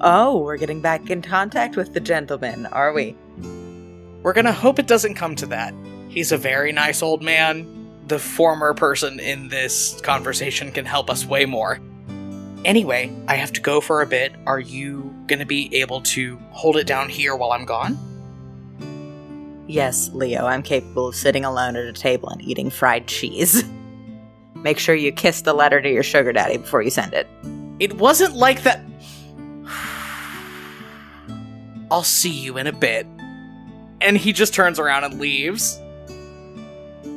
Oh, 0.00 0.38
we're 0.38 0.56
getting 0.56 0.80
back 0.80 1.10
in 1.10 1.20
contact 1.20 1.76
with 1.76 1.92
the 1.92 2.00
gentleman, 2.00 2.64
are 2.66 2.94
we? 2.94 3.14
We're 4.22 4.32
gonna 4.32 4.52
hope 4.52 4.78
it 4.78 4.86
doesn't 4.86 5.16
come 5.16 5.36
to 5.36 5.46
that. 5.46 5.74
He's 6.08 6.32
a 6.32 6.38
very 6.38 6.72
nice 6.72 7.02
old 7.02 7.22
man. 7.22 7.66
The 8.08 8.18
former 8.18 8.72
person 8.72 9.20
in 9.20 9.48
this 9.48 10.00
conversation 10.00 10.72
can 10.72 10.86
help 10.86 11.10
us 11.10 11.26
way 11.26 11.44
more. 11.44 11.78
Anyway, 12.64 13.14
I 13.28 13.36
have 13.36 13.52
to 13.52 13.60
go 13.60 13.82
for 13.82 14.00
a 14.00 14.06
bit. 14.06 14.32
Are 14.46 14.60
you 14.60 15.14
gonna 15.26 15.44
be 15.44 15.74
able 15.76 16.00
to 16.02 16.38
hold 16.52 16.78
it 16.78 16.86
down 16.86 17.10
here 17.10 17.36
while 17.36 17.52
I'm 17.52 17.66
gone? 17.66 17.98
Yes, 19.72 20.10
Leo, 20.12 20.44
I'm 20.44 20.62
capable 20.62 21.08
of 21.08 21.14
sitting 21.14 21.46
alone 21.46 21.76
at 21.76 21.86
a 21.86 21.94
table 21.94 22.28
and 22.28 22.42
eating 22.42 22.68
fried 22.68 23.06
cheese. 23.06 23.64
Make 24.54 24.78
sure 24.78 24.94
you 24.94 25.10
kiss 25.12 25.40
the 25.40 25.54
letter 25.54 25.80
to 25.80 25.90
your 25.90 26.02
sugar 26.02 26.30
daddy 26.30 26.58
before 26.58 26.82
you 26.82 26.90
send 26.90 27.14
it. 27.14 27.26
It 27.78 27.94
wasn't 27.94 28.36
like 28.36 28.64
that. 28.64 28.82
I'll 31.90 32.02
see 32.02 32.28
you 32.28 32.58
in 32.58 32.66
a 32.66 32.72
bit. 32.72 33.06
And 34.02 34.18
he 34.18 34.34
just 34.34 34.52
turns 34.52 34.78
around 34.78 35.04
and 35.04 35.18
leaves. 35.18 35.80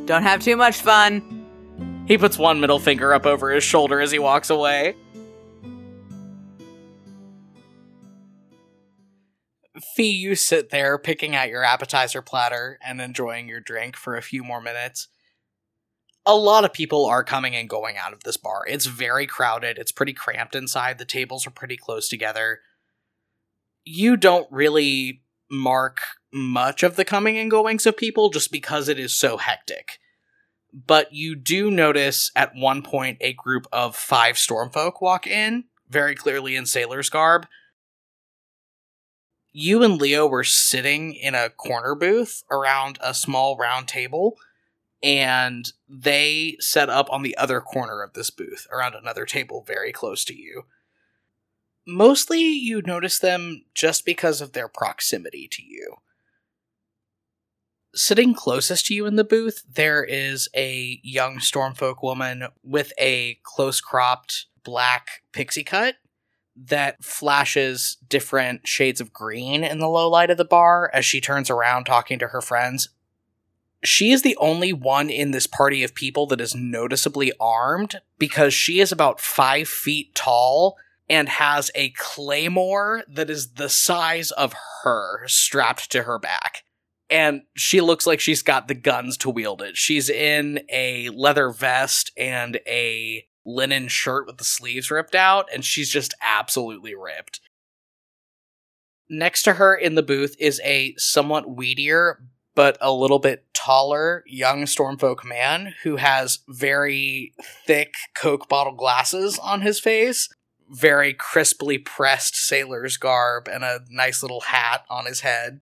Don't 0.05 0.23
have 0.23 0.41
too 0.41 0.55
much 0.55 0.77
fun. 0.77 2.05
He 2.07 2.17
puts 2.17 2.37
one 2.37 2.61
middle 2.61 2.79
finger 2.79 3.13
up 3.13 3.25
over 3.25 3.51
his 3.51 3.65
shoulder 3.65 3.99
as 3.99 4.11
he 4.11 4.19
walks 4.19 4.49
away. 4.49 4.95
Fee, 9.81 10.11
you 10.11 10.35
sit 10.35 10.69
there 10.69 10.97
picking 10.97 11.35
at 11.35 11.49
your 11.49 11.63
appetizer 11.63 12.21
platter 12.21 12.79
and 12.85 13.01
enjoying 13.01 13.47
your 13.47 13.59
drink 13.59 13.95
for 13.95 14.15
a 14.15 14.21
few 14.21 14.43
more 14.43 14.61
minutes. 14.61 15.07
A 16.25 16.35
lot 16.35 16.65
of 16.65 16.73
people 16.73 17.05
are 17.05 17.23
coming 17.23 17.55
and 17.55 17.69
going 17.69 17.97
out 17.97 18.13
of 18.13 18.23
this 18.23 18.37
bar. 18.37 18.63
It's 18.67 18.85
very 18.85 19.27
crowded, 19.27 19.77
it's 19.77 19.91
pretty 19.91 20.13
cramped 20.13 20.55
inside, 20.55 20.97
the 20.97 21.05
tables 21.05 21.45
are 21.45 21.51
pretty 21.51 21.77
close 21.77 22.07
together. 22.07 22.61
You 23.83 24.17
don't 24.17 24.51
really 24.51 25.21
mark 25.51 26.01
much 26.33 26.81
of 26.81 26.95
the 26.95 27.05
coming 27.05 27.37
and 27.37 27.51
goings 27.51 27.85
of 27.85 27.97
people 27.97 28.29
just 28.29 28.51
because 28.51 28.89
it 28.89 28.97
is 28.97 29.13
so 29.13 29.37
hectic. 29.37 29.99
But 30.73 31.13
you 31.13 31.35
do 31.35 31.69
notice 31.69 32.31
at 32.35 32.55
one 32.55 32.81
point 32.81 33.17
a 33.21 33.33
group 33.33 33.67
of 33.71 33.95
five 33.95 34.35
stormfolk 34.35 35.01
walk 35.01 35.27
in, 35.27 35.65
very 35.89 36.15
clearly 36.15 36.55
in 36.55 36.65
sailor's 36.65 37.09
garb 37.09 37.45
you 39.57 39.83
and 39.83 40.01
Leo 40.01 40.27
were 40.27 40.43
sitting 40.43 41.13
in 41.13 41.33
a 41.33 41.49
corner 41.49 41.95
booth 41.95 42.43
around 42.51 42.99
a 43.01 43.13
small 43.13 43.55
round 43.55 43.87
table, 43.87 44.35
and 45.01 45.71
they 45.87 46.57
set 46.59 46.89
up 46.89 47.07
on 47.09 47.23
the 47.23 47.37
other 47.37 47.61
corner 47.61 48.03
of 48.03 48.11
this 48.13 48.29
booth 48.29 48.67
around 48.69 48.95
another 48.95 49.25
table 49.25 49.63
very 49.65 49.93
close 49.93 50.25
to 50.25 50.35
you. 50.35 50.63
Mostly 51.87 52.41
you 52.41 52.81
notice 52.81 53.17
them 53.17 53.63
just 53.73 54.05
because 54.05 54.41
of 54.41 54.51
their 54.51 54.67
proximity 54.67 55.47
to 55.53 55.63
you. 55.63 55.95
Sitting 57.93 58.33
closest 58.33 58.87
to 58.87 58.93
you 58.93 59.05
in 59.05 59.15
the 59.15 59.23
booth, 59.23 59.63
there 59.71 60.03
is 60.03 60.49
a 60.53 60.99
young 61.01 61.37
Stormfolk 61.37 62.03
woman 62.03 62.49
with 62.61 62.91
a 62.99 63.39
close 63.43 63.79
cropped 63.79 64.47
black 64.65 65.21
pixie 65.31 65.63
cut 65.63 65.95
that 66.55 67.03
flashes 67.03 67.97
different 68.07 68.67
shades 68.67 69.01
of 69.01 69.13
green 69.13 69.63
in 69.63 69.79
the 69.79 69.89
low 69.89 70.09
light 70.09 70.29
of 70.29 70.37
the 70.37 70.45
bar 70.45 70.89
as 70.93 71.05
she 71.05 71.19
turns 71.19 71.49
around 71.49 71.85
talking 71.85 72.19
to 72.19 72.27
her 72.27 72.41
friends. 72.41 72.89
She 73.83 74.11
is 74.11 74.21
the 74.21 74.37
only 74.37 74.73
one 74.73 75.09
in 75.09 75.31
this 75.31 75.47
party 75.47 75.83
of 75.83 75.93
people 75.93 76.25
that 76.27 76.41
is 76.41 76.55
noticeably 76.55 77.31
armed 77.39 78.01
because 78.17 78.53
she 78.53 78.79
is 78.79 78.91
about 78.91 79.19
five 79.19 79.67
feet 79.67 80.15
tall 80.15 80.77
and 81.09 81.29
has 81.29 81.69
a 81.75 81.91
claymore 81.91 83.03
that 83.07 83.29
is 83.29 83.53
the 83.53 83.69
size 83.69 84.31
of 84.31 84.55
her 84.83 85.27
strapped 85.27 85.91
to 85.91 86.03
her 86.03 86.17
back. 86.17 86.63
And 87.09 87.43
she 87.55 87.81
looks 87.81 88.07
like 88.07 88.19
she's 88.19 88.41
got 88.41 88.67
the 88.67 88.73
guns 88.73 89.17
to 89.17 89.29
wield 89.29 89.61
it. 89.61 89.77
She's 89.77 90.09
in 90.09 90.61
a 90.71 91.09
leather 91.09 91.51
vest 91.51 92.11
and 92.17 92.59
a 92.65 93.25
linen 93.45 93.87
shirt 93.87 94.25
with 94.25 94.37
the 94.37 94.43
sleeves 94.43 94.91
ripped 94.91 95.15
out, 95.15 95.47
and 95.53 95.63
she's 95.63 95.89
just 95.89 96.13
absolutely 96.21 96.95
ripped. 96.95 97.41
Next 99.09 99.43
to 99.43 99.53
her 99.53 99.75
in 99.75 99.95
the 99.95 100.03
booth 100.03 100.35
is 100.39 100.59
a 100.63 100.95
somewhat 100.97 101.45
weedier 101.45 102.15
but 102.55 102.77
a 102.79 102.91
little 102.91 103.19
bit 103.19 103.45
taller 103.53 104.23
young 104.25 104.63
Stormfolk 104.63 105.23
man 105.25 105.75
who 105.83 105.97
has 105.97 106.39
very 106.47 107.33
thick 107.67 107.95
Coke 108.15 108.47
bottle 108.47 108.73
glasses 108.73 109.37
on 109.37 109.61
his 109.61 109.79
face, 109.79 110.29
very 110.69 111.13
crisply 111.13 111.77
pressed 111.77 112.35
sailor's 112.35 112.97
garb, 112.97 113.47
and 113.47 113.63
a 113.63 113.81
nice 113.89 114.23
little 114.23 114.41
hat 114.41 114.85
on 114.89 115.05
his 115.05 115.19
head. 115.19 115.59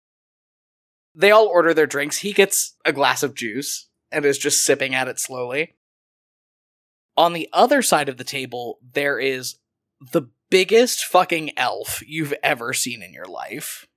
They 1.15 1.31
all 1.31 1.47
order 1.47 1.73
their 1.73 1.87
drinks. 1.87 2.17
He 2.17 2.33
gets 2.33 2.75
a 2.85 2.93
glass 2.93 3.23
of 3.23 3.35
juice 3.35 3.87
and 4.11 4.25
is 4.25 4.37
just 4.37 4.63
sipping 4.63 4.93
at 4.93 5.07
it 5.07 5.19
slowly. 5.19 5.75
On 7.17 7.33
the 7.33 7.49
other 7.51 7.81
side 7.81 8.09
of 8.09 8.17
the 8.17 8.23
table, 8.23 8.79
there 8.93 9.19
is 9.19 9.55
the 10.13 10.29
biggest 10.49 11.05
fucking 11.05 11.57
elf 11.57 12.01
you've 12.05 12.33
ever 12.43 12.73
seen 12.73 13.01
in 13.01 13.13
your 13.13 13.25
life. 13.25 13.87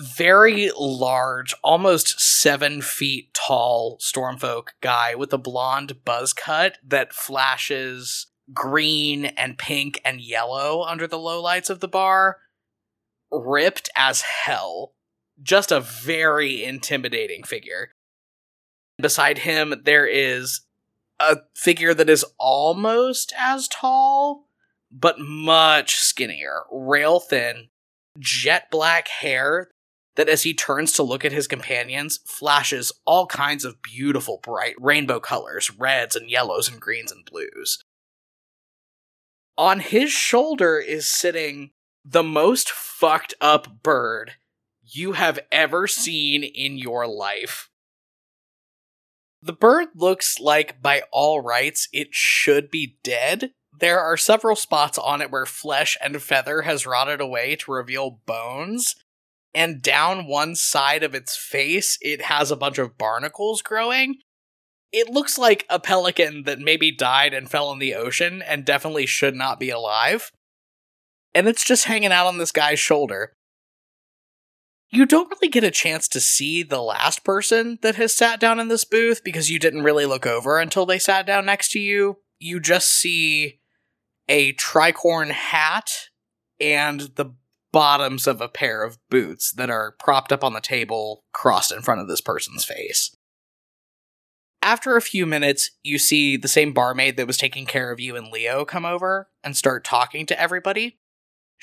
Very 0.00 0.70
large, 0.76 1.54
almost 1.62 2.20
seven 2.20 2.82
feet 2.82 3.32
tall 3.34 3.98
Stormfolk 4.00 4.68
guy 4.80 5.14
with 5.14 5.32
a 5.32 5.38
blonde 5.38 6.04
buzz 6.04 6.32
cut 6.32 6.78
that 6.84 7.12
flashes 7.12 8.26
green 8.52 9.26
and 9.26 9.58
pink 9.58 10.00
and 10.04 10.20
yellow 10.20 10.82
under 10.82 11.06
the 11.06 11.18
low 11.18 11.40
lights 11.40 11.70
of 11.70 11.80
the 11.80 11.88
bar. 11.88 12.38
Ripped 13.30 13.88
as 13.94 14.22
hell. 14.22 14.94
Just 15.42 15.70
a 15.72 15.80
very 15.80 16.64
intimidating 16.64 17.44
figure. 17.44 17.92
Beside 18.98 19.38
him, 19.38 19.82
there 19.84 20.06
is 20.06 20.62
a 21.22 21.38
figure 21.54 21.94
that 21.94 22.10
is 22.10 22.24
almost 22.38 23.32
as 23.38 23.68
tall, 23.68 24.48
but 24.90 25.18
much 25.18 25.96
skinnier, 25.96 26.64
rail 26.70 27.20
thin, 27.20 27.68
jet 28.18 28.70
black 28.70 29.08
hair 29.08 29.70
that 30.16 30.28
as 30.28 30.42
he 30.42 30.52
turns 30.52 30.92
to 30.92 31.02
look 31.02 31.24
at 31.24 31.32
his 31.32 31.46
companions 31.46 32.18
flashes 32.26 32.92
all 33.06 33.26
kinds 33.26 33.64
of 33.64 33.80
beautiful 33.80 34.40
bright 34.42 34.74
rainbow 34.78 35.20
colors, 35.20 35.70
reds 35.70 36.14
and 36.14 36.28
yellows 36.28 36.68
and 36.68 36.80
greens 36.80 37.10
and 37.10 37.24
blues. 37.24 37.82
On 39.56 39.80
his 39.80 40.10
shoulder 40.10 40.78
is 40.78 41.06
sitting 41.06 41.70
the 42.04 42.22
most 42.22 42.70
fucked 42.70 43.34
up 43.40 43.82
bird 43.82 44.32
you 44.82 45.12
have 45.12 45.38
ever 45.50 45.86
seen 45.86 46.42
in 46.42 46.76
your 46.76 47.06
life. 47.06 47.70
The 49.42 49.52
bird 49.52 49.88
looks 49.96 50.38
like, 50.38 50.80
by 50.80 51.02
all 51.10 51.40
rights, 51.40 51.88
it 51.92 52.08
should 52.12 52.70
be 52.70 52.98
dead. 53.02 53.50
There 53.76 53.98
are 53.98 54.16
several 54.16 54.54
spots 54.54 54.98
on 54.98 55.20
it 55.20 55.32
where 55.32 55.46
flesh 55.46 55.98
and 56.00 56.22
feather 56.22 56.62
has 56.62 56.86
rotted 56.86 57.20
away 57.20 57.56
to 57.56 57.72
reveal 57.72 58.20
bones. 58.24 58.94
And 59.52 59.82
down 59.82 60.28
one 60.28 60.54
side 60.54 61.02
of 61.02 61.14
its 61.14 61.36
face, 61.36 61.98
it 62.00 62.22
has 62.22 62.50
a 62.50 62.56
bunch 62.56 62.78
of 62.78 62.96
barnacles 62.96 63.62
growing. 63.62 64.18
It 64.92 65.10
looks 65.10 65.38
like 65.38 65.66
a 65.68 65.80
pelican 65.80 66.44
that 66.44 66.60
maybe 66.60 66.94
died 66.94 67.34
and 67.34 67.50
fell 67.50 67.72
in 67.72 67.80
the 67.80 67.94
ocean 67.94 68.42
and 68.42 68.64
definitely 68.64 69.06
should 69.06 69.34
not 69.34 69.58
be 69.58 69.70
alive. 69.70 70.30
And 71.34 71.48
it's 71.48 71.64
just 71.64 71.86
hanging 71.86 72.12
out 72.12 72.26
on 72.26 72.38
this 72.38 72.52
guy's 72.52 72.78
shoulder 72.78 73.32
you 74.92 75.06
don't 75.06 75.30
really 75.30 75.48
get 75.48 75.64
a 75.64 75.70
chance 75.70 76.06
to 76.08 76.20
see 76.20 76.62
the 76.62 76.82
last 76.82 77.24
person 77.24 77.78
that 77.80 77.96
has 77.96 78.14
sat 78.14 78.38
down 78.38 78.60
in 78.60 78.68
this 78.68 78.84
booth 78.84 79.24
because 79.24 79.50
you 79.50 79.58
didn't 79.58 79.84
really 79.84 80.04
look 80.04 80.26
over 80.26 80.58
until 80.58 80.84
they 80.84 80.98
sat 80.98 81.26
down 81.26 81.46
next 81.46 81.72
to 81.72 81.80
you. 81.80 82.18
You 82.38 82.60
just 82.60 82.90
see 82.90 83.60
a 84.28 84.52
tricorn 84.52 85.30
hat 85.30 85.90
and 86.60 87.00
the 87.16 87.34
bottoms 87.72 88.26
of 88.26 88.42
a 88.42 88.48
pair 88.48 88.84
of 88.84 88.98
boots 89.08 89.50
that 89.52 89.70
are 89.70 89.96
propped 89.98 90.30
up 90.30 90.44
on 90.44 90.52
the 90.52 90.60
table, 90.60 91.24
crossed 91.32 91.72
in 91.72 91.80
front 91.80 92.02
of 92.02 92.08
this 92.08 92.20
person's 92.20 92.66
face. 92.66 93.16
After 94.60 94.94
a 94.94 95.02
few 95.02 95.24
minutes, 95.24 95.70
you 95.82 95.98
see 95.98 96.36
the 96.36 96.48
same 96.48 96.74
barmaid 96.74 97.16
that 97.16 97.26
was 97.26 97.38
taking 97.38 97.64
care 97.64 97.90
of 97.90 97.98
you 97.98 98.14
and 98.14 98.30
Leo 98.30 98.66
come 98.66 98.84
over 98.84 99.30
and 99.42 99.56
start 99.56 99.84
talking 99.84 100.26
to 100.26 100.38
everybody. 100.38 100.98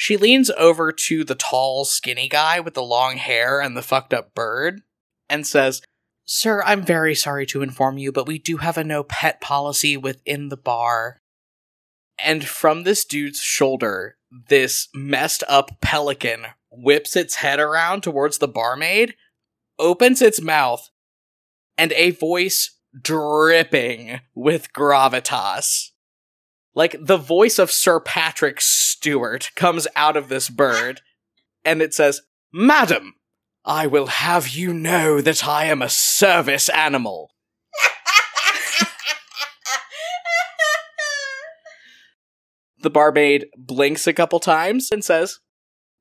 She 0.01 0.15
leans 0.15 0.49
over 0.51 0.93
to 0.93 1.25
the 1.25 1.35
tall, 1.35 1.83
skinny 1.83 2.29
guy 2.29 2.61
with 2.61 2.73
the 2.73 2.81
long 2.81 3.17
hair 3.17 3.59
and 3.59 3.75
the 3.75 3.81
fucked 3.81 4.13
up 4.13 4.33
bird 4.33 4.79
and 5.27 5.45
says, 5.45 5.81
Sir, 6.23 6.63
I'm 6.63 6.83
very 6.83 7.13
sorry 7.13 7.45
to 7.47 7.61
inform 7.61 7.97
you, 7.97 8.13
but 8.13 8.25
we 8.25 8.39
do 8.39 8.57
have 8.57 8.77
a 8.77 8.83
no 8.85 9.03
pet 9.03 9.41
policy 9.41 9.97
within 9.97 10.47
the 10.47 10.55
bar. 10.55 11.19
And 12.17 12.47
from 12.47 12.83
this 12.83 13.03
dude's 13.03 13.41
shoulder, 13.41 14.15
this 14.31 14.87
messed 14.95 15.43
up 15.49 15.81
pelican 15.81 16.45
whips 16.71 17.17
its 17.17 17.35
head 17.35 17.59
around 17.59 17.99
towards 18.01 18.37
the 18.37 18.47
barmaid, 18.47 19.15
opens 19.77 20.21
its 20.21 20.41
mouth, 20.41 20.89
and 21.77 21.91
a 21.91 22.11
voice 22.11 22.79
dripping 23.01 24.21
with 24.33 24.71
gravitas 24.71 25.88
like 26.75 26.95
the 26.99 27.17
voice 27.17 27.59
of 27.59 27.71
Sir 27.71 27.99
Patrick 27.99 28.61
Stewart 28.61 29.51
comes 29.55 29.87
out 29.95 30.15
of 30.15 30.29
this 30.29 30.49
bird, 30.49 31.01
and 31.65 31.81
it 31.81 31.93
says, 31.93 32.21
Madam, 32.51 33.15
I 33.65 33.87
will 33.87 34.07
have 34.07 34.49
you 34.49 34.73
know 34.73 35.21
that 35.21 35.47
I 35.47 35.65
am 35.65 35.81
a 35.81 35.89
service 35.89 36.69
animal. 36.69 37.31
the 42.81 42.89
barmaid 42.89 43.47
blinks 43.57 44.07
a 44.07 44.13
couple 44.13 44.39
times 44.39 44.89
and 44.91 45.03
says, 45.03 45.39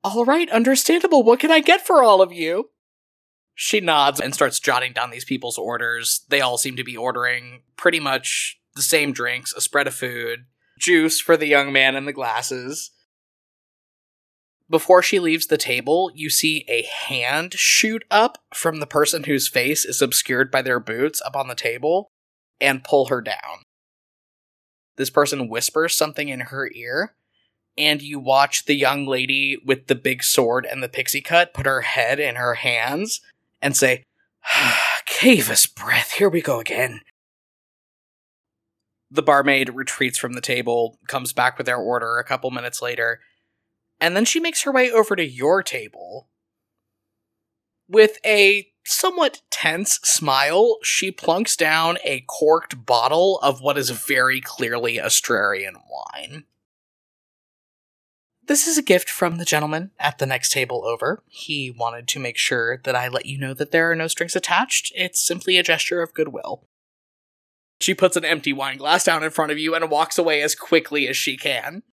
All 0.03 0.25
right, 0.25 0.49
understandable. 0.49 1.23
What 1.23 1.39
can 1.39 1.51
I 1.51 1.59
get 1.59 1.85
for 1.85 2.03
all 2.03 2.21
of 2.21 2.31
you? 2.31 2.69
She 3.53 3.81
nods 3.81 4.21
and 4.21 4.33
starts 4.33 4.59
jotting 4.59 4.93
down 4.93 5.09
these 5.09 5.25
people's 5.25 5.57
orders. 5.57 6.21
They 6.29 6.39
all 6.39 6.57
seem 6.57 6.77
to 6.77 6.83
be 6.83 6.95
ordering 6.95 7.63
pretty 7.75 7.99
much 7.99 8.57
the 8.75 8.81
same 8.81 9.11
drinks, 9.11 9.51
a 9.53 9.59
spread 9.59 9.87
of 9.87 9.93
food, 9.93 10.45
juice 10.79 11.19
for 11.19 11.37
the 11.37 11.47
young 11.47 11.71
man 11.71 11.95
in 11.95 12.05
the 12.05 12.13
glasses. 12.13 12.91
Before 14.69 15.01
she 15.01 15.19
leaves 15.19 15.47
the 15.47 15.57
table, 15.57 16.11
you 16.13 16.29
see 16.29 16.63
a 16.67 16.83
hand 16.83 17.53
shoot 17.53 18.03
up 18.11 18.37
from 18.53 18.79
the 18.79 18.87
person 18.87 19.23
whose 19.23 19.47
face 19.47 19.83
is 19.83 20.01
obscured 20.01 20.51
by 20.51 20.61
their 20.61 20.79
boots 20.79 21.21
up 21.25 21.35
on 21.35 21.47
the 21.47 21.55
table 21.55 22.09
and 22.61 22.83
pull 22.83 23.07
her 23.07 23.21
down. 23.21 23.63
this 24.95 25.09
person 25.09 25.47
whispers 25.47 25.95
something 25.95 26.27
in 26.27 26.41
her 26.41 26.69
ear, 26.75 27.15
and 27.77 28.01
you 28.01 28.19
watch 28.19 28.65
the 28.65 28.75
young 28.75 29.05
lady 29.07 29.57
with 29.65 29.87
the 29.87 29.95
big 29.95 30.21
sword 30.21 30.67
and 30.69 30.83
the 30.83 30.89
pixie 30.89 31.21
cut 31.21 31.53
put 31.53 31.65
her 31.65 31.81
head 31.81 32.19
in 32.19 32.35
her 32.35 32.55
hands 32.55 33.21
and 33.61 33.77
say, 33.77 34.03
Cave's 35.05 35.67
breath, 35.67 36.11
here 36.11 36.29
we 36.29 36.41
go 36.41 36.59
again. 36.59 36.99
The 39.11 39.23
barmaid 39.23 39.69
retreats 39.69 40.17
from 40.17 40.33
the 40.33 40.41
table, 40.41 40.99
comes 41.07 41.33
back 41.33 41.57
with 41.57 41.65
their 41.65 41.77
order 41.77 42.17
a 42.17 42.23
couple 42.23 42.51
minutes 42.51 42.81
later, 42.81 43.21
and 43.99 44.15
then 44.15 44.25
she 44.25 44.39
makes 44.39 44.63
her 44.63 44.71
way 44.71 44.91
over 44.91 45.15
to 45.15 45.25
your 45.25 45.63
table. 45.63 46.29
With 47.87 48.19
a 48.23 48.67
somewhat 48.85 49.41
tense 49.49 49.99
smile, 50.03 50.77
she 50.83 51.11
plunks 51.11 51.55
down 51.55 51.97
a 52.03 52.21
corked 52.21 52.85
bottle 52.85 53.39
of 53.39 53.61
what 53.61 53.77
is 53.77 53.89
very 53.89 54.41
clearly 54.41 54.97
Astrarian 54.97 55.73
wine. 55.89 56.43
This 58.45 58.67
is 58.67 58.79
a 58.79 58.83
gift 58.83 59.09
from 59.09 59.37
the 59.37 59.45
gentleman 59.45 59.91
at 59.99 60.17
the 60.17 60.25
next 60.25 60.51
table 60.51 60.83
over. 60.83 61.23
He 61.27 61.69
wanted 61.69 62.07
to 62.07 62.19
make 62.19 62.37
sure 62.37 62.81
that 62.83 62.95
I 62.95 63.07
let 63.07 63.27
you 63.27 63.37
know 63.37 63.53
that 63.53 63.71
there 63.71 63.91
are 63.91 63.95
no 63.95 64.07
strings 64.07 64.35
attached. 64.35 64.91
It's 64.95 65.21
simply 65.21 65.57
a 65.57 65.63
gesture 65.63 66.01
of 66.01 66.15
goodwill. 66.15 66.67
She 67.81 67.93
puts 67.93 68.17
an 68.17 68.25
empty 68.25 68.51
wine 68.51 68.77
glass 68.77 69.05
down 69.05 69.23
in 69.23 69.29
front 69.29 69.51
of 69.51 69.57
you 69.57 69.73
and 69.73 69.89
walks 69.89 70.17
away 70.17 70.41
as 70.41 70.53
quickly 70.53 71.07
as 71.07 71.15
she 71.15 71.37
can. 71.37 71.83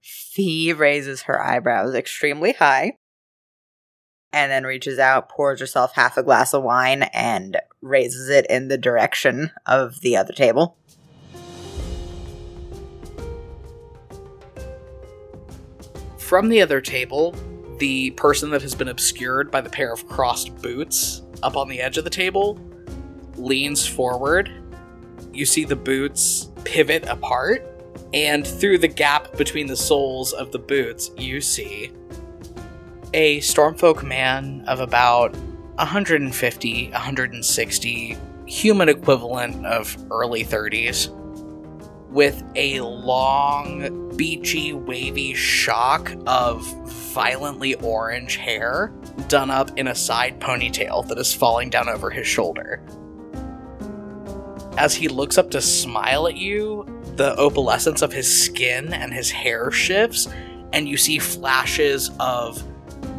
Fee 0.00 0.72
raises 0.72 1.22
her 1.22 1.40
eyebrows 1.40 1.94
extremely 1.94 2.52
high 2.52 2.96
and 4.32 4.50
then 4.50 4.64
reaches 4.64 4.98
out, 4.98 5.28
pours 5.28 5.60
herself 5.60 5.92
half 5.94 6.16
a 6.16 6.22
glass 6.22 6.54
of 6.54 6.62
wine, 6.62 7.02
and 7.12 7.58
raises 7.82 8.30
it 8.30 8.46
in 8.48 8.68
the 8.68 8.78
direction 8.78 9.50
of 9.66 10.00
the 10.00 10.16
other 10.16 10.32
table. 10.32 10.78
From 16.16 16.48
the 16.48 16.62
other 16.62 16.80
table, 16.80 17.36
the 17.78 18.12
person 18.12 18.50
that 18.52 18.62
has 18.62 18.74
been 18.74 18.88
obscured 18.88 19.50
by 19.50 19.60
the 19.60 19.68
pair 19.68 19.92
of 19.92 20.08
crossed 20.08 20.56
boots 20.62 21.20
up 21.42 21.58
on 21.58 21.68
the 21.68 21.82
edge 21.82 21.98
of 21.98 22.04
the 22.04 22.10
table 22.10 22.58
leans 23.36 23.86
forward. 23.86 24.50
You 25.32 25.46
see 25.46 25.64
the 25.64 25.76
boots 25.76 26.50
pivot 26.64 27.06
apart, 27.06 27.66
and 28.12 28.46
through 28.46 28.78
the 28.78 28.88
gap 28.88 29.36
between 29.36 29.66
the 29.66 29.76
soles 29.76 30.32
of 30.32 30.52
the 30.52 30.58
boots, 30.58 31.10
you 31.16 31.40
see 31.40 31.90
a 33.14 33.38
Stormfolk 33.40 34.02
man 34.02 34.64
of 34.66 34.80
about 34.80 35.34
150, 35.76 36.90
160, 36.90 38.16
human 38.46 38.88
equivalent 38.88 39.64
of 39.66 39.96
early 40.10 40.44
30s, 40.44 41.10
with 42.10 42.42
a 42.56 42.80
long, 42.80 44.14
beachy, 44.16 44.74
wavy 44.74 45.32
shock 45.34 46.14
of 46.26 46.62
violently 47.12 47.74
orange 47.76 48.36
hair 48.36 48.92
done 49.28 49.50
up 49.50 49.70
in 49.78 49.88
a 49.88 49.94
side 49.94 50.38
ponytail 50.38 51.06
that 51.08 51.18
is 51.18 51.34
falling 51.34 51.70
down 51.70 51.88
over 51.88 52.10
his 52.10 52.26
shoulder. 52.26 52.82
As 54.78 54.94
he 54.94 55.08
looks 55.08 55.38
up 55.38 55.50
to 55.50 55.60
smile 55.60 56.26
at 56.26 56.36
you, 56.36 56.86
the 57.16 57.34
opalescence 57.36 58.02
of 58.02 58.12
his 58.12 58.44
skin 58.44 58.94
and 58.94 59.12
his 59.12 59.30
hair 59.30 59.70
shifts, 59.70 60.28
and 60.72 60.88
you 60.88 60.96
see 60.96 61.18
flashes 61.18 62.10
of 62.18 62.62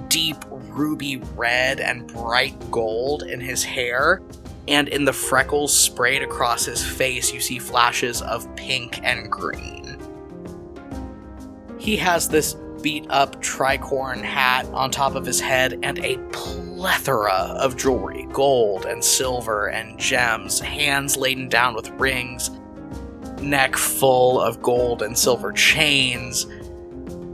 deep 0.09 0.37
ruby 0.49 1.17
red 1.35 1.79
and 1.79 2.07
bright 2.07 2.55
gold 2.71 3.23
in 3.23 3.39
his 3.39 3.63
hair, 3.63 4.21
and 4.67 4.87
in 4.89 5.05
the 5.05 5.13
freckles 5.13 5.77
sprayed 5.77 6.23
across 6.23 6.65
his 6.65 6.83
face, 6.83 7.31
you 7.31 7.39
see 7.39 7.59
flashes 7.59 8.21
of 8.23 8.53
pink 8.55 8.99
and 9.03 9.31
green. 9.31 9.97
He 11.77 11.95
has 11.97 12.27
this 12.29 12.55
beat 12.81 13.05
up 13.09 13.41
tricorn 13.41 14.21
hat 14.21 14.65
on 14.67 14.89
top 14.89 15.15
of 15.15 15.25
his 15.25 15.39
head 15.39 15.79
and 15.83 15.99
a 15.99 16.17
plethora 16.83 17.55
of 17.61 17.77
jewelry 17.77 18.27
gold 18.33 18.85
and 18.85 19.01
silver 19.01 19.67
and 19.67 19.97
gems, 19.97 20.59
hands 20.59 21.15
laden 21.15 21.47
down 21.47 21.73
with 21.73 21.89
rings, 21.91 22.49
neck 23.41 23.77
full 23.77 24.41
of 24.41 24.61
gold 24.61 25.01
and 25.01 25.17
silver 25.17 25.53
chains, 25.53 26.43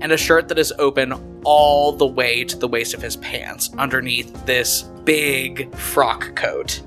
and 0.02 0.12
a 0.12 0.18
shirt 0.18 0.48
that 0.50 0.60
is 0.60 0.72
open 0.78 1.14
all 1.46 1.92
the 1.92 2.06
way 2.06 2.44
to 2.44 2.56
the 2.58 2.68
waist 2.68 2.94
of 2.94 3.02
his 3.02 3.16
pants 3.16 3.72
underneath 3.80 4.32
this 4.46 4.84
big 5.04 5.76
frock 5.76 6.36
coat. 6.36 6.84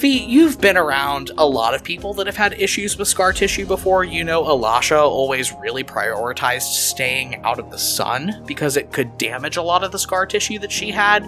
Fee, 0.00 0.24
you've 0.24 0.58
been 0.58 0.78
around 0.78 1.30
a 1.36 1.46
lot 1.46 1.74
of 1.74 1.84
people 1.84 2.14
that 2.14 2.26
have 2.26 2.34
had 2.34 2.54
issues 2.54 2.96
with 2.96 3.06
scar 3.06 3.34
tissue 3.34 3.66
before. 3.66 4.02
You 4.02 4.24
know, 4.24 4.48
Elisha 4.48 4.98
always 4.98 5.52
really 5.52 5.84
prioritized 5.84 6.72
staying 6.72 7.36
out 7.44 7.58
of 7.58 7.70
the 7.70 7.78
sun 7.78 8.42
because 8.46 8.78
it 8.78 8.92
could 8.92 9.18
damage 9.18 9.58
a 9.58 9.62
lot 9.62 9.84
of 9.84 9.92
the 9.92 9.98
scar 9.98 10.24
tissue 10.24 10.58
that 10.60 10.72
she 10.72 10.90
had. 10.90 11.24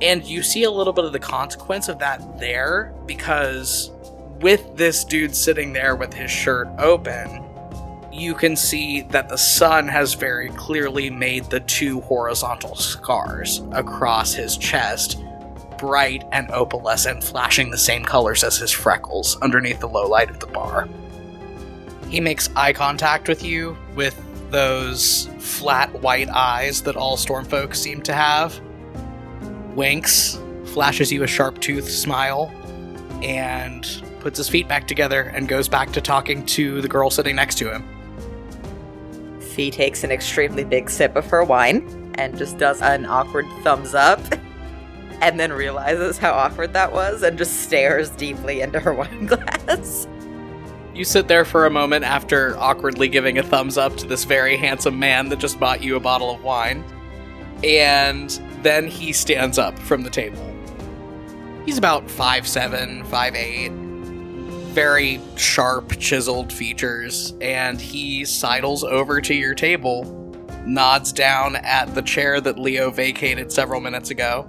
And 0.00 0.24
you 0.24 0.44
see 0.44 0.62
a 0.62 0.70
little 0.70 0.92
bit 0.92 1.04
of 1.04 1.12
the 1.12 1.18
consequence 1.18 1.88
of 1.88 1.98
that 1.98 2.38
there 2.38 2.94
because 3.06 3.90
with 4.38 4.76
this 4.76 5.02
dude 5.02 5.34
sitting 5.34 5.72
there 5.72 5.96
with 5.96 6.14
his 6.14 6.30
shirt 6.30 6.68
open, 6.78 7.42
you 8.12 8.36
can 8.36 8.54
see 8.54 9.02
that 9.10 9.28
the 9.28 9.36
sun 9.36 9.88
has 9.88 10.14
very 10.14 10.50
clearly 10.50 11.10
made 11.10 11.46
the 11.46 11.58
two 11.58 12.02
horizontal 12.02 12.76
scars 12.76 13.62
across 13.72 14.32
his 14.32 14.56
chest 14.56 15.18
bright 15.84 16.24
and 16.32 16.48
opalescent, 16.48 17.22
flashing 17.22 17.70
the 17.70 17.76
same 17.76 18.02
colors 18.04 18.42
as 18.42 18.56
his 18.56 18.70
freckles 18.70 19.36
underneath 19.42 19.80
the 19.80 19.88
low 19.88 20.08
light 20.08 20.30
of 20.30 20.40
the 20.40 20.46
bar. 20.46 20.88
He 22.08 22.20
makes 22.20 22.48
eye 22.56 22.72
contact 22.72 23.28
with 23.28 23.44
you 23.44 23.76
with 23.94 24.18
those 24.50 25.28
flat 25.38 25.92
white 26.00 26.30
eyes 26.30 26.80
that 26.82 26.96
all 26.96 27.18
stormfolk 27.18 27.74
seem 27.74 28.00
to 28.02 28.14
have, 28.14 28.58
winks, 29.74 30.38
flashes 30.72 31.12
you 31.12 31.22
a 31.22 31.26
sharp 31.26 31.60
tooth 31.60 31.90
smile, 31.90 32.50
and 33.22 34.02
puts 34.20 34.38
his 34.38 34.48
feet 34.48 34.66
back 34.66 34.88
together 34.88 35.32
and 35.34 35.48
goes 35.48 35.68
back 35.68 35.92
to 35.92 36.00
talking 36.00 36.46
to 36.46 36.80
the 36.80 36.88
girl 36.88 37.10
sitting 37.10 37.36
next 37.36 37.58
to 37.58 37.70
him. 37.70 37.84
Fee 39.38 39.70
takes 39.70 40.02
an 40.02 40.10
extremely 40.10 40.64
big 40.64 40.88
sip 40.88 41.14
of 41.14 41.26
her 41.26 41.44
wine 41.44 42.10
and 42.14 42.38
just 42.38 42.56
does 42.56 42.80
an 42.80 43.04
awkward 43.04 43.44
thumbs 43.62 43.94
up 43.94 44.20
and 45.20 45.38
then 45.38 45.52
realizes 45.52 46.18
how 46.18 46.32
awkward 46.32 46.72
that 46.72 46.92
was 46.92 47.22
and 47.22 47.38
just 47.38 47.62
stares 47.62 48.10
deeply 48.10 48.60
into 48.60 48.80
her 48.80 48.92
wine 48.94 49.26
glass. 49.26 50.06
You 50.94 51.04
sit 51.04 51.26
there 51.26 51.44
for 51.44 51.66
a 51.66 51.70
moment 51.70 52.04
after 52.04 52.56
awkwardly 52.56 53.08
giving 53.08 53.38
a 53.38 53.42
thumbs 53.42 53.76
up 53.76 53.96
to 53.96 54.06
this 54.06 54.24
very 54.24 54.56
handsome 54.56 54.98
man 54.98 55.28
that 55.30 55.40
just 55.40 55.58
bought 55.58 55.82
you 55.82 55.96
a 55.96 56.00
bottle 56.00 56.30
of 56.30 56.44
wine. 56.44 56.84
And 57.64 58.30
then 58.62 58.86
he 58.86 59.12
stands 59.12 59.58
up 59.58 59.76
from 59.78 60.02
the 60.02 60.10
table. 60.10 60.54
He's 61.66 61.78
about 61.78 62.06
5'7, 62.06 63.04
5'8, 63.06 63.72
very 64.74 65.20
sharp, 65.36 65.98
chiseled 65.98 66.52
features, 66.52 67.32
and 67.40 67.80
he 67.80 68.24
sidles 68.24 68.84
over 68.84 69.20
to 69.20 69.34
your 69.34 69.54
table, 69.54 70.04
nods 70.66 71.12
down 71.12 71.56
at 71.56 71.94
the 71.94 72.02
chair 72.02 72.40
that 72.40 72.58
Leo 72.58 72.90
vacated 72.90 73.50
several 73.50 73.80
minutes 73.80 74.10
ago, 74.10 74.46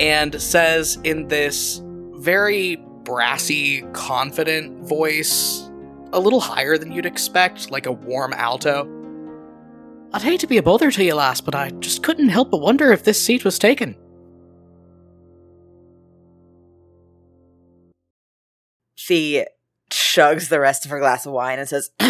and 0.00 0.40
says 0.40 0.98
in 1.04 1.28
this 1.28 1.82
very 2.14 2.76
brassy, 3.04 3.82
confident 3.92 4.86
voice, 4.86 5.70
a 6.12 6.20
little 6.20 6.40
higher 6.40 6.78
than 6.78 6.92
you'd 6.92 7.06
expect, 7.06 7.70
like 7.70 7.86
a 7.86 7.92
warm 7.92 8.32
alto. 8.32 8.86
I'd 10.12 10.22
hate 10.22 10.40
to 10.40 10.46
be 10.46 10.58
a 10.58 10.62
bother 10.62 10.90
to 10.90 11.04
you, 11.04 11.14
lass, 11.14 11.40
but 11.40 11.54
I 11.54 11.70
just 11.70 12.02
couldn't 12.02 12.30
help 12.30 12.50
but 12.50 12.60
wonder 12.60 12.92
if 12.92 13.04
this 13.04 13.22
seat 13.22 13.44
was 13.44 13.58
taken. 13.58 13.96
She 18.94 19.46
chugs 19.90 20.48
the 20.48 20.60
rest 20.60 20.84
of 20.84 20.90
her 20.90 20.98
glass 20.98 21.24
of 21.24 21.32
wine 21.32 21.58
and 21.58 21.68
says, 21.68 21.90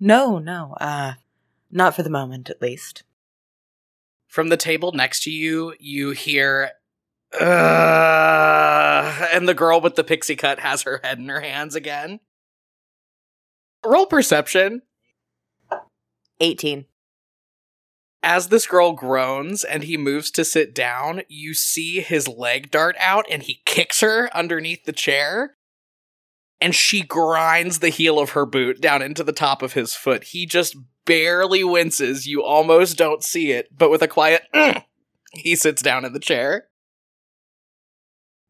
No, 0.00 0.38
no, 0.38 0.76
uh, 0.80 1.14
not 1.70 1.96
for 1.96 2.02
the 2.02 2.10
moment, 2.10 2.50
at 2.50 2.62
least. 2.62 3.02
From 4.28 4.48
the 4.48 4.56
table 4.56 4.92
next 4.92 5.22
to 5.24 5.30
you, 5.30 5.74
you 5.78 6.10
hear, 6.10 6.72
uh, 7.40 9.28
and 9.32 9.48
the 9.48 9.54
girl 9.54 9.80
with 9.80 9.96
the 9.96 10.04
pixie 10.04 10.36
cut 10.36 10.60
has 10.60 10.82
her 10.82 11.00
head 11.02 11.18
in 11.18 11.28
her 11.28 11.40
hands 11.40 11.74
again. 11.74 12.20
Roll 13.84 14.06
perception. 14.06 14.82
18. 16.40 16.86
As 18.22 18.48
this 18.48 18.66
girl 18.66 18.92
groans 18.92 19.64
and 19.64 19.84
he 19.84 19.98
moves 19.98 20.30
to 20.32 20.44
sit 20.44 20.74
down, 20.74 21.22
you 21.28 21.52
see 21.52 22.00
his 22.00 22.26
leg 22.26 22.70
dart 22.70 22.96
out 22.98 23.26
and 23.30 23.42
he 23.42 23.60
kicks 23.66 24.00
her 24.00 24.34
underneath 24.34 24.84
the 24.84 24.92
chair 24.92 25.56
and 26.60 26.74
she 26.74 27.02
grinds 27.02 27.80
the 27.80 27.90
heel 27.90 28.18
of 28.18 28.30
her 28.30 28.46
boot 28.46 28.80
down 28.80 29.02
into 29.02 29.22
the 29.22 29.32
top 29.32 29.60
of 29.60 29.74
his 29.74 29.94
foot. 29.94 30.24
He 30.24 30.46
just 30.46 30.74
barely 31.04 31.62
winces. 31.62 32.26
You 32.26 32.42
almost 32.42 32.96
don't 32.96 33.22
see 33.22 33.52
it, 33.52 33.68
but 33.76 33.90
with 33.90 34.00
a 34.00 34.08
quiet, 34.08 34.44
he 35.32 35.56
sits 35.56 35.82
down 35.82 36.06
in 36.06 36.14
the 36.14 36.18
chair. 36.18 36.68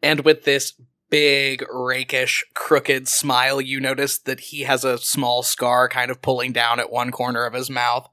And 0.05 0.20
with 0.20 0.44
this 0.44 0.74
big, 1.09 1.64
rakish, 1.72 2.44
crooked 2.52 3.09
smile, 3.09 3.59
you 3.59 3.80
notice 3.80 4.18
that 4.18 4.38
he 4.40 4.64
has 4.64 4.84
a 4.84 4.98
small 4.98 5.42
scar 5.42 5.88
kind 5.88 6.11
of 6.11 6.20
pulling 6.20 6.52
down 6.52 6.78
at 6.78 6.92
one 6.92 7.11
corner 7.11 7.46
of 7.46 7.55
his 7.55 7.70
mouth. 7.70 8.07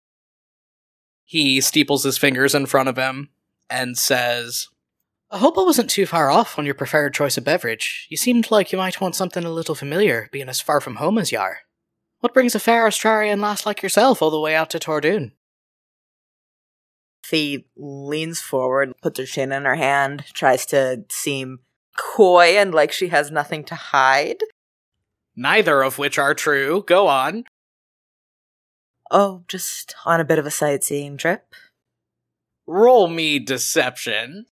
He 1.25 1.59
steeples 1.59 2.05
his 2.05 2.17
fingers 2.17 2.55
in 2.55 2.65
front 2.65 2.87
of 2.87 2.95
him 2.95 3.31
and 3.69 3.97
says, 3.97 4.67
I 5.29 5.39
hope 5.39 5.57
I 5.57 5.63
wasn't 5.63 5.89
too 5.89 6.05
far 6.05 6.31
off 6.31 6.57
on 6.57 6.65
your 6.65 6.75
preferred 6.75 7.13
choice 7.13 7.37
of 7.37 7.43
beverage. 7.43 8.07
You 8.09 8.15
seemed 8.15 8.51
like 8.51 8.71
you 8.71 8.77
might 8.77 9.01
want 9.01 9.15
something 9.15 9.43
a 9.43 9.51
little 9.51 9.75
familiar, 9.75 10.29
being 10.31 10.47
as 10.47 10.61
far 10.61 10.79
from 10.79 10.95
home 10.95 11.17
as 11.17 11.33
you 11.33 11.39
are. 11.39 11.59
What 12.21 12.33
brings 12.33 12.55
a 12.55 12.59
fair 12.59 12.87
Astrarian 12.87 13.41
lass 13.41 13.65
like 13.65 13.83
yourself 13.83 14.21
all 14.21 14.31
the 14.31 14.39
way 14.39 14.55
out 14.55 14.69
to 14.69 14.79
Tordoon? 14.79 15.31
Fee 17.21 17.65
leans 17.75 18.39
forward, 18.39 18.93
puts 19.01 19.19
her 19.19 19.25
chin 19.25 19.51
in 19.51 19.65
her 19.65 19.75
hand, 19.75 20.23
tries 20.33 20.65
to 20.67 21.03
seem 21.09 21.59
coy 21.97 22.57
and 22.57 22.73
like 22.73 22.91
she 22.91 23.07
has 23.09 23.31
nothing 23.31 23.63
to 23.65 23.75
hide. 23.75 24.43
Neither 25.35 25.81
of 25.81 25.97
which 25.97 26.17
are 26.17 26.33
true. 26.33 26.83
Go 26.85 27.07
on. 27.07 27.45
Oh, 29.09 29.43
just 29.47 29.95
on 30.05 30.19
a 30.19 30.25
bit 30.25 30.39
of 30.39 30.45
a 30.45 30.51
sightseeing 30.51 31.17
trip. 31.17 31.53
Roll 32.65 33.07
me 33.07 33.39
deception. 33.39 34.45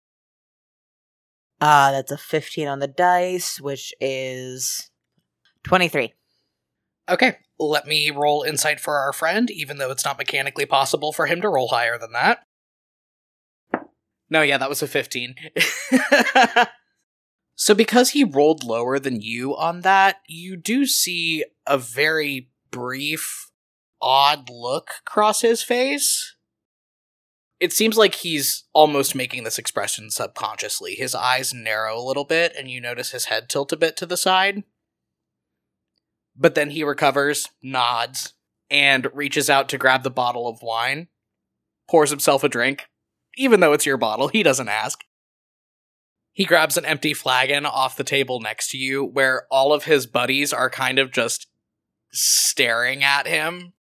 Uh, 1.59 1.91
that's 1.91 2.11
a 2.11 2.17
15 2.17 2.67
on 2.67 2.79
the 2.79 2.87
dice, 2.87 3.59
which 3.59 3.93
is 3.99 4.89
23. 5.63 6.13
Okay, 7.09 7.37
let 7.59 7.87
me 7.87 8.11
roll 8.11 8.43
insight 8.43 8.79
for 8.79 8.97
our 8.97 9.13
friend, 9.13 9.49
even 9.49 9.77
though 9.77 9.91
it's 9.91 10.05
not 10.05 10.17
mechanically 10.17 10.65
possible 10.65 11.11
for 11.13 11.25
him 11.25 11.41
to 11.41 11.49
roll 11.49 11.69
higher 11.69 11.97
than 11.97 12.11
that. 12.13 12.43
No, 14.29 14.41
yeah, 14.41 14.57
that 14.57 14.69
was 14.69 14.81
a 14.81 14.87
15. 14.87 15.35
so, 17.59 17.73
because 17.73 18.11
he 18.11 18.23
rolled 18.23 18.63
lower 18.63 18.99
than 18.99 19.19
you 19.19 19.57
on 19.57 19.81
that, 19.81 20.17
you 20.27 20.55
do 20.55 20.85
see 20.85 21.43
a 21.65 21.79
very 21.79 22.51
brief, 22.69 23.49
odd 23.99 24.47
look 24.51 24.91
cross 25.05 25.41
his 25.41 25.63
face. 25.63 26.35
It 27.59 27.73
seems 27.73 27.97
like 27.97 28.13
he's 28.13 28.65
almost 28.73 29.15
making 29.15 29.43
this 29.43 29.57
expression 29.57 30.11
subconsciously. 30.11 30.93
His 30.93 31.15
eyes 31.15 31.51
narrow 31.51 31.97
a 31.97 32.05
little 32.05 32.25
bit, 32.25 32.53
and 32.55 32.69
you 32.69 32.79
notice 32.79 33.09
his 33.09 33.25
head 33.25 33.49
tilt 33.49 33.73
a 33.73 33.77
bit 33.77 33.97
to 33.97 34.05
the 34.05 34.17
side. 34.17 34.61
But 36.35 36.53
then 36.53 36.69
he 36.69 36.83
recovers, 36.83 37.49
nods, 37.63 38.35
and 38.69 39.07
reaches 39.15 39.49
out 39.49 39.67
to 39.69 39.79
grab 39.79 40.03
the 40.03 40.11
bottle 40.11 40.47
of 40.47 40.61
wine, 40.61 41.07
pours 41.89 42.11
himself 42.11 42.43
a 42.43 42.49
drink. 42.49 42.85
Even 43.35 43.61
though 43.61 43.73
it's 43.73 43.87
your 43.87 43.97
bottle, 43.97 44.27
he 44.27 44.43
doesn't 44.43 44.69
ask. 44.69 45.03
He 46.37 46.45
grabs 46.45 46.77
an 46.77 46.85
empty 46.85 47.15
flagon 47.15 47.65
off 47.65 47.97
the 47.97 48.03
table 48.03 48.39
next 48.39 48.69
to 48.69 48.77
you, 48.77 49.03
where 49.03 49.47
all 49.49 49.73
of 49.73 49.85
his 49.85 50.05
buddies 50.05 50.53
are 50.53 50.69
kind 50.69 50.99
of 50.99 51.11
just 51.11 51.47
staring 52.11 53.03
at 53.03 53.25
him. 53.25 53.73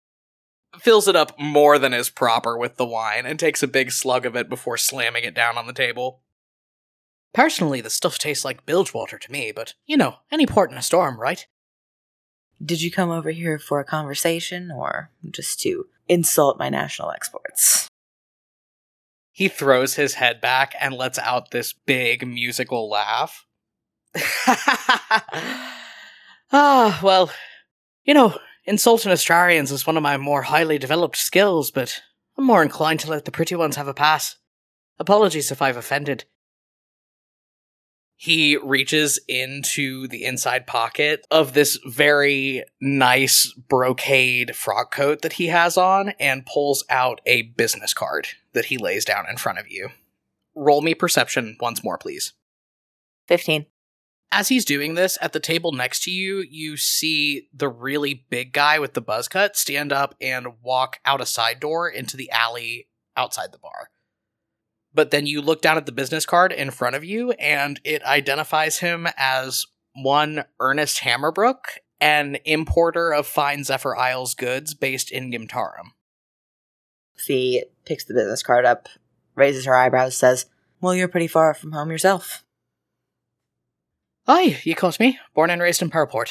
Fills 0.78 1.07
it 1.07 1.14
up 1.14 1.38
more 1.38 1.78
than 1.78 1.92
is 1.92 2.09
proper 2.09 2.57
with 2.57 2.76
the 2.76 2.86
wine 2.86 3.26
and 3.26 3.38
takes 3.38 3.62
a 3.62 3.68
big 3.68 3.92
slug 3.92 4.24
of 4.24 4.34
it 4.34 4.48
before 4.48 4.78
slamming 4.78 5.22
it 5.22 5.34
down 5.34 5.59
on 5.59 5.66
the 5.66 5.74
table. 5.74 6.22
Personally, 7.34 7.82
the 7.82 7.90
stuff 7.90 8.18
tastes 8.18 8.42
like 8.42 8.64
bilge 8.64 8.94
water 8.94 9.18
to 9.18 9.30
me, 9.30 9.52
but 9.54 9.74
you 9.84 9.98
know, 9.98 10.16
any 10.32 10.46
port 10.46 10.70
in 10.70 10.78
a 10.78 10.82
storm, 10.82 11.20
right? 11.20 11.46
Did 12.64 12.80
you 12.80 12.90
come 12.90 13.11
over 13.11 13.32
here 13.32 13.59
for 13.59 13.80
a 13.80 13.84
conversation 13.84 14.70
or 14.70 15.11
just 15.30 15.61
to 15.61 15.88
insult 16.09 16.59
my 16.59 16.70
national 16.70 17.11
exports? 17.11 17.90
He 19.37 19.49
throws 19.49 19.97
his 19.97 20.14
head 20.14 20.41
back 20.41 20.74
and 20.80 20.95
lets 20.95 21.18
out 21.18 21.51
this 21.51 21.74
big 21.74 22.26
musical 22.26 22.89
laugh. 22.89 23.45
ah, 26.51 26.99
well, 27.03 27.30
you 28.03 28.14
know, 28.14 28.39
insulting 28.64 29.12
Astrarians 29.12 29.70
is 29.70 29.87
one 29.87 29.99
of 29.99 30.03
my 30.03 30.16
more 30.16 30.41
highly 30.41 30.78
developed 30.78 31.18
skills, 31.18 31.70
but 31.70 32.01
I'm 32.39 32.45
more 32.45 32.62
inclined 32.62 33.01
to 33.01 33.11
let 33.11 33.26
the 33.26 33.30
pretty 33.30 33.55
ones 33.55 33.76
have 33.76 33.89
a 33.89 33.93
pass. 33.93 34.37
Apologies 34.99 35.53
if 35.53 35.61
I've 35.61 35.76
offended. 35.76 36.24
He 38.14 38.57
reaches 38.57 39.20
into 39.28 40.09
the 40.09 40.24
inside 40.24 40.66
pocket 40.66 41.26
of 41.30 41.53
this 41.53 41.78
very 41.87 42.64
nice 42.80 43.53
brocade 43.68 44.57
frock 44.57 44.95
coat 44.95 45.20
that 45.20 45.34
he 45.34 45.49
has 45.49 45.76
on 45.76 46.14
and 46.18 46.47
pulls 46.47 46.87
out 46.89 47.20
a 47.26 47.43
business 47.43 47.93
card 47.93 48.28
that 48.57 48.66
he 48.66 48.78
lays 48.78 49.04
down 49.04 49.26
in 49.30 49.36
front 49.36 49.61
of 49.61 49.70
you. 49.70 49.90
Roll 50.57 50.80
me 50.80 50.94
perception 50.94 51.57
once 51.61 51.84
more, 51.84 51.98
please. 51.98 52.32
15. 53.28 53.66
As 54.32 54.48
he's 54.48 54.64
doing 54.64 54.94
this, 54.94 55.16
at 55.20 55.32
the 55.32 55.40
table 55.40 55.70
next 55.70 56.02
to 56.04 56.11
you, 56.11 56.44
you 56.50 56.76
see 56.76 57.48
the 57.54 57.68
really 57.68 58.26
big 58.28 58.52
guy 58.52 58.78
with 58.78 58.94
the 58.94 59.00
buzz 59.00 59.28
cut 59.28 59.57
stand 59.57 59.92
up 59.92 60.16
and 60.20 60.48
walk 60.62 60.98
out 61.04 61.20
a 61.20 61.26
side 61.26 61.61
door 61.61 61.88
into 61.88 62.16
the 62.16 62.30
alley 62.30 62.88
outside 63.16 63.52
the 63.52 63.59
bar. 63.59 63.90
But 64.92 65.11
then 65.11 65.26
you 65.26 65.42
look 65.42 65.62
down 65.62 65.76
at 65.76 65.86
the 65.86 65.92
business 65.92 66.26
card 66.26 66.52
in 66.52 66.70
front 66.70 66.96
of 66.96 67.04
you, 67.04 67.32
and 67.32 67.78
it 67.84 68.02
identifies 68.02 68.78
him 68.78 69.07
as 69.16 69.66
one 69.94 70.44
Ernest 70.59 71.02
Hammerbrook, 71.02 71.78
an 72.00 72.38
importer 72.44 73.12
of 73.12 73.26
fine 73.26 73.62
Zephyr 73.62 73.96
Isles 73.96 74.34
goods 74.34 74.74
based 74.74 75.11
in 75.11 75.30
Gimtarum. 75.30 75.92
Fee 77.17 77.64
picks 77.85 78.05
the 78.05 78.14
business 78.14 78.43
card 78.43 78.64
up, 78.64 78.89
raises 79.35 79.64
her 79.64 79.77
eyebrows, 79.77 80.17
says, 80.17 80.47
Well, 80.81 80.95
you're 80.95 81.09
pretty 81.09 81.29
far 81.29 81.55
from 81.55 81.73
home 81.73 81.91
yourself. 81.91 82.45
Aye, 84.27 84.61
you 84.64 84.75
caught 84.75 84.99
me. 84.99 85.19
Born 85.35 85.51
and 85.51 85.62
raised 85.62 85.83
in 85.83 85.91
Pearlport. 85.91 86.31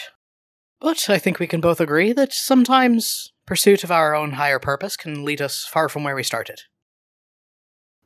But 0.82 1.10
I 1.10 1.18
think 1.18 1.40
we 1.40 1.48
can 1.48 1.62
both 1.62 1.80
agree 1.80 2.12
that 2.14 2.34
sometimes 2.34 3.32
pursuit 3.46 3.84
of 3.84 3.92
our 3.92 4.16
own 4.16 4.32
higher 4.32 4.60
purpose 4.60 4.98
can 4.98 5.24
lead 5.24 5.42
us 5.42 5.66
far 5.66 5.88
from 5.88 6.04
where 6.04 6.16
we 6.16 6.24
started. 6.24 6.62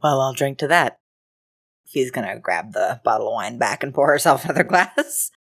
Well, 0.03 0.21
I'll 0.21 0.33
drink 0.33 0.59
to 0.59 0.67
that. 0.67 0.99
Fee's 1.87 2.11
gonna 2.11 2.39
grab 2.39 2.73
the 2.73 3.01
bottle 3.03 3.27
of 3.27 3.33
wine 3.33 3.57
back 3.57 3.83
and 3.83 3.93
pour 3.93 4.07
herself 4.07 4.43
another 4.45 4.63
glass. 4.63 5.31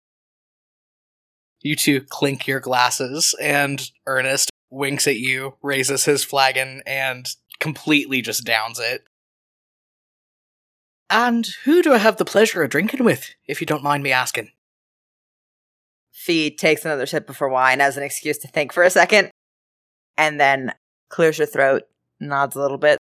You 1.61 1.77
two 1.77 2.03
clink 2.03 2.47
your 2.47 2.61
glasses, 2.61 3.35
and 3.41 3.91
Ernest 4.07 4.51
winks 4.71 5.07
at 5.07 5.17
you, 5.17 5.55
raises 5.63 6.05
his 6.05 6.25
flagon, 6.25 6.83
and 6.87 7.29
completely 7.59 8.23
just 8.23 8.45
downs 8.45 8.79
it. 8.79 9.05
And 11.11 11.47
who 11.65 11.83
do 11.83 11.95
I 11.95 11.99
have 11.99 12.19
the 12.19 12.25
pleasure 12.25 12.63
of 12.63 12.71
drinking 12.71 13.05
with, 13.05 13.35
if 13.47 13.61
you 13.61 13.67
don't 13.67 13.83
mind 13.83 14.03
me 14.03 14.13
asking? 14.13 14.51
Fee 16.13 16.51
takes 16.51 16.85
another 16.85 17.07
sip 17.07 17.31
of 17.31 17.39
her 17.39 17.49
wine 17.49 17.81
as 17.81 17.97
an 17.97 18.03
excuse 18.03 18.39
to 18.39 18.49
think 18.49 18.73
for 18.73 18.83
a 18.83 18.91
second, 18.91 19.31
and 20.17 20.39
then 20.39 20.75
clears 21.09 21.39
her 21.39 21.47
throat, 21.47 21.85
nods 22.21 22.57
a 22.57 22.61
little 22.61 22.79
bit. 22.79 22.99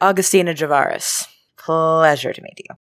Augustina 0.00 0.52
Javaris. 0.52 1.26
Pleasure 1.56 2.32
to 2.32 2.42
meet 2.42 2.58
you. 2.58 2.74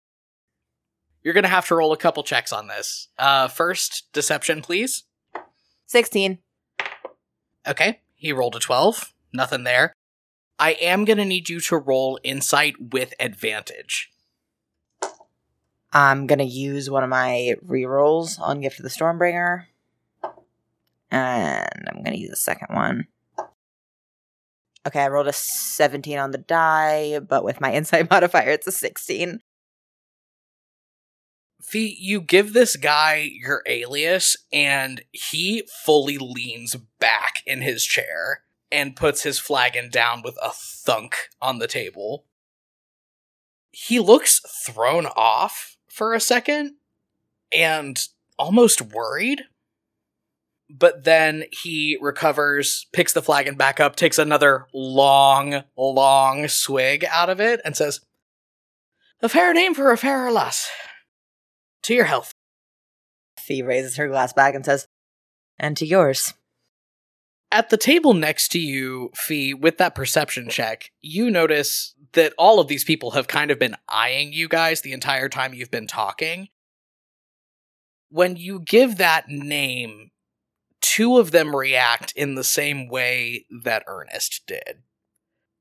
You're 1.22 1.34
gonna 1.34 1.48
have 1.48 1.68
to 1.68 1.74
roll 1.74 1.92
a 1.92 1.98
couple 1.98 2.22
checks 2.22 2.52
on 2.52 2.66
this. 2.66 3.08
Uh, 3.18 3.46
first, 3.46 4.08
deception, 4.12 4.62
please. 4.62 5.04
16. 5.86 6.38
Okay, 7.66 8.00
he 8.14 8.32
rolled 8.32 8.56
a 8.56 8.58
12. 8.58 9.12
Nothing 9.32 9.64
there. 9.64 9.92
I 10.58 10.72
am 10.72 11.04
gonna 11.04 11.24
need 11.24 11.48
you 11.48 11.60
to 11.60 11.76
roll 11.76 12.18
insight 12.22 12.74
with 12.92 13.14
advantage. 13.18 14.10
I'm 15.92 16.26
gonna 16.26 16.44
use 16.44 16.90
one 16.90 17.02
of 17.02 17.10
my 17.10 17.54
rerolls 17.66 18.40
on 18.40 18.60
Gift 18.60 18.78
of 18.78 18.84
the 18.84 18.90
Stormbringer. 18.90 19.64
And 21.10 21.88
I'm 21.88 22.02
gonna 22.02 22.16
use 22.16 22.30
the 22.30 22.36
second 22.36 22.74
one. 22.74 23.08
Okay, 24.86 25.00
I 25.02 25.08
rolled 25.08 25.28
a 25.28 25.32
17 25.32 26.18
on 26.18 26.30
the 26.30 26.38
die, 26.38 27.18
but 27.18 27.44
with 27.44 27.60
my 27.60 27.72
insight 27.74 28.10
modifier, 28.10 28.50
it's 28.50 28.66
a 28.66 28.72
16. 28.72 29.40
Fee, 31.60 31.96
you 32.00 32.20
give 32.20 32.52
this 32.52 32.76
guy 32.76 33.30
your 33.32 33.62
alias, 33.66 34.36
and 34.52 35.02
he 35.12 35.64
fully 35.84 36.18
leans 36.18 36.76
back 36.98 37.42
in 37.46 37.60
his 37.60 37.84
chair 37.84 38.42
and 38.72 38.96
puts 38.96 39.22
his 39.22 39.38
flagon 39.38 39.90
down 39.90 40.22
with 40.22 40.38
a 40.42 40.50
thunk 40.54 41.28
on 41.40 41.58
the 41.58 41.66
table. 41.66 42.24
He 43.70 43.98
looks 43.98 44.40
thrown 44.40 45.06
off 45.06 45.76
for 45.88 46.14
a 46.14 46.20
second 46.20 46.76
and 47.52 48.08
almost 48.38 48.80
worried. 48.80 49.42
But 50.72 51.02
then 51.02 51.44
he 51.50 51.98
recovers, 52.00 52.86
picks 52.92 53.12
the 53.12 53.22
flagon 53.22 53.56
back 53.56 53.80
up, 53.80 53.96
takes 53.96 54.18
another 54.18 54.66
long, 54.72 55.64
long 55.76 56.46
swig 56.46 57.04
out 57.10 57.28
of 57.28 57.40
it, 57.40 57.60
and 57.64 57.76
says, 57.76 58.00
A 59.20 59.28
fair 59.28 59.52
name 59.52 59.74
for 59.74 59.90
a 59.90 59.96
fairer 59.96 60.30
lass. 60.30 60.70
To 61.84 61.94
your 61.94 62.04
health. 62.04 62.34
Fee 63.38 63.62
raises 63.62 63.96
her 63.96 64.08
glass 64.08 64.32
back 64.32 64.54
and 64.54 64.64
says, 64.64 64.86
And 65.58 65.76
to 65.78 65.86
yours. 65.86 66.34
At 67.52 67.70
the 67.70 67.76
table 67.76 68.14
next 68.14 68.48
to 68.52 68.60
you, 68.60 69.10
Fee, 69.14 69.54
with 69.54 69.78
that 69.78 69.94
perception 69.94 70.48
check, 70.48 70.90
you 71.02 71.30
notice 71.30 71.94
that 72.12 72.32
all 72.38 72.60
of 72.60 72.68
these 72.68 72.84
people 72.84 73.12
have 73.12 73.26
kind 73.28 73.50
of 73.50 73.58
been 73.58 73.76
eyeing 73.88 74.32
you 74.32 74.48
guys 74.48 74.80
the 74.82 74.92
entire 74.92 75.28
time 75.28 75.54
you've 75.54 75.70
been 75.70 75.86
talking. 75.86 76.48
when 78.10 78.36
you 78.36 78.60
give 78.60 78.96
that 78.96 79.28
name, 79.28 80.10
two 80.80 81.18
of 81.18 81.30
them 81.30 81.54
react 81.54 82.12
in 82.16 82.34
the 82.34 82.44
same 82.44 82.88
way 82.88 83.46
that 83.62 83.84
Ernest 83.86 84.42
did. 84.46 84.82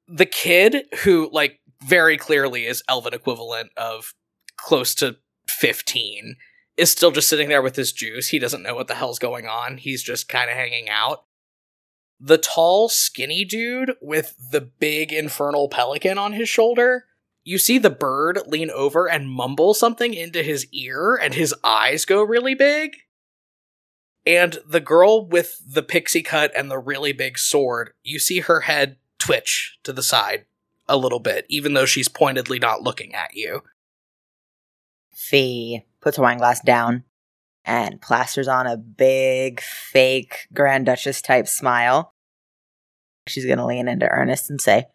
The 0.07 0.25
kid, 0.25 0.85
who, 1.03 1.29
like, 1.31 1.59
very 1.83 2.17
clearly 2.17 2.65
is 2.65 2.83
elven 2.89 3.13
equivalent 3.13 3.69
of 3.77 4.13
close 4.57 4.95
to 4.95 5.17
15, 5.49 6.35
is 6.77 6.91
still 6.91 7.11
just 7.11 7.29
sitting 7.29 7.49
there 7.49 7.61
with 7.61 7.75
his 7.75 7.91
juice. 7.91 8.29
He 8.29 8.39
doesn't 8.39 8.63
know 8.63 8.75
what 8.75 8.87
the 8.87 8.95
hell's 8.95 9.19
going 9.19 9.47
on. 9.47 9.77
He's 9.77 10.03
just 10.03 10.29
kind 10.29 10.49
of 10.49 10.55
hanging 10.55 10.89
out. 10.89 11.25
The 12.19 12.37
tall, 12.37 12.89
skinny 12.89 13.45
dude 13.45 13.93
with 14.01 14.35
the 14.51 14.61
big 14.61 15.11
infernal 15.13 15.69
pelican 15.69 16.17
on 16.17 16.33
his 16.33 16.49
shoulder 16.49 17.05
you 17.49 17.57
see 17.57 17.79
the 17.79 17.89
bird 17.89 18.39
lean 18.45 18.69
over 18.69 19.09
and 19.09 19.27
mumble 19.29 19.73
something 19.73 20.13
into 20.13 20.43
his 20.43 20.67
ear, 20.71 21.15
and 21.15 21.33
his 21.33 21.53
eyes 21.63 22.05
go 22.05 22.21
really 22.21 22.53
big. 22.53 22.97
And 24.23 24.59
the 24.67 24.79
girl 24.79 25.25
with 25.25 25.59
the 25.67 25.81
pixie 25.81 26.21
cut 26.21 26.51
and 26.55 26.69
the 26.69 26.77
really 26.77 27.11
big 27.11 27.39
sword, 27.39 27.93
you 28.03 28.19
see 28.19 28.41
her 28.41 28.61
head 28.61 28.97
twitch 29.17 29.79
to 29.83 29.91
the 29.91 30.03
side 30.03 30.45
a 30.87 30.95
little 30.95 31.19
bit, 31.19 31.47
even 31.49 31.73
though 31.73 31.85
she's 31.85 32.07
pointedly 32.07 32.59
not 32.59 32.83
looking 32.83 33.15
at 33.15 33.33
you. 33.33 33.63
Fee 35.19 35.83
puts 36.01 36.15
her 36.15 36.23
wine 36.23 36.37
glass 36.37 36.61
down 36.61 37.03
and 37.65 38.01
plasters 38.01 38.47
on 38.47 38.65
a 38.65 38.77
big, 38.77 39.59
fake 39.59 40.47
Grand 40.53 40.85
Duchess 40.85 41.21
type 41.21 41.47
smile. 41.47 42.13
She's 43.27 43.45
going 43.45 43.57
to 43.57 43.65
lean 43.65 43.89
into 43.89 44.07
Ernest 44.07 44.49
and 44.49 44.61
say, 44.61 44.85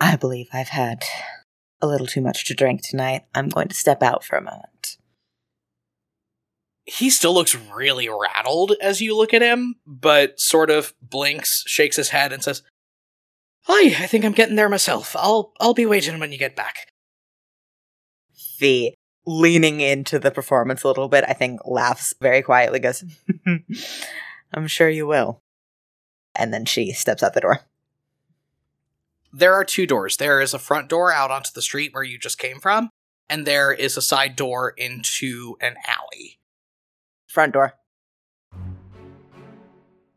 I 0.00 0.16
believe 0.16 0.48
I've 0.52 0.70
had 0.70 1.04
a 1.80 1.86
little 1.86 2.06
too 2.06 2.20
much 2.20 2.46
to 2.46 2.54
drink 2.54 2.82
tonight. 2.82 3.22
I'm 3.32 3.48
going 3.48 3.68
to 3.68 3.76
step 3.76 4.02
out 4.02 4.24
for 4.24 4.36
a 4.36 4.42
moment. 4.42 4.96
He 6.84 7.08
still 7.08 7.32
looks 7.32 7.54
really 7.54 8.08
rattled 8.08 8.72
as 8.82 9.00
you 9.00 9.16
look 9.16 9.32
at 9.32 9.42
him, 9.42 9.76
but 9.86 10.40
sort 10.40 10.68
of 10.68 10.94
blinks, 11.00 11.62
shakes 11.66 11.96
his 11.96 12.08
head, 12.08 12.32
and 12.32 12.42
says, 12.42 12.62
Hi, 13.62 14.02
I 14.02 14.06
think 14.08 14.24
I'm 14.24 14.32
getting 14.32 14.56
there 14.56 14.68
myself. 14.68 15.14
I'll 15.16 15.52
I'll 15.60 15.74
be 15.74 15.86
waiting 15.86 16.18
when 16.18 16.32
you 16.32 16.38
get 16.38 16.56
back. 16.56 16.88
Fee, 18.34 18.97
leaning 19.28 19.80
into 19.80 20.18
the 20.18 20.30
performance 20.30 20.82
a 20.82 20.88
little 20.88 21.08
bit, 21.08 21.24
I 21.28 21.32
think 21.32 21.60
laughs 21.64 22.14
very 22.20 22.42
quietly, 22.42 22.78
goes, 22.78 23.04
I'm 24.54 24.66
sure 24.66 24.88
you 24.88 25.06
will. 25.06 25.42
And 26.34 26.52
then 26.52 26.64
she 26.64 26.92
steps 26.92 27.22
out 27.22 27.34
the 27.34 27.40
door 27.40 27.60
there 29.32 29.54
are 29.54 29.64
two 29.64 29.86
doors. 29.86 30.16
There 30.16 30.40
is 30.40 30.54
a 30.54 30.58
front 30.58 30.88
door 30.88 31.12
out 31.12 31.30
onto 31.30 31.50
the 31.54 31.62
street 31.62 31.92
where 31.92 32.02
you 32.02 32.18
just 32.18 32.38
came 32.38 32.60
from, 32.60 32.90
and 33.28 33.46
there 33.46 33.72
is 33.72 33.96
a 33.96 34.02
side 34.02 34.36
door 34.36 34.74
into 34.76 35.56
an 35.60 35.76
alley. 35.86 36.38
Front 37.26 37.52
door. 37.52 37.74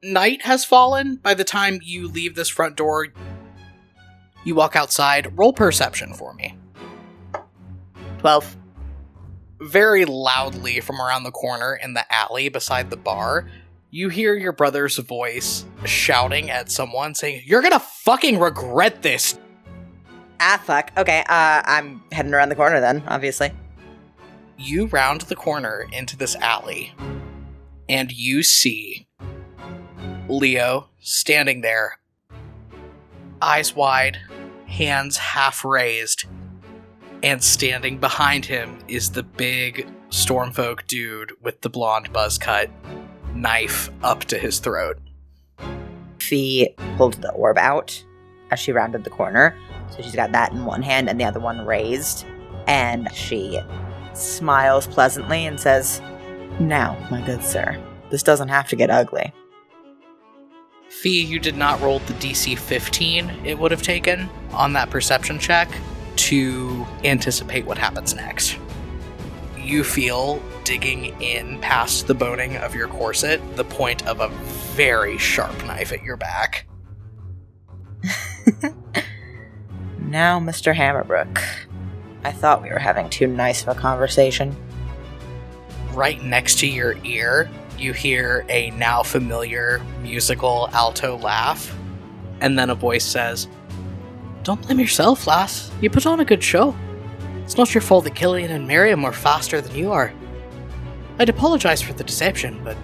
Night 0.04 0.44
has 0.44 0.66
fallen. 0.66 1.18
By 1.18 1.34
the 1.34 1.44
time 1.44 1.80
you 1.84 2.08
leave 2.08 2.36
this 2.36 2.50
front 2.50 2.76
door, 2.76 3.08
you 4.44 4.56
walk 4.56 4.76
outside. 4.76 5.38
Roll 5.38 5.54
perception 5.54 6.14
for 6.14 6.34
me. 6.34 6.58
12. 8.20 8.58
Very 9.62 10.06
loudly 10.06 10.80
from 10.80 11.00
around 11.00 11.24
the 11.24 11.32
corner 11.32 11.76
in 11.76 11.94
the 11.94 12.12
alley 12.12 12.50
beside 12.50 12.90
the 12.90 12.98
bar, 12.98 13.48
you 13.92 14.10
hear 14.10 14.36
your 14.36 14.54
brother's 14.54 14.98
voice 14.98 15.66
shouting 15.86 16.50
at 16.50 16.72
someone 16.72 17.14
saying, 17.14 17.44
You're 17.46 17.62
gonna 17.62 17.80
fucking 17.80 18.40
regret 18.40 19.04
this. 19.04 19.38
Ah, 20.40 20.60
fuck. 20.64 20.92
Okay, 20.98 21.20
uh, 21.28 21.62
I'm 21.64 22.02
heading 22.12 22.34
around 22.34 22.50
the 22.50 22.56
corner 22.56 22.80
then, 22.80 23.04
obviously. 23.08 23.52
You 24.58 24.88
round 24.88 25.22
the 25.22 25.36
corner 25.36 25.86
into 25.92 26.18
this 26.18 26.36
alley, 26.38 26.94
and 27.88 28.12
you 28.12 28.42
see 28.42 29.08
Leo 30.28 30.90
standing 31.00 31.62
there, 31.62 32.00
eyes 33.42 33.76
wide, 33.76 34.18
hands 34.66 35.18
half 35.18 35.64
raised, 35.66 36.26
and 37.24 37.44
standing 37.44 37.98
behind 37.98 38.46
him 38.46 38.80
is 38.88 39.12
the 39.12 39.24
big 39.24 39.88
Stormfolk 40.10 40.88
dude 40.88 41.32
with 41.42 41.62
the 41.62 41.70
blonde 41.70 42.12
buzz 42.12 42.38
cut 42.38 42.70
knife 43.34 43.90
up 44.04 44.26
to 44.26 44.38
his 44.38 44.60
throat. 44.60 45.00
Fee 46.20 46.76
pulled 46.98 47.16
the 47.16 47.32
orb 47.32 47.58
out 47.58 48.04
as 48.52 48.60
she 48.60 48.72
rounded 48.72 49.04
the 49.04 49.10
corner. 49.10 49.56
So 49.90 50.02
she's 50.02 50.16
got 50.16 50.32
that 50.32 50.52
in 50.52 50.66
one 50.66 50.82
hand 50.82 51.10
and 51.10 51.20
the 51.20 51.26
other 51.26 51.40
one 51.40 51.66
raised. 51.66 52.26
And 52.68 53.12
she 53.14 53.60
smiles 54.14 54.88
pleasantly 54.88 55.46
and 55.46 55.60
says, 55.60 56.02
Now, 56.60 56.98
my 57.10 57.22
good 57.26 57.44
sir, 57.44 57.82
this 58.10 58.24
doesn't 58.24 58.50
have 58.50 58.68
to 58.70 58.76
get 58.76 58.90
ugly. 58.90 59.34
Fee, 60.90 61.24
you 61.24 61.40
did 61.40 61.56
not 61.56 61.82
roll 61.82 62.00
the 62.00 62.14
DC 62.14 62.58
15 62.58 63.46
it 63.46 63.58
would 63.58 63.72
have 63.72 63.82
taken 63.82 64.30
on 64.52 64.74
that 64.74 64.90
perception 64.90 65.40
check 65.40 65.70
to 66.16 66.86
anticipate 67.04 67.66
what 67.66 67.78
happens 67.78 68.14
next. 68.14 68.58
You 69.58 69.84
feel 69.84 70.42
digging 70.64 71.20
in 71.22 71.60
past 71.60 72.08
the 72.08 72.14
boning 72.14 72.58
of 72.58 72.76
your 72.76 72.88
corset, 72.88 73.42
the 73.56 73.64
point 73.64 74.08
of 74.08 74.20
a 74.20 74.30
very 74.76 75.18
sharp 75.18 75.58
knife 75.66 75.92
at 75.92 76.04
your 76.04 76.18
back. 76.18 76.68
now, 80.00 80.40
Mr. 80.40 80.76
Hammerbrook, 80.76 81.42
I 82.24 82.32
thought 82.32 82.62
we 82.62 82.70
were 82.70 82.80
having 82.80 83.10
too 83.10 83.28
nice 83.28 83.64
of 83.64 83.70
a 83.70 83.76
conversation. 83.80 84.56
Right 85.94 86.22
next 86.24 86.60
to 86.60 86.68
your 86.68 86.98
ear, 87.04 87.50
you 87.78 87.94
hear 87.94 88.46
a 88.50 88.70
now 88.72 89.04
familiar 89.04 89.82
musical 90.02 90.70
alto 90.72 91.18
laugh, 91.18 91.76
and 92.40 92.58
then 92.58 92.70
a 92.70 92.76
voice 92.76 93.06
says, 93.06 93.48
Don't 94.44 94.62
blame 94.62 94.80
yourself, 94.80 95.28
lass. 95.28 95.72
You 95.82 95.90
put 95.90 96.06
on 96.06 96.20
a 96.20 96.26
good 96.26 96.44
show. 96.44 96.76
It's 97.44 97.58
not 97.58 97.74
your 97.76 97.82
fault 97.82 98.06
that 98.06 98.16
Killian 98.16 98.50
and 98.50 98.68
Miriam 98.68 99.06
are 99.06 99.14
faster 99.14 99.62
than 99.62 99.76
you 99.76 99.92
are. 99.92 100.14
I'd 101.20 101.30
apologize 101.30 101.82
for 101.82 101.94
the 101.94 102.04
deception, 102.04 102.60
but 102.64 102.76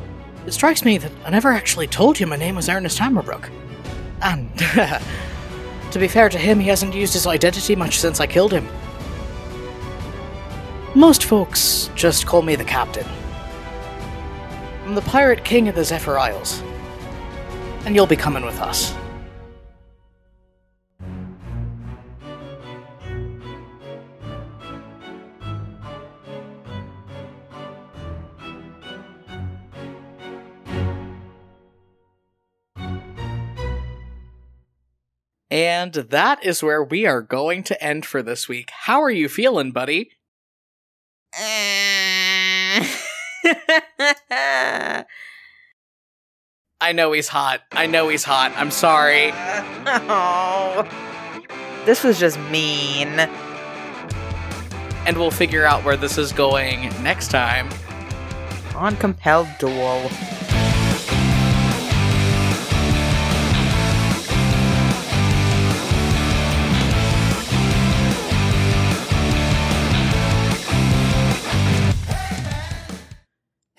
it 0.46 0.52
strikes 0.52 0.86
me 0.86 0.98
that 1.00 1.12
I 1.26 1.32
never 1.32 1.52
actually 1.52 1.88
told 1.88 2.20
you 2.20 2.28
my 2.28 2.36
name 2.36 2.56
was 2.56 2.70
Ernest 2.70 3.00
Hammerbrook. 3.00 3.50
And, 4.22 4.56
to 5.92 6.00
be 6.00 6.08
fair 6.08 6.30
to 6.30 6.38
him, 6.38 6.60
he 6.60 6.68
hasn't 6.68 6.94
used 6.94 7.14
his 7.14 7.26
identity 7.26 7.76
much 7.76 8.00
since 8.00 8.20
I 8.20 8.28
killed 8.28 8.52
him. 8.52 8.68
Most 10.94 11.24
folks 11.24 11.90
just 11.96 12.28
call 12.28 12.44
me 12.44 12.56
the 12.56 12.64
Captain. 12.64 13.06
I'm 14.86 14.96
the 14.96 15.02
Pirate 15.02 15.44
King 15.44 15.68
of 15.68 15.76
the 15.76 15.84
Zephyr 15.84 16.18
Isles. 16.18 16.62
And 17.86 17.96
you'll 17.96 18.06
be 18.06 18.16
coming 18.16 18.46
with 18.46 18.60
us. 18.62 18.94
And 35.50 35.94
that 35.94 36.44
is 36.44 36.62
where 36.62 36.84
we 36.84 37.06
are 37.06 37.22
going 37.22 37.64
to 37.64 37.82
end 37.84 38.06
for 38.06 38.22
this 38.22 38.50
week. 38.50 38.70
How 38.72 39.02
are 39.02 39.10
you 39.10 39.30
feeling, 39.30 39.72
buddy? 39.72 40.12
I 46.80 46.92
know 46.94 47.12
he's 47.14 47.30
hot. 47.30 47.62
I 47.72 47.88
know 47.88 48.10
he's 48.10 48.24
hot. 48.24 48.52
I'm 48.56 48.72
sorry. 48.72 49.32
Oh. 49.34 50.88
This 51.88 52.04
was 52.04 52.20
just 52.20 52.38
mean. 52.52 53.08
And 55.08 55.16
we'll 55.16 55.32
figure 55.32 55.64
out 55.64 55.86
where 55.86 55.96
this 55.96 56.18
is 56.18 56.34
going 56.34 56.90
next 57.02 57.30
time 57.30 57.70
on 58.76 58.98
Compelled 58.98 59.48
Duel. 59.58 60.12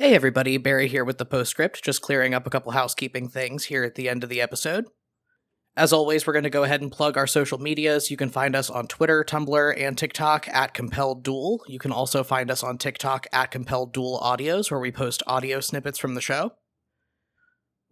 Hey 0.08 0.14
everybody, 0.14 0.56
Barry 0.56 0.88
here 0.88 1.04
with 1.04 1.18
the 1.18 1.26
postscript, 1.26 1.84
just 1.84 2.00
clearing 2.00 2.32
up 2.32 2.46
a 2.46 2.50
couple 2.50 2.72
housekeeping 2.72 3.28
things 3.28 3.64
here 3.64 3.84
at 3.84 3.94
the 3.94 4.08
end 4.08 4.24
of 4.24 4.30
the 4.30 4.40
episode. 4.40 4.86
As 5.76 5.92
always, 5.92 6.26
we're 6.26 6.32
going 6.32 6.44
to 6.44 6.48
go 6.48 6.64
ahead 6.64 6.80
and 6.80 6.90
plug 6.90 7.18
our 7.18 7.26
social 7.26 7.58
medias. 7.58 8.10
You 8.10 8.16
can 8.16 8.30
find 8.30 8.56
us 8.56 8.70
on 8.70 8.86
Twitter, 8.86 9.22
Tumblr, 9.22 9.78
and 9.78 9.98
TikTok 9.98 10.48
at 10.48 10.72
Compelled 10.72 11.22
Duel. 11.22 11.62
You 11.68 11.78
can 11.78 11.92
also 11.92 12.24
find 12.24 12.50
us 12.50 12.64
on 12.64 12.78
TikTok 12.78 13.26
at 13.34 13.50
Compelled 13.50 13.92
Duel 13.92 14.18
Audios, 14.22 14.70
where 14.70 14.80
we 14.80 14.90
post 14.90 15.22
audio 15.26 15.60
snippets 15.60 15.98
from 15.98 16.14
the 16.14 16.22
show. 16.22 16.52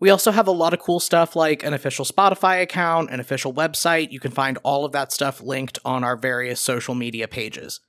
We 0.00 0.08
also 0.08 0.30
have 0.30 0.48
a 0.48 0.52
lot 0.52 0.72
of 0.72 0.80
cool 0.80 1.00
stuff 1.00 1.36
like 1.36 1.62
an 1.62 1.74
official 1.74 2.06
Spotify 2.06 2.62
account, 2.62 3.10
an 3.10 3.20
official 3.20 3.52
website. 3.52 4.10
You 4.10 4.20
can 4.20 4.32
find 4.32 4.56
all 4.62 4.86
of 4.86 4.92
that 4.92 5.12
stuff 5.12 5.42
linked 5.42 5.78
on 5.84 6.02
our 6.02 6.16
various 6.16 6.62
social 6.62 6.94
media 6.94 7.28
pages. 7.28 7.80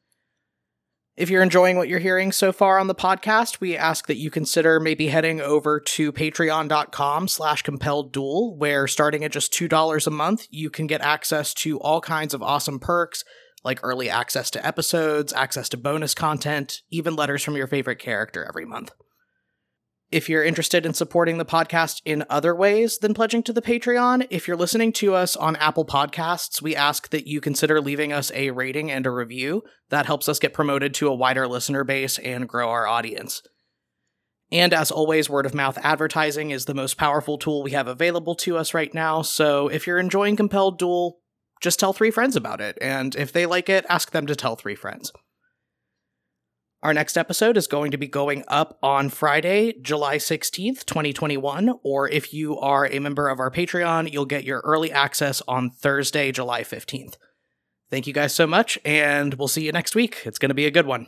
If 1.17 1.31
you're 1.31 1.41
enjoying 1.41 1.77
what 1.77 1.87
you're 1.87 1.97
hearing 1.97 2.31
so 2.31 2.51
far 2.51 2.77
on 2.77 2.85
the 2.85 2.93
podcast, 2.93 3.59
we 3.59 3.75
ask 3.75 4.05
that 4.05 4.17
you 4.17 4.29
consider 4.29 4.79
maybe 4.79 5.07
heading 5.07 5.41
over 5.41 5.79
to 5.79 6.11
patreon.com 6.11 7.27
slash 7.27 7.63
compelled 7.63 8.15
where 8.55 8.85
starting 8.85 9.23
at 9.23 9.31
just 9.31 9.51
$2 9.51 10.05
a 10.05 10.11
month, 10.11 10.45
you 10.51 10.69
can 10.69 10.85
get 10.85 11.01
access 11.01 11.55
to 11.55 11.79
all 11.79 12.01
kinds 12.01 12.35
of 12.35 12.43
awesome 12.43 12.79
perks, 12.79 13.23
like 13.63 13.79
early 13.81 14.11
access 14.11 14.51
to 14.51 14.63
episodes, 14.63 15.33
access 15.33 15.69
to 15.69 15.77
bonus 15.77 16.13
content, 16.13 16.83
even 16.91 17.15
letters 17.15 17.43
from 17.43 17.55
your 17.55 17.65
favorite 17.65 17.97
character 17.97 18.45
every 18.47 18.65
month. 18.65 18.91
If 20.09 20.29
you're 20.29 20.43
interested 20.43 20.85
in 20.85 20.93
supporting 20.93 21.37
the 21.37 21.43
podcast 21.43 22.01
in 22.05 22.23
other 22.29 22.55
ways 22.55 22.97
than 22.97 23.13
pledging 23.13 23.43
to 23.43 23.51
the 23.51 23.61
Patreon, 23.61 24.25
if 24.29 24.47
you're 24.47 24.55
listening 24.55 24.93
to 24.93 25.13
us 25.13 25.35
on 25.35 25.57
Apple 25.57 25.85
Podcasts, 25.85 26.61
we 26.61 26.77
ask 26.77 27.09
that 27.09 27.27
you 27.27 27.41
consider 27.41 27.81
leaving 27.81 28.13
us 28.13 28.31
a 28.33 28.51
rating 28.51 28.89
and 28.89 29.05
a 29.05 29.11
review. 29.11 29.63
That 29.89 30.05
helps 30.05 30.29
us 30.29 30.39
get 30.39 30.53
promoted 30.53 30.93
to 30.95 31.09
a 31.09 31.15
wider 31.15 31.45
listener 31.45 31.83
base 31.83 32.19
and 32.19 32.47
grow 32.47 32.69
our 32.69 32.87
audience. 32.87 33.41
And 34.49 34.73
as 34.73 34.91
always, 34.91 35.29
word 35.29 35.45
of 35.45 35.53
mouth 35.53 35.77
advertising 35.83 36.51
is 36.51 36.63
the 36.63 36.73
most 36.73 36.97
powerful 36.97 37.37
tool 37.37 37.61
we 37.61 37.71
have 37.71 37.87
available 37.87 38.35
to 38.35 38.55
us 38.55 38.73
right 38.73 38.93
now. 38.93 39.23
So 39.23 39.67
if 39.67 39.85
you're 39.85 39.99
enjoying 39.99 40.37
Compelled 40.37 40.79
Duel, 40.79 41.19
just 41.61 41.81
tell 41.81 41.91
three 41.91 42.11
friends 42.11 42.37
about 42.37 42.61
it. 42.61 42.77
And 42.79 43.13
if 43.17 43.33
they 43.33 43.45
like 43.45 43.67
it, 43.67 43.85
ask 43.89 44.11
them 44.11 44.25
to 44.27 44.37
tell 44.37 44.55
three 44.55 44.75
friends. 44.75 45.11
Our 46.83 46.93
next 46.93 47.17
episode 47.17 47.57
is 47.57 47.65
going 47.65 47.89
to 47.91 47.97
be 47.97 48.07
going 48.07 48.43
up 48.47 48.77
on 48.83 49.09
Friday, 49.09 49.73
July 49.81 50.17
16th, 50.17 50.85
2021. 50.85 51.73
Or 51.81 52.07
if 52.07 52.33
you 52.33 52.57
are 52.59 52.85
a 52.85 52.99
member 52.99 53.29
of 53.29 53.39
our 53.39 53.49
Patreon, 53.49 54.11
you'll 54.11 54.25
get 54.25 54.43
your 54.43 54.61
early 54.63 54.91
access 54.91 55.41
on 55.47 55.71
Thursday, 55.71 56.31
July 56.31 56.61
15th. 56.61 57.15
Thank 57.89 58.05
you 58.05 58.13
guys 58.13 58.33
so 58.33 58.45
much, 58.45 58.77
and 58.85 59.33
we'll 59.35 59.47
see 59.47 59.65
you 59.65 59.71
next 59.71 59.95
week. 59.95 60.21
It's 60.25 60.37
going 60.37 60.49
to 60.49 60.55
be 60.55 60.67
a 60.67 60.71
good 60.71 60.85
one. 60.85 61.07